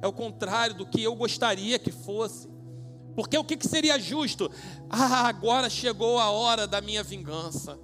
É 0.00 0.06
o 0.06 0.14
contrário 0.14 0.74
do 0.74 0.86
que 0.86 1.02
eu 1.02 1.14
gostaria 1.14 1.78
que 1.78 1.92
fosse. 1.92 2.48
Porque 3.14 3.36
o 3.36 3.44
que 3.44 3.68
seria 3.68 3.98
justo? 3.98 4.50
Ah, 4.88 5.28
agora 5.28 5.68
chegou 5.68 6.18
a 6.18 6.30
hora 6.30 6.66
da 6.66 6.80
minha 6.80 7.02
vingança. 7.02 7.78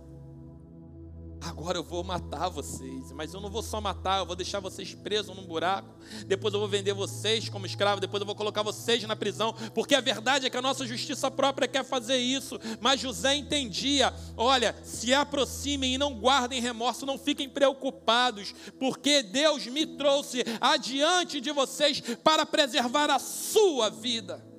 Agora 1.44 1.76
eu 1.76 1.82
vou 1.82 2.04
matar 2.04 2.48
vocês, 2.48 3.10
mas 3.12 3.34
eu 3.34 3.40
não 3.40 3.50
vou 3.50 3.62
só 3.62 3.80
matar, 3.80 4.20
eu 4.20 4.26
vou 4.26 4.36
deixar 4.36 4.60
vocês 4.60 4.94
presos 4.94 5.34
num 5.34 5.44
buraco. 5.44 5.88
Depois 6.26 6.54
eu 6.54 6.60
vou 6.60 6.68
vender 6.68 6.92
vocês 6.92 7.48
como 7.48 7.66
escravos, 7.66 8.00
depois 8.00 8.20
eu 8.20 8.26
vou 8.26 8.34
colocar 8.34 8.62
vocês 8.62 9.02
na 9.02 9.16
prisão, 9.16 9.52
porque 9.74 9.94
a 9.94 10.00
verdade 10.00 10.46
é 10.46 10.50
que 10.50 10.56
a 10.56 10.62
nossa 10.62 10.86
justiça 10.86 11.30
própria 11.30 11.66
quer 11.66 11.84
fazer 11.84 12.16
isso. 12.16 12.60
Mas 12.80 13.00
José 13.00 13.34
entendia: 13.34 14.14
olha, 14.36 14.74
se 14.84 15.12
aproximem 15.12 15.94
e 15.94 15.98
não 15.98 16.14
guardem 16.14 16.60
remorso, 16.60 17.04
não 17.04 17.18
fiquem 17.18 17.48
preocupados, 17.48 18.54
porque 18.78 19.22
Deus 19.22 19.66
me 19.66 19.84
trouxe 19.84 20.44
adiante 20.60 21.40
de 21.40 21.50
vocês 21.50 22.00
para 22.22 22.46
preservar 22.46 23.10
a 23.10 23.18
sua 23.18 23.90
vida. 23.90 24.51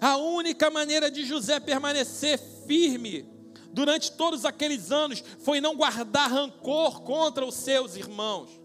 A 0.00 0.16
única 0.16 0.70
maneira 0.70 1.10
de 1.10 1.24
José 1.24 1.60
permanecer 1.60 2.38
firme 2.66 3.28
durante 3.72 4.12
todos 4.12 4.44
aqueles 4.44 4.92
anos 4.92 5.22
foi 5.40 5.60
não 5.60 5.76
guardar 5.76 6.30
rancor 6.30 7.02
contra 7.02 7.44
os 7.44 7.54
seus 7.54 7.96
irmãos. 7.96 8.64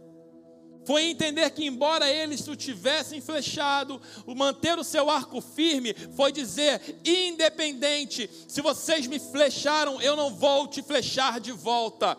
Foi 0.85 1.03
entender 1.03 1.49
que, 1.51 1.65
embora 1.65 2.09
eles 2.09 2.47
o 2.47 2.55
tivessem 2.55 3.21
flechado, 3.21 4.01
o 4.25 4.33
manter 4.33 4.79
o 4.79 4.83
seu 4.83 5.09
arco 5.09 5.41
firme 5.41 5.93
foi 6.15 6.31
dizer: 6.31 6.99
independente, 7.05 8.29
se 8.47 8.61
vocês 8.61 9.05
me 9.05 9.19
flecharam, 9.19 10.01
eu 10.01 10.15
não 10.15 10.33
vou 10.33 10.67
te 10.67 10.81
flechar 10.81 11.39
de 11.39 11.51
volta, 11.51 12.17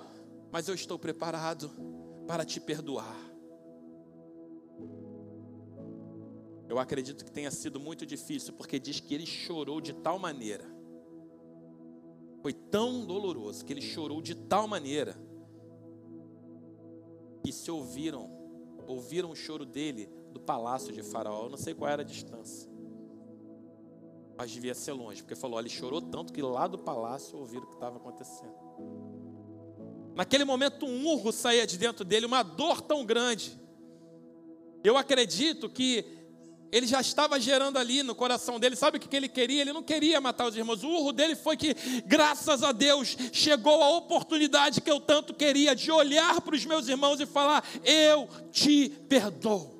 mas 0.52 0.68
eu 0.68 0.74
estou 0.74 0.98
preparado 0.98 1.70
para 2.26 2.44
te 2.44 2.60
perdoar. 2.60 3.29
Eu 6.70 6.78
acredito 6.78 7.24
que 7.24 7.32
tenha 7.32 7.50
sido 7.50 7.80
muito 7.80 8.06
difícil, 8.06 8.52
porque 8.52 8.78
diz 8.78 9.00
que 9.00 9.12
ele 9.12 9.26
chorou 9.26 9.80
de 9.80 9.92
tal 9.92 10.20
maneira. 10.20 10.64
Foi 12.42 12.52
tão 12.52 13.04
doloroso 13.04 13.64
que 13.64 13.72
ele 13.72 13.82
chorou 13.82 14.22
de 14.22 14.36
tal 14.36 14.68
maneira 14.68 15.16
que 17.42 17.52
se 17.52 17.72
ouviram, 17.72 18.30
ouviram 18.86 19.32
o 19.32 19.34
choro 19.34 19.66
dele 19.66 20.08
do 20.32 20.38
palácio 20.38 20.92
de 20.92 21.02
Faraó. 21.02 21.46
Eu 21.46 21.50
não 21.50 21.58
sei 21.58 21.74
qual 21.74 21.90
era 21.90 22.02
a 22.02 22.04
distância, 22.04 22.70
mas 24.38 24.52
devia 24.52 24.74
ser 24.74 24.92
longe, 24.92 25.22
porque 25.22 25.34
falou: 25.34 25.58
ele 25.58 25.68
chorou 25.68 26.00
tanto 26.00 26.32
que 26.32 26.40
lá 26.40 26.68
do 26.68 26.78
palácio 26.78 27.36
ouviram 27.36 27.64
o 27.64 27.66
que 27.66 27.74
estava 27.74 27.96
acontecendo. 27.96 28.54
Naquele 30.14 30.44
momento, 30.44 30.86
um 30.86 31.04
urro 31.08 31.32
saía 31.32 31.66
de 31.66 31.76
dentro 31.76 32.04
dele, 32.04 32.26
uma 32.26 32.44
dor 32.44 32.80
tão 32.80 33.04
grande. 33.04 33.58
Eu 34.84 34.96
acredito 34.96 35.68
que 35.68 36.19
ele 36.72 36.86
já 36.86 37.00
estava 37.00 37.40
gerando 37.40 37.78
ali 37.78 38.02
no 38.02 38.14
coração 38.14 38.60
dele, 38.60 38.76
sabe 38.76 38.96
o 38.96 39.00
que 39.00 39.16
ele 39.16 39.28
queria? 39.28 39.62
Ele 39.62 39.72
não 39.72 39.82
queria 39.82 40.20
matar 40.20 40.46
os 40.46 40.56
irmãos. 40.56 40.84
O 40.84 40.88
urro 40.88 41.12
dele 41.12 41.34
foi 41.34 41.56
que, 41.56 41.74
graças 42.06 42.62
a 42.62 42.70
Deus, 42.70 43.16
chegou 43.32 43.82
a 43.82 43.90
oportunidade 43.96 44.80
que 44.80 44.90
eu 44.90 45.00
tanto 45.00 45.34
queria 45.34 45.74
de 45.74 45.90
olhar 45.90 46.40
para 46.40 46.54
os 46.54 46.64
meus 46.64 46.86
irmãos 46.86 47.20
e 47.20 47.26
falar: 47.26 47.64
Eu 47.84 48.28
te 48.52 48.88
perdoo. 49.08 49.78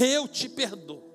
Eu 0.00 0.26
te 0.26 0.48
perdoo. 0.48 1.06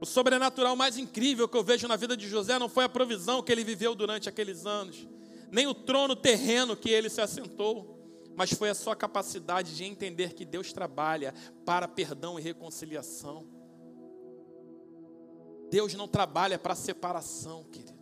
O 0.00 0.06
sobrenatural 0.06 0.74
mais 0.74 0.96
incrível 0.96 1.48
que 1.48 1.56
eu 1.56 1.64
vejo 1.64 1.86
na 1.86 1.96
vida 1.96 2.16
de 2.16 2.28
José 2.28 2.58
não 2.58 2.68
foi 2.68 2.84
a 2.84 2.88
provisão 2.88 3.42
que 3.42 3.52
ele 3.52 3.64
viveu 3.64 3.94
durante 3.94 4.28
aqueles 4.28 4.64
anos, 4.64 5.06
nem 5.50 5.66
o 5.66 5.74
trono 5.74 6.14
terreno 6.16 6.76
que 6.76 6.90
ele 6.90 7.08
se 7.08 7.20
assentou 7.20 7.95
mas 8.36 8.52
foi 8.52 8.68
a 8.68 8.74
sua 8.74 8.94
capacidade 8.94 9.74
de 9.74 9.84
entender 9.84 10.34
que 10.34 10.44
Deus 10.44 10.72
trabalha 10.72 11.32
para 11.64 11.88
perdão 11.88 12.38
e 12.38 12.42
reconciliação. 12.42 13.46
Deus 15.70 15.94
não 15.94 16.06
trabalha 16.06 16.58
para 16.58 16.74
separação, 16.74 17.64
querido. 17.64 17.96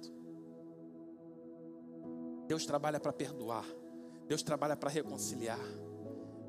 Deus 2.48 2.66
trabalha 2.66 2.98
para 2.98 3.12
perdoar. 3.12 3.64
Deus 4.26 4.42
trabalha 4.42 4.76
para 4.76 4.90
reconciliar. 4.90 5.60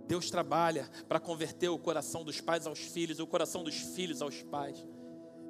Deus 0.08 0.30
trabalha 0.30 0.90
para 1.08 1.20
converter 1.20 1.70
o 1.70 1.80
coração 1.80 2.24
dos 2.24 2.42
pais 2.42 2.68
aos 2.68 2.80
filhos 2.80 3.20
o 3.20 3.28
coração 3.28 3.64
dos 3.64 3.76
filhos 3.76 4.22
aos 4.22 4.42
pais. 4.44 4.86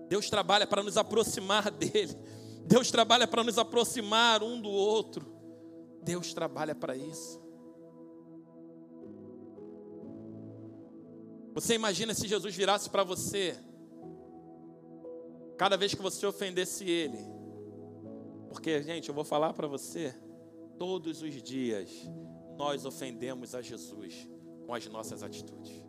Deus 0.08 0.30
trabalha 0.30 0.68
para 0.68 0.84
nos 0.84 0.98
aproximar 0.98 1.72
dele. 1.72 2.16
Deus 2.66 2.92
trabalha 2.92 3.28
para 3.28 3.44
nos 3.44 3.58
aproximar 3.58 4.44
um 4.44 4.60
do 4.60 4.70
outro. 4.70 5.26
Deus 6.04 6.34
trabalha 6.34 6.76
para 6.76 6.96
isso. 6.96 7.45
Você 11.56 11.74
imagina 11.74 12.14
se 12.14 12.28
Jesus 12.28 12.54
virasse 12.54 12.90
para 12.90 13.02
você, 13.02 13.58
cada 15.58 15.78
vez 15.78 15.96
que 15.96 16.02
você 16.02 16.26
ofendesse 16.26 16.84
Ele, 16.84 17.18
porque, 18.50 18.84
gente, 18.84 19.08
eu 19.08 19.16
vou 19.16 19.24
falar 19.24 19.54
para 19.54 19.66
você, 19.66 20.14
todos 20.78 21.22
os 21.22 21.42
dias 21.42 21.90
nós 22.58 22.86
ofendemos 22.86 23.56
a 23.56 23.62
Jesus 23.62 24.28
com 24.66 24.74
as 24.74 24.86
nossas 24.88 25.24
atitudes. 25.24 25.82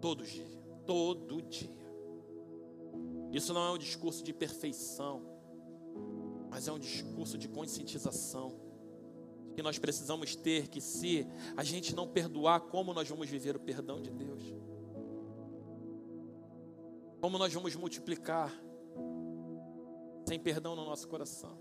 Todo 0.00 0.24
dia, 0.24 0.46
todo 0.86 1.42
dia. 1.42 1.84
Isso 3.32 3.52
não 3.52 3.66
é 3.66 3.70
um 3.72 3.78
discurso 3.78 4.22
de 4.22 4.32
perfeição, 4.32 5.22
mas 6.48 6.68
é 6.68 6.72
um 6.72 6.78
discurso 6.78 7.36
de 7.36 7.48
conscientização 7.48 8.65
que 9.56 9.62
nós 9.62 9.78
precisamos 9.78 10.36
ter 10.36 10.68
que 10.68 10.82
se 10.82 11.26
a 11.56 11.64
gente 11.64 11.96
não 11.96 12.06
perdoar, 12.06 12.60
como 12.60 12.92
nós 12.92 13.08
vamos 13.08 13.26
viver 13.26 13.56
o 13.56 13.58
perdão 13.58 13.98
de 14.02 14.10
Deus? 14.10 14.54
Como 17.22 17.38
nós 17.38 17.50
vamos 17.54 17.74
multiplicar 17.74 18.52
sem 20.28 20.38
perdão 20.38 20.76
no 20.76 20.84
nosso 20.84 21.08
coração? 21.08 21.58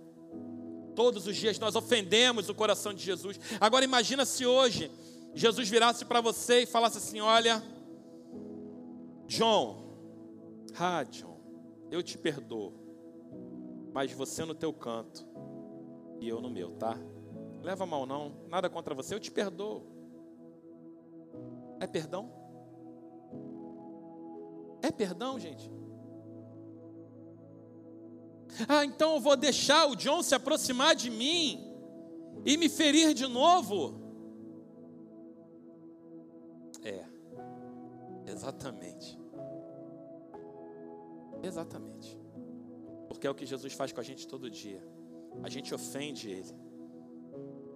Todos 0.93 1.25
os 1.25 1.37
dias 1.37 1.57
nós 1.57 1.73
ofendemos 1.73 2.49
o 2.49 2.53
coração 2.53 2.93
de 2.93 3.01
Jesus. 3.01 3.39
Agora 3.61 3.85
imagina 3.85 4.25
se 4.25 4.45
hoje 4.45 4.91
Jesus 5.33 5.69
virasse 5.69 6.03
para 6.03 6.19
você 6.19 6.63
e 6.63 6.65
falasse 6.65 6.97
assim: 6.97 7.21
"Olha, 7.21 7.63
John, 9.25 9.97
ah, 10.77 11.03
John, 11.03 11.39
eu 11.89 12.03
te 12.03 12.17
perdoo, 12.17 12.73
mas 13.93 14.11
você 14.11 14.43
no 14.43 14.53
teu 14.53 14.73
canto 14.73 15.25
e 16.19 16.27
eu 16.27 16.41
no 16.41 16.49
meu, 16.49 16.71
tá?" 16.71 16.99
Leva 17.65 17.83
mal 17.83 18.05
não, 18.05 18.31
nada 18.47 18.69
contra 18.69 18.93
você, 18.93 19.15
eu 19.15 19.19
te 19.19 19.31
perdoo. 19.31 19.83
É 21.79 21.87
perdão? 21.87 22.31
É 24.83 24.91
perdão, 24.91 25.39
gente? 25.39 25.71
Ah, 28.69 28.85
então 28.85 29.15
eu 29.15 29.19
vou 29.19 29.35
deixar 29.35 29.87
o 29.87 29.95
John 29.95 30.21
se 30.21 30.35
aproximar 30.35 30.95
de 30.95 31.09
mim 31.09 31.75
e 32.45 32.55
me 32.55 32.69
ferir 32.69 33.15
de 33.15 33.27
novo? 33.27 33.99
É, 36.83 37.03
exatamente. 38.27 39.19
Exatamente. 41.41 42.17
Porque 43.07 43.25
é 43.25 43.29
o 43.29 43.35
que 43.35 43.45
Jesus 43.45 43.73
faz 43.73 43.91
com 43.91 43.99
a 43.99 44.03
gente 44.03 44.27
todo 44.27 44.51
dia. 44.51 44.87
A 45.41 45.49
gente 45.49 45.73
ofende 45.73 46.29
Ele 46.29 46.64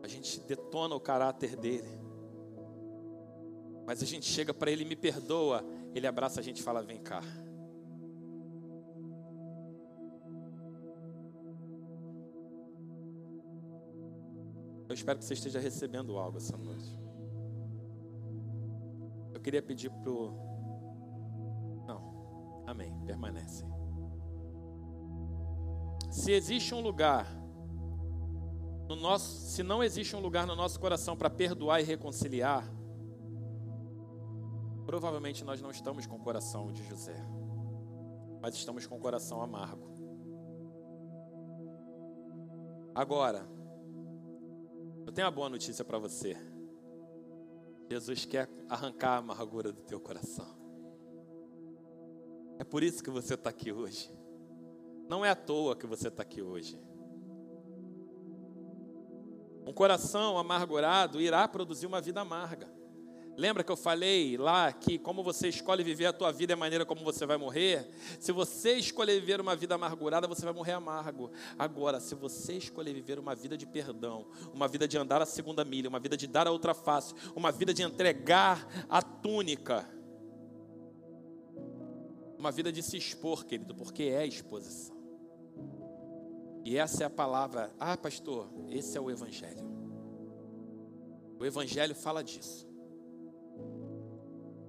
a 0.01 0.07
gente 0.07 0.39
detona 0.41 0.95
o 0.95 0.99
caráter 0.99 1.55
dele. 1.55 1.99
Mas 3.85 4.03
a 4.03 4.05
gente 4.05 4.25
chega 4.25 4.53
para 4.53 4.71
ele, 4.71 4.85
me 4.85 4.95
perdoa. 4.95 5.65
Ele 5.93 6.05
abraça 6.05 6.39
a 6.39 6.43
gente 6.43 6.59
e 6.59 6.63
fala: 6.63 6.83
Vem 6.83 6.99
cá. 6.99 7.21
Eu 14.87 14.93
espero 14.93 15.19
que 15.19 15.25
você 15.25 15.33
esteja 15.33 15.59
recebendo 15.59 16.17
algo 16.17 16.37
essa 16.37 16.57
noite. 16.57 16.97
Eu 19.33 19.39
queria 19.39 19.61
pedir 19.61 19.89
pro. 19.89 20.33
Não. 21.87 22.63
Amém. 22.65 22.93
Permanece. 23.05 23.63
Se 26.09 26.31
existe 26.31 26.73
um 26.73 26.81
lugar 26.81 27.38
no 28.89 28.95
nosso, 28.95 29.51
se 29.51 29.61
não 29.61 29.83
existe 29.83 30.15
um 30.15 30.19
lugar 30.19 30.47
no 30.47 30.55
nosso 30.55 30.79
coração 30.79 31.15
para 31.15 31.29
perdoar 31.29 31.79
e 31.79 31.83
reconciliar, 31.83 32.67
provavelmente 34.83 35.43
nós 35.43 35.61
não 35.61 35.69
estamos 35.69 36.07
com 36.07 36.15
o 36.15 36.19
coração 36.19 36.71
de 36.71 36.83
José, 36.89 37.23
mas 38.41 38.55
estamos 38.55 38.87
com 38.87 38.97
o 38.97 38.99
coração 38.99 39.43
amargo. 39.43 39.93
Agora, 42.95 43.47
eu 45.05 45.13
tenho 45.13 45.27
uma 45.27 45.31
boa 45.31 45.49
notícia 45.49 45.85
para 45.85 45.99
você. 45.99 46.35
Jesus 47.91 48.25
quer 48.25 48.49
arrancar 48.67 49.11
a 49.11 49.17
amargura 49.17 49.71
do 49.71 49.81
teu 49.83 49.99
coração. 49.99 50.47
É 52.57 52.63
por 52.63 52.81
isso 52.81 53.03
que 53.03 53.11
você 53.11 53.35
está 53.35 53.51
aqui 53.51 53.71
hoje. 53.71 54.11
Não 55.07 55.23
é 55.23 55.29
à 55.29 55.35
toa 55.35 55.75
que 55.75 55.85
você 55.85 56.07
está 56.07 56.23
aqui 56.23 56.41
hoje. 56.41 56.88
Um 59.69 59.71
coração 59.71 60.35
amargurado 60.35 61.21
irá 61.21 61.47
produzir 61.47 61.85
uma 61.85 62.01
vida 62.01 62.19
amarga. 62.19 62.67
Lembra 63.37 63.63
que 63.63 63.71
eu 63.71 63.77
falei 63.77 64.35
lá 64.35 64.73
que 64.73 64.97
como 64.97 65.21
você 65.21 65.47
escolhe 65.47 65.83
viver 65.83 66.07
a 66.07 66.11
tua 66.11 66.31
vida 66.31 66.53
é 66.53 66.55
a 66.55 66.57
maneira 66.57 66.87
como 66.87 67.03
você 67.03 67.23
vai 67.23 67.37
morrer? 67.37 67.87
Se 68.19 68.31
você 68.31 68.73
escolher 68.73 69.19
viver 69.19 69.39
uma 69.39 69.55
vida 69.55 69.75
amargurada, 69.75 70.27
você 70.27 70.43
vai 70.43 70.55
morrer 70.55 70.71
amargo. 70.71 71.29
Agora, 71.55 71.99
se 71.99 72.15
você 72.15 72.53
escolher 72.53 72.95
viver 72.95 73.19
uma 73.19 73.35
vida 73.35 73.55
de 73.55 73.67
perdão, 73.67 74.25
uma 74.51 74.67
vida 74.67 74.87
de 74.87 74.97
andar 74.97 75.21
a 75.21 75.25
segunda 75.27 75.63
milha, 75.63 75.87
uma 75.87 75.99
vida 75.99 76.17
de 76.17 76.25
dar 76.25 76.47
a 76.47 76.51
outra 76.51 76.73
face, 76.73 77.13
uma 77.35 77.51
vida 77.51 77.71
de 77.71 77.83
entregar 77.83 78.67
a 78.89 79.03
túnica, 79.03 79.87
uma 82.39 82.51
vida 82.51 82.71
de 82.71 82.81
se 82.81 82.97
expor, 82.97 83.45
querido, 83.45 83.75
porque 83.75 84.01
é 84.01 84.25
exposição. 84.25 84.98
E 86.63 86.77
essa 86.77 87.03
é 87.03 87.05
a 87.05 87.09
palavra. 87.09 87.73
Ah, 87.79 87.97
pastor, 87.97 88.49
esse 88.69 88.97
é 88.97 89.01
o 89.01 89.09
Evangelho. 89.09 89.67
O 91.39 91.45
Evangelho 91.45 91.95
fala 91.95 92.23
disso. 92.23 92.67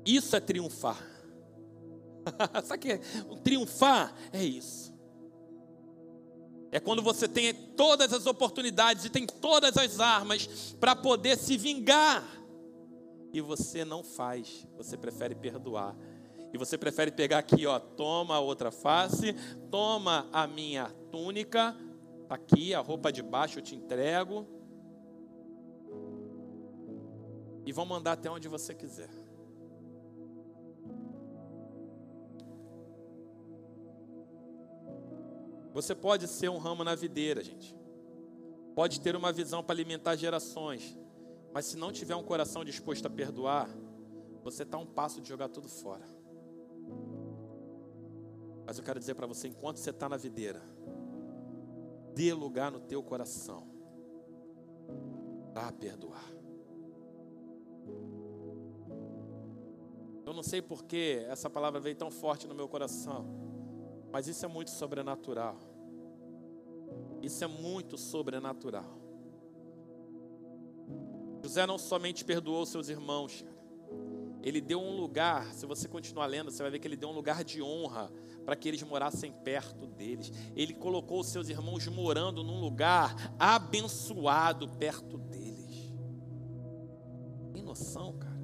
Isso 0.04 0.34
é 0.34 0.40
triunfar. 0.40 0.98
Sabe 2.64 2.78
que 2.78 2.92
é? 2.92 2.98
Triunfar 3.42 4.14
é 4.32 4.42
isso. 4.44 4.90
É 6.72 6.78
quando 6.78 7.02
você 7.02 7.26
tem 7.26 7.52
todas 7.52 8.12
as 8.12 8.26
oportunidades 8.26 9.04
e 9.04 9.10
tem 9.10 9.26
todas 9.26 9.76
as 9.76 9.98
armas 9.98 10.76
para 10.78 10.94
poder 10.94 11.36
se 11.36 11.56
vingar. 11.56 12.24
E 13.32 13.40
você 13.40 13.84
não 13.84 14.02
faz, 14.02 14.66
você 14.76 14.96
prefere 14.96 15.34
perdoar 15.34 15.96
e 16.52 16.58
você 16.58 16.76
prefere 16.76 17.12
pegar 17.12 17.38
aqui, 17.38 17.66
ó, 17.66 17.78
toma 17.78 18.34
a 18.34 18.40
outra 18.40 18.70
face, 18.70 19.34
toma 19.70 20.28
a 20.32 20.46
minha 20.46 20.90
túnica, 21.10 21.76
tá 22.28 22.34
aqui 22.34 22.74
a 22.74 22.80
roupa 22.80 23.12
de 23.12 23.22
baixo 23.22 23.58
eu 23.58 23.62
te 23.62 23.76
entrego. 23.76 24.46
E 27.64 27.72
vão 27.72 27.86
mandar 27.86 28.12
até 28.12 28.28
onde 28.28 28.48
você 28.48 28.74
quiser. 28.74 29.10
Você 35.72 35.94
pode 35.94 36.26
ser 36.26 36.48
um 36.48 36.58
ramo 36.58 36.82
na 36.82 36.96
videira, 36.96 37.44
gente. 37.44 37.76
Pode 38.74 39.00
ter 39.00 39.14
uma 39.14 39.32
visão 39.32 39.62
para 39.62 39.74
alimentar 39.74 40.16
gerações. 40.16 40.98
Mas 41.52 41.66
se 41.66 41.76
não 41.76 41.92
tiver 41.92 42.16
um 42.16 42.24
coração 42.24 42.64
disposto 42.64 43.06
a 43.06 43.10
perdoar, 43.10 43.68
você 44.42 44.62
está 44.64 44.78
um 44.78 44.86
passo 44.86 45.20
de 45.20 45.28
jogar 45.28 45.48
tudo 45.48 45.68
fora. 45.68 46.04
Mas 48.70 48.78
eu 48.78 48.84
quero 48.84 49.00
dizer 49.00 49.16
para 49.16 49.26
você, 49.26 49.48
enquanto 49.48 49.78
você 49.78 49.90
está 49.90 50.08
na 50.08 50.16
videira, 50.16 50.62
dê 52.14 52.32
lugar 52.32 52.70
no 52.70 52.78
teu 52.78 53.02
coração 53.02 53.66
para 55.52 55.72
perdoar. 55.72 56.30
Eu 60.24 60.32
não 60.32 60.44
sei 60.44 60.62
porque 60.62 61.26
essa 61.28 61.50
palavra 61.50 61.80
veio 61.80 61.96
tão 61.96 62.12
forte 62.12 62.46
no 62.46 62.54
meu 62.54 62.68
coração, 62.68 63.26
mas 64.12 64.28
isso 64.28 64.44
é 64.44 64.48
muito 64.48 64.70
sobrenatural. 64.70 65.56
Isso 67.20 67.42
é 67.42 67.48
muito 67.48 67.98
sobrenatural. 67.98 69.00
José 71.42 71.66
não 71.66 71.76
somente 71.76 72.24
perdoou 72.24 72.64
seus 72.64 72.88
irmãos, 72.88 73.44
ele 74.42 74.60
deu 74.60 74.80
um 74.80 74.96
lugar, 74.96 75.52
se 75.52 75.66
você 75.66 75.86
continuar 75.86 76.26
lendo, 76.26 76.50
você 76.50 76.62
vai 76.62 76.72
ver 76.72 76.78
que 76.78 76.88
ele 76.88 76.96
deu 76.96 77.10
um 77.10 77.14
lugar 77.14 77.44
de 77.44 77.62
honra 77.62 78.10
para 78.44 78.56
que 78.56 78.68
eles 78.68 78.82
morassem 78.82 79.30
perto 79.30 79.86
deles. 79.86 80.32
Ele 80.56 80.72
colocou 80.72 81.20
os 81.20 81.28
seus 81.28 81.48
irmãos 81.48 81.86
morando 81.88 82.42
num 82.42 82.58
lugar 82.58 83.34
abençoado 83.38 84.66
perto 84.68 85.18
deles. 85.18 85.92
Tem 87.52 87.62
noção, 87.62 88.14
cara? 88.18 88.40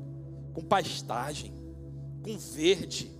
Com 0.52 0.62
pastagem, 0.62 1.52
com 2.22 2.36
verde. 2.38 3.10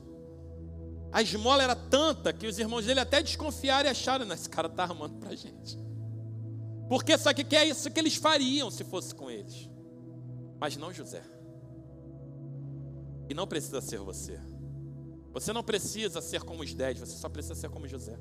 A 1.11 1.22
esmola 1.22 1.62
era 1.62 1.74
tanta 1.74 2.33
que 2.33 2.47
os 2.47 2.59
irmãos 2.59 2.85
dele 2.85 3.01
até 3.01 3.22
desconfiaram 3.22 3.89
e 3.89 3.91
acharam: 3.91 4.31
esse 4.33 4.51
cara 4.51 4.68
está 4.68 4.83
armando 4.83 5.18
para 5.18 5.31
a 5.31 5.37
gente. 5.37 5.79
Porque 6.89 7.16
só 7.16 7.33
que 7.33 7.57
é 7.57 7.66
isso 7.66 7.91
que 7.91 7.99
eles 7.99 8.16
fariam 8.16 8.70
se 8.70 8.85
fosse 8.85 9.14
com 9.14 9.31
eles. 9.31 9.68
Mas 10.61 10.77
não 10.77 10.93
José. 10.93 11.36
E 13.29 13.35
não 13.35 13.47
precisa 13.47 13.81
ser 13.81 13.99
você. 13.99 14.41
Você 15.33 15.53
não 15.53 15.62
precisa 15.62 16.20
ser 16.22 16.43
como 16.43 16.62
os 16.62 16.72
dez, 16.72 16.99
você 16.99 17.16
só 17.16 17.29
precisa 17.29 17.55
ser 17.55 17.68
como 17.68 17.87
José. 17.87 18.18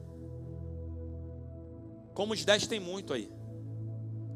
Como 2.13 2.33
os 2.33 2.43
dez 2.43 2.67
tem 2.67 2.79
muito 2.79 3.13
aí, 3.13 3.31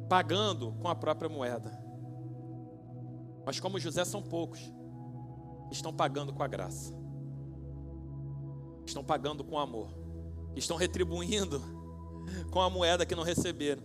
pagando 0.08 0.74
com 0.74 0.88
a 0.88 0.96
própria 0.96 1.30
moeda. 1.30 1.72
Mas 3.46 3.60
como 3.60 3.80
José 3.80 4.06
são 4.06 4.22
poucos, 4.22 4.60
estão 5.72 5.94
pagando 5.94 6.32
com 6.34 6.44
a 6.44 6.48
graça, 6.48 6.94
estão 8.86 9.04
pagando 9.04 9.44
com 9.44 9.58
amor, 9.58 9.90
estão 10.56 10.78
retribuindo 10.78 11.62
com 12.52 12.62
a 12.62 12.70
moeda 12.70 13.06
que 13.06 13.16
não 13.16 13.24
receberam. 13.24 13.84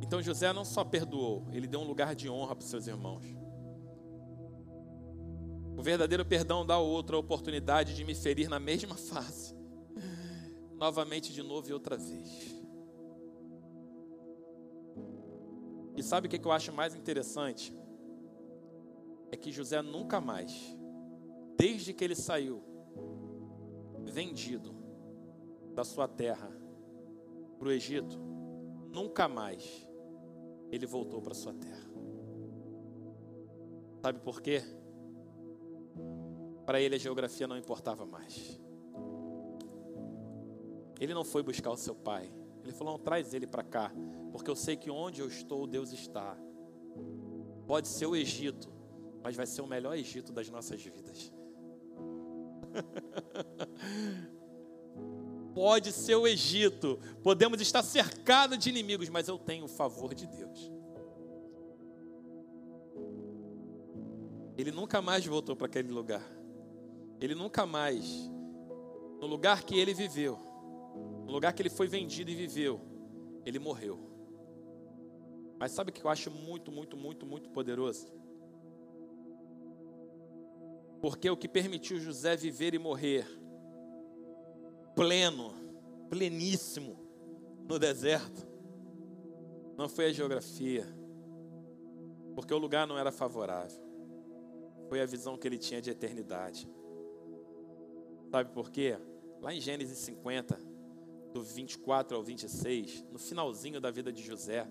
Então 0.00 0.22
José 0.22 0.52
não 0.52 0.64
só 0.64 0.84
perdoou, 0.84 1.46
ele 1.52 1.66
deu 1.66 1.80
um 1.80 1.86
lugar 1.86 2.14
de 2.14 2.30
honra 2.30 2.56
para 2.56 2.64
os 2.64 2.70
seus 2.70 2.86
irmãos. 2.86 3.24
O 5.78 5.82
verdadeiro 5.82 6.24
perdão 6.24 6.66
dá 6.66 6.74
ao 6.74 6.84
outro 6.84 7.16
a 7.16 7.20
oportunidade 7.20 7.94
de 7.94 8.04
me 8.04 8.12
ferir 8.12 8.48
na 8.48 8.58
mesma 8.58 8.96
face, 8.98 9.54
novamente, 10.74 11.32
de 11.32 11.40
novo 11.40 11.70
e 11.70 11.72
outra 11.72 11.96
vez. 11.96 12.52
E 15.96 16.02
sabe 16.02 16.26
o 16.26 16.30
que 16.30 16.44
eu 16.44 16.50
acho 16.50 16.72
mais 16.72 16.96
interessante? 16.96 17.72
É 19.30 19.36
que 19.36 19.52
José 19.52 19.80
nunca 19.80 20.20
mais, 20.20 20.52
desde 21.56 21.94
que 21.94 22.02
ele 22.02 22.16
saiu, 22.16 22.60
vendido 24.04 24.74
da 25.76 25.84
sua 25.84 26.08
terra 26.08 26.50
para 27.56 27.68
o 27.68 27.70
Egito, 27.70 28.18
nunca 28.92 29.28
mais 29.28 29.88
ele 30.72 30.86
voltou 30.86 31.22
para 31.22 31.34
sua 31.34 31.54
terra. 31.54 31.88
Sabe 34.02 34.18
por 34.18 34.42
quê? 34.42 34.60
Para 36.68 36.82
ele 36.82 36.96
a 36.96 36.98
geografia 36.98 37.48
não 37.48 37.56
importava 37.56 38.04
mais. 38.04 38.60
Ele 41.00 41.14
não 41.14 41.24
foi 41.24 41.42
buscar 41.42 41.70
o 41.70 41.78
seu 41.78 41.94
pai. 41.94 42.30
Ele 42.62 42.74
falou: 42.74 42.92
não, 42.92 43.02
traz 43.02 43.32
ele 43.32 43.46
para 43.46 43.62
cá, 43.62 43.90
porque 44.30 44.50
eu 44.50 44.54
sei 44.54 44.76
que 44.76 44.90
onde 44.90 45.22
eu 45.22 45.28
estou, 45.28 45.66
Deus 45.66 45.94
está. 45.94 46.36
Pode 47.66 47.88
ser 47.88 48.04
o 48.04 48.14
Egito, 48.14 48.70
mas 49.22 49.34
vai 49.34 49.46
ser 49.46 49.62
o 49.62 49.66
melhor 49.66 49.96
Egito 49.96 50.30
das 50.30 50.50
nossas 50.50 50.82
vidas. 50.82 51.32
Pode 55.54 55.90
ser 55.90 56.16
o 56.16 56.26
Egito, 56.26 57.00
podemos 57.22 57.62
estar 57.62 57.82
cercados 57.82 58.58
de 58.58 58.68
inimigos, 58.68 59.08
mas 59.08 59.26
eu 59.26 59.38
tenho 59.38 59.64
o 59.64 59.68
favor 59.68 60.12
de 60.12 60.26
Deus. 60.26 60.70
Ele 64.58 64.70
nunca 64.70 65.00
mais 65.00 65.24
voltou 65.24 65.56
para 65.56 65.66
aquele 65.66 65.90
lugar. 65.90 66.37
Ele 67.20 67.34
nunca 67.34 67.66
mais, 67.66 68.30
no 69.20 69.26
lugar 69.26 69.64
que 69.64 69.78
ele 69.78 69.92
viveu, 69.92 70.38
no 71.26 71.32
lugar 71.32 71.52
que 71.52 71.62
ele 71.62 71.70
foi 71.70 71.86
vendido 71.86 72.30
e 72.30 72.34
viveu, 72.34 72.80
ele 73.44 73.58
morreu. 73.58 73.98
Mas 75.58 75.72
sabe 75.72 75.90
o 75.90 75.92
que 75.92 76.04
eu 76.04 76.10
acho 76.10 76.30
muito, 76.30 76.70
muito, 76.70 76.96
muito, 76.96 77.26
muito 77.26 77.50
poderoso? 77.50 78.06
Porque 81.00 81.28
o 81.28 81.36
que 81.36 81.48
permitiu 81.48 81.98
José 81.98 82.36
viver 82.36 82.74
e 82.74 82.78
morrer 82.78 83.26
pleno, 84.94 85.54
pleníssimo 86.08 86.98
no 87.68 87.78
deserto, 87.78 88.46
não 89.76 89.88
foi 89.88 90.06
a 90.06 90.12
geografia, 90.12 90.84
porque 92.34 92.52
o 92.52 92.58
lugar 92.58 92.86
não 92.86 92.98
era 92.98 93.12
favorável, 93.12 93.80
foi 94.88 95.00
a 95.00 95.06
visão 95.06 95.36
que 95.36 95.46
ele 95.46 95.58
tinha 95.58 95.80
de 95.80 95.90
eternidade. 95.90 96.68
Sabe 98.30 98.52
por 98.52 98.70
quê? 98.70 98.98
Lá 99.40 99.54
em 99.54 99.60
Gênesis 99.60 99.98
50, 99.98 100.58
do 101.32 101.42
24 101.42 102.16
ao 102.16 102.22
26, 102.22 103.04
no 103.10 103.18
finalzinho 103.18 103.80
da 103.80 103.90
vida 103.90 104.12
de 104.12 104.22
José, 104.22 104.68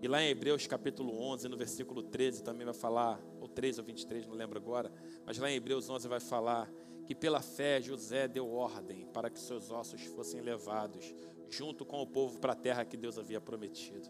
e 0.00 0.06
lá 0.06 0.22
em 0.22 0.28
Hebreus 0.28 0.66
capítulo 0.66 1.20
11, 1.20 1.48
no 1.48 1.56
versículo 1.56 2.02
13, 2.02 2.42
também 2.42 2.64
vai 2.64 2.74
falar, 2.74 3.20
ou 3.40 3.48
13 3.48 3.80
ou 3.80 3.86
23, 3.86 4.26
não 4.26 4.34
lembro 4.34 4.58
agora, 4.58 4.92
mas 5.24 5.36
lá 5.38 5.50
em 5.50 5.56
Hebreus 5.56 5.90
11 5.90 6.06
vai 6.06 6.20
falar 6.20 6.70
que 7.04 7.14
pela 7.14 7.40
fé 7.40 7.80
José 7.80 8.28
deu 8.28 8.48
ordem 8.52 9.06
para 9.12 9.28
que 9.28 9.40
seus 9.40 9.70
ossos 9.70 10.02
fossem 10.02 10.40
levados 10.40 11.12
junto 11.48 11.84
com 11.84 12.00
o 12.00 12.06
povo 12.06 12.38
para 12.38 12.52
a 12.52 12.56
terra 12.56 12.84
que 12.84 12.96
Deus 12.96 13.18
havia 13.18 13.40
prometido. 13.40 14.08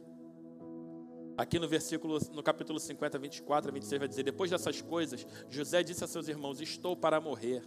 Aqui 1.36 1.58
no 1.58 1.66
versículo, 1.66 2.18
no 2.32 2.42
capítulo 2.42 2.78
50, 2.78 3.18
24 3.18 3.70
a 3.70 3.72
26 3.72 3.98
vai 3.98 4.08
dizer: 4.08 4.22
Depois 4.22 4.50
dessas 4.50 4.82
coisas, 4.82 5.26
José 5.48 5.82
disse 5.82 6.04
a 6.04 6.06
seus 6.06 6.28
irmãos: 6.28 6.60
Estou 6.60 6.94
para 6.94 7.20
morrer 7.20 7.66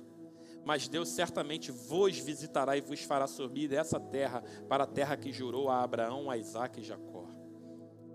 mas 0.66 0.88
Deus 0.88 1.10
certamente 1.10 1.72
vos 1.72 2.18
visitará 2.18 2.76
e 2.76 2.82
vos 2.82 3.04
fará 3.04 3.28
subir 3.28 3.68
dessa 3.68 4.00
terra 4.00 4.44
para 4.68 4.84
a 4.84 4.88
terra 4.88 5.16
que 5.16 5.32
jurou 5.32 5.70
a 5.70 5.84
Abraão, 5.84 6.30
a 6.30 6.38
Isaac 6.38 6.82
e 6.82 6.84
Jacó. 6.84 7.30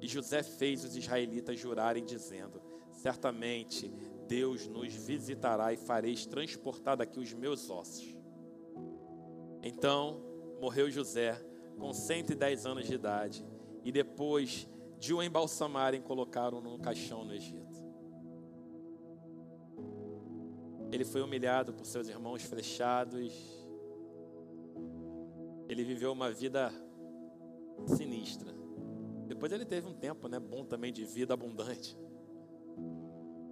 E 0.01 0.09
José 0.09 0.43
fez 0.43 0.85
os 0.85 0.97
israelitas 0.97 1.59
jurarem, 1.59 2.05
dizendo: 2.05 2.61
Certamente 2.91 3.89
Deus 4.27 4.67
nos 4.67 4.93
visitará 4.93 5.73
e 5.73 5.77
fareis 5.77 6.27
transportar 6.27 6.97
daqui 6.97 7.21
os 7.21 7.33
meus 7.33 7.71
ossos. 7.71 8.17
Então 9.63 10.21
morreu 10.61 10.91
José 10.91 11.41
com 11.79 11.93
110 11.93 12.67
anos 12.67 12.87
de 12.87 12.95
idade, 12.95 13.47
e 13.85 13.93
depois 13.93 14.69
de 14.99 15.15
o 15.15 15.23
embalsamarem, 15.23 16.03
colocaram 16.03 16.61
no 16.61 16.79
caixão 16.79 17.25
no 17.25 17.33
Egito. 17.33 17.70
Ele 20.93 21.05
foi 21.05 21.23
humilhado 21.23 21.73
por 21.73 21.87
seus 21.87 22.09
irmãos 22.09 22.43
flechados. 22.43 23.33
Ele 25.69 25.85
viveu 25.85 26.13
uma 26.13 26.31
vida 26.31 26.73
sinistra. 27.87 28.53
Depois 29.27 29.53
ele 29.53 29.65
teve 29.65 29.87
um 29.87 29.95
tempo, 29.95 30.27
né, 30.27 30.41
bom 30.41 30.65
também 30.65 30.93
de 30.93 31.05
vida 31.05 31.33
abundante. 31.33 31.97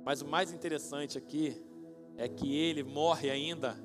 Mas 0.04 0.20
o 0.20 0.26
mais 0.26 0.52
interessante 0.52 1.16
aqui 1.16 1.62
é 2.16 2.28
que 2.28 2.56
ele 2.56 2.82
morre 2.82 3.30
ainda 3.30 3.76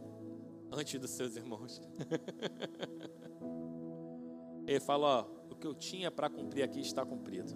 antes 0.71 0.99
dos 0.99 1.11
seus 1.11 1.35
irmãos. 1.35 1.79
ele 4.65 4.79
fala: 4.79 5.19
ó, 5.19 5.51
o 5.51 5.55
que 5.55 5.67
eu 5.67 5.75
tinha 5.75 6.09
para 6.09 6.29
cumprir 6.29 6.63
aqui 6.63 6.79
está 6.79 7.05
cumprido. 7.05 7.53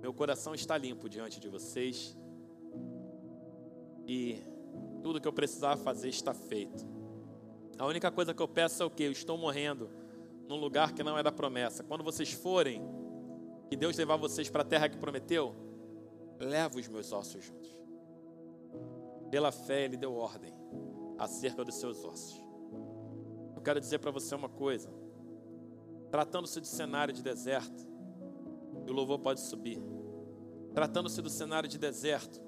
Meu 0.00 0.14
coração 0.14 0.54
está 0.54 0.78
limpo 0.78 1.08
diante 1.08 1.40
de 1.40 1.48
vocês. 1.48 2.16
E 4.06 4.40
tudo 5.02 5.20
que 5.20 5.28
eu 5.28 5.32
precisava 5.32 5.76
fazer 5.76 6.08
está 6.08 6.34
feito. 6.34 6.86
A 7.78 7.86
única 7.86 8.10
coisa 8.10 8.32
que 8.32 8.42
eu 8.42 8.48
peço 8.48 8.82
é 8.82 8.86
o 8.86 8.90
que? 8.90 9.04
Eu 9.04 9.12
estou 9.12 9.36
morrendo 9.36 9.90
num 10.48 10.56
lugar 10.56 10.92
que 10.92 11.02
não 11.02 11.18
é 11.18 11.22
da 11.22 11.32
promessa. 11.32 11.84
Quando 11.84 12.02
vocês 12.02 12.32
forem, 12.32 12.82
que 13.68 13.76
Deus 13.76 13.96
levar 13.96 14.16
vocês 14.16 14.48
para 14.48 14.62
a 14.62 14.64
terra 14.64 14.88
que 14.88 14.96
prometeu, 14.96 15.54
leva 16.38 16.78
os 16.78 16.88
meus 16.88 17.12
ossos 17.12 17.44
juntos. 17.44 17.76
Pela 19.30 19.50
fé, 19.50 19.84
Ele 19.84 19.96
deu 19.96 20.14
ordem 20.14 20.52
acerca 21.18 21.64
dos 21.64 21.74
seus 21.76 22.04
ossos. 22.04 22.40
Eu 23.54 23.62
quero 23.62 23.80
dizer 23.80 23.98
para 23.98 24.10
você 24.10 24.34
uma 24.34 24.48
coisa. 24.48 24.88
Tratando-se 26.10 26.60
de 26.60 26.68
cenário 26.68 27.12
de 27.12 27.22
deserto, 27.22 27.86
o 28.88 28.92
louvor 28.92 29.18
pode 29.18 29.40
subir. 29.40 29.82
Tratando-se 30.72 31.20
do 31.20 31.28
cenário 31.30 31.68
de 31.68 31.78
deserto, 31.78 32.40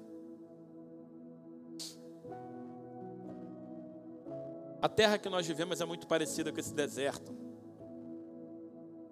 A 4.81 4.87
terra 4.87 5.17
que 5.17 5.29
nós 5.29 5.45
vivemos 5.45 5.81
é 5.81 5.85
muito 5.85 6.07
parecida 6.07 6.51
com 6.51 6.59
esse 6.59 6.73
deserto. 6.73 7.35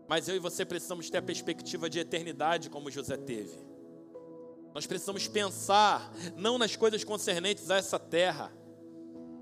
Mas 0.08 0.28
eu 0.30 0.36
e 0.36 0.40
você 0.40 0.64
precisamos 0.64 1.10
ter 1.10 1.18
a 1.18 1.22
perspectiva 1.22 1.90
de 1.90 2.00
eternidade 2.00 2.70
como 2.70 2.90
José 2.90 3.18
teve. 3.18 3.58
Nós 4.74 4.88
precisamos 4.88 5.28
pensar 5.28 6.14
não 6.36 6.58
nas 6.58 6.76
coisas 6.76 7.04
concernentes 7.04 7.70
a 7.70 7.76
essa 7.76 8.00
terra. 8.00 8.52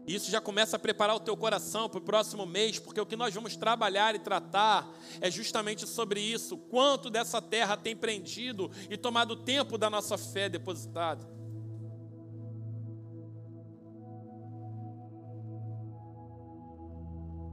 E 0.07 0.15
isso 0.15 0.31
já 0.31 0.39
começa 0.39 0.76
a 0.76 0.80
preparar 0.80 1.15
o 1.15 1.19
teu 1.19 1.35
coração 1.35 1.89
para 1.89 1.99
o 1.99 2.02
próximo 2.02 2.45
mês, 2.45 2.80
porque 2.80 3.02
o 3.02 3.06
que 3.06 3.15
nós 3.15 3.34
vamos 3.34 3.56
trabalhar 3.56 4.15
e 4.15 4.19
tratar 4.19 4.91
é 5.19 5.30
justamente 5.30 5.88
sobre 5.88 6.19
isso. 6.19 6.57
Quanto 6.57 7.10
dessa 7.10 7.41
terra 7.41 7.77
tem 7.77 7.95
prendido 7.95 8.72
e 8.89 8.97
tomado 8.97 9.35
tempo 9.35 9.77
da 9.77 9.89
nossa 9.89 10.18
fé 10.18 10.47
depositada. 10.47 11.27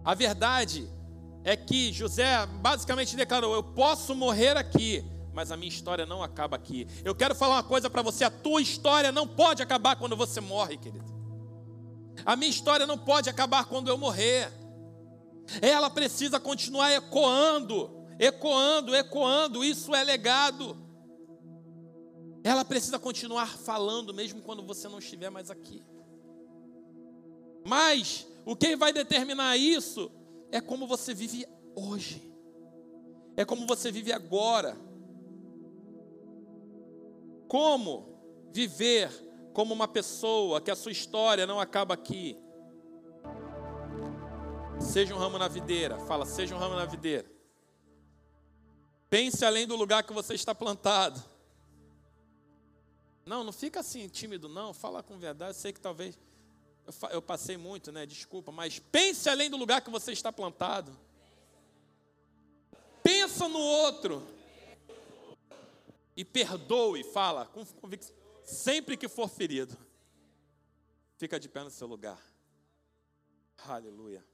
A 0.04 0.14
verdade 0.14 0.88
é 1.44 1.56
que 1.56 1.92
José 1.92 2.46
basicamente 2.46 3.16
declarou: 3.16 3.54
Eu 3.54 3.62
posso 3.62 4.14
morrer 4.14 4.56
aqui, 4.56 5.04
mas 5.32 5.50
a 5.50 5.56
minha 5.56 5.68
história 5.68 6.06
não 6.06 6.22
acaba 6.22 6.56
aqui. 6.56 6.86
Eu 7.04 7.14
quero 7.14 7.34
falar 7.34 7.56
uma 7.56 7.62
coisa 7.62 7.88
para 7.88 8.02
você: 8.02 8.24
a 8.24 8.30
tua 8.30 8.60
história 8.60 9.12
não 9.12 9.26
pode 9.26 9.62
acabar 9.62 9.96
quando 9.96 10.16
você 10.16 10.40
morre, 10.40 10.76
querido. 10.76 11.12
A 12.24 12.36
minha 12.36 12.50
história 12.50 12.86
não 12.86 12.98
pode 12.98 13.28
acabar 13.28 13.64
quando 13.64 13.88
eu 13.88 13.96
morrer. 13.96 14.52
Ela 15.60 15.90
precisa 15.90 16.38
continuar 16.38 16.92
ecoando, 16.92 18.06
ecoando, 18.18 18.94
ecoando. 18.94 19.64
Isso 19.64 19.94
é 19.94 20.04
legado. 20.04 20.76
Ela 22.44 22.64
precisa 22.64 22.98
continuar 22.98 23.56
falando, 23.56 24.12
mesmo 24.12 24.42
quando 24.42 24.62
você 24.62 24.88
não 24.88 24.98
estiver 24.98 25.30
mais 25.30 25.50
aqui. 25.50 25.82
Mas 27.64 28.26
o 28.44 28.56
que 28.56 28.76
vai 28.76 28.92
determinar 28.92 29.56
isso 29.56 30.10
é 30.50 30.60
como 30.60 30.86
você 30.86 31.14
vive 31.14 31.46
hoje. 31.74 32.32
É 33.36 33.44
como 33.44 33.66
você 33.66 33.90
vive 33.90 34.12
agora. 34.12 34.76
Como 37.48 38.48
viver 38.52 39.10
como 39.52 39.74
uma 39.74 39.86
pessoa 39.86 40.60
que 40.60 40.70
a 40.70 40.76
sua 40.76 40.92
história 40.92 41.46
não 41.46 41.60
acaba 41.60 41.94
aqui. 41.94 42.36
Seja 44.80 45.14
um 45.14 45.18
ramo 45.18 45.38
na 45.38 45.48
videira, 45.48 45.98
fala, 46.00 46.26
seja 46.26 46.54
um 46.54 46.58
ramo 46.58 46.74
na 46.74 46.84
videira. 46.84 47.30
Pense 49.08 49.44
além 49.44 49.66
do 49.66 49.76
lugar 49.76 50.02
que 50.02 50.12
você 50.12 50.34
está 50.34 50.54
plantado. 50.54 51.22
Não, 53.24 53.44
não 53.44 53.52
fica 53.52 53.80
assim 53.80 54.08
tímido, 54.08 54.48
não. 54.48 54.74
Fala 54.74 55.02
com 55.02 55.18
verdade. 55.18 55.56
Sei 55.56 55.72
que 55.72 55.80
talvez 55.80 56.18
eu, 56.86 57.08
eu 57.10 57.22
passei 57.22 57.56
muito, 57.56 57.92
né? 57.92 58.06
Desculpa, 58.06 58.50
mas 58.50 58.78
pense 58.78 59.28
além 59.28 59.48
do 59.50 59.56
lugar 59.56 59.80
que 59.80 59.90
você 59.90 60.12
está 60.12 60.32
plantado. 60.32 60.96
Pensa 63.02 63.48
no 63.48 63.58
outro. 63.58 64.26
E 66.16 66.24
perdoe, 66.24 67.02
fala 67.04 67.46
com 67.46 67.64
convicção. 67.64 68.14
Sempre 68.44 68.96
que 68.96 69.08
for 69.08 69.28
ferido, 69.28 69.76
fica 71.16 71.38
de 71.38 71.48
pé 71.48 71.62
no 71.62 71.70
seu 71.70 71.86
lugar. 71.86 72.20
Aleluia. 73.66 74.24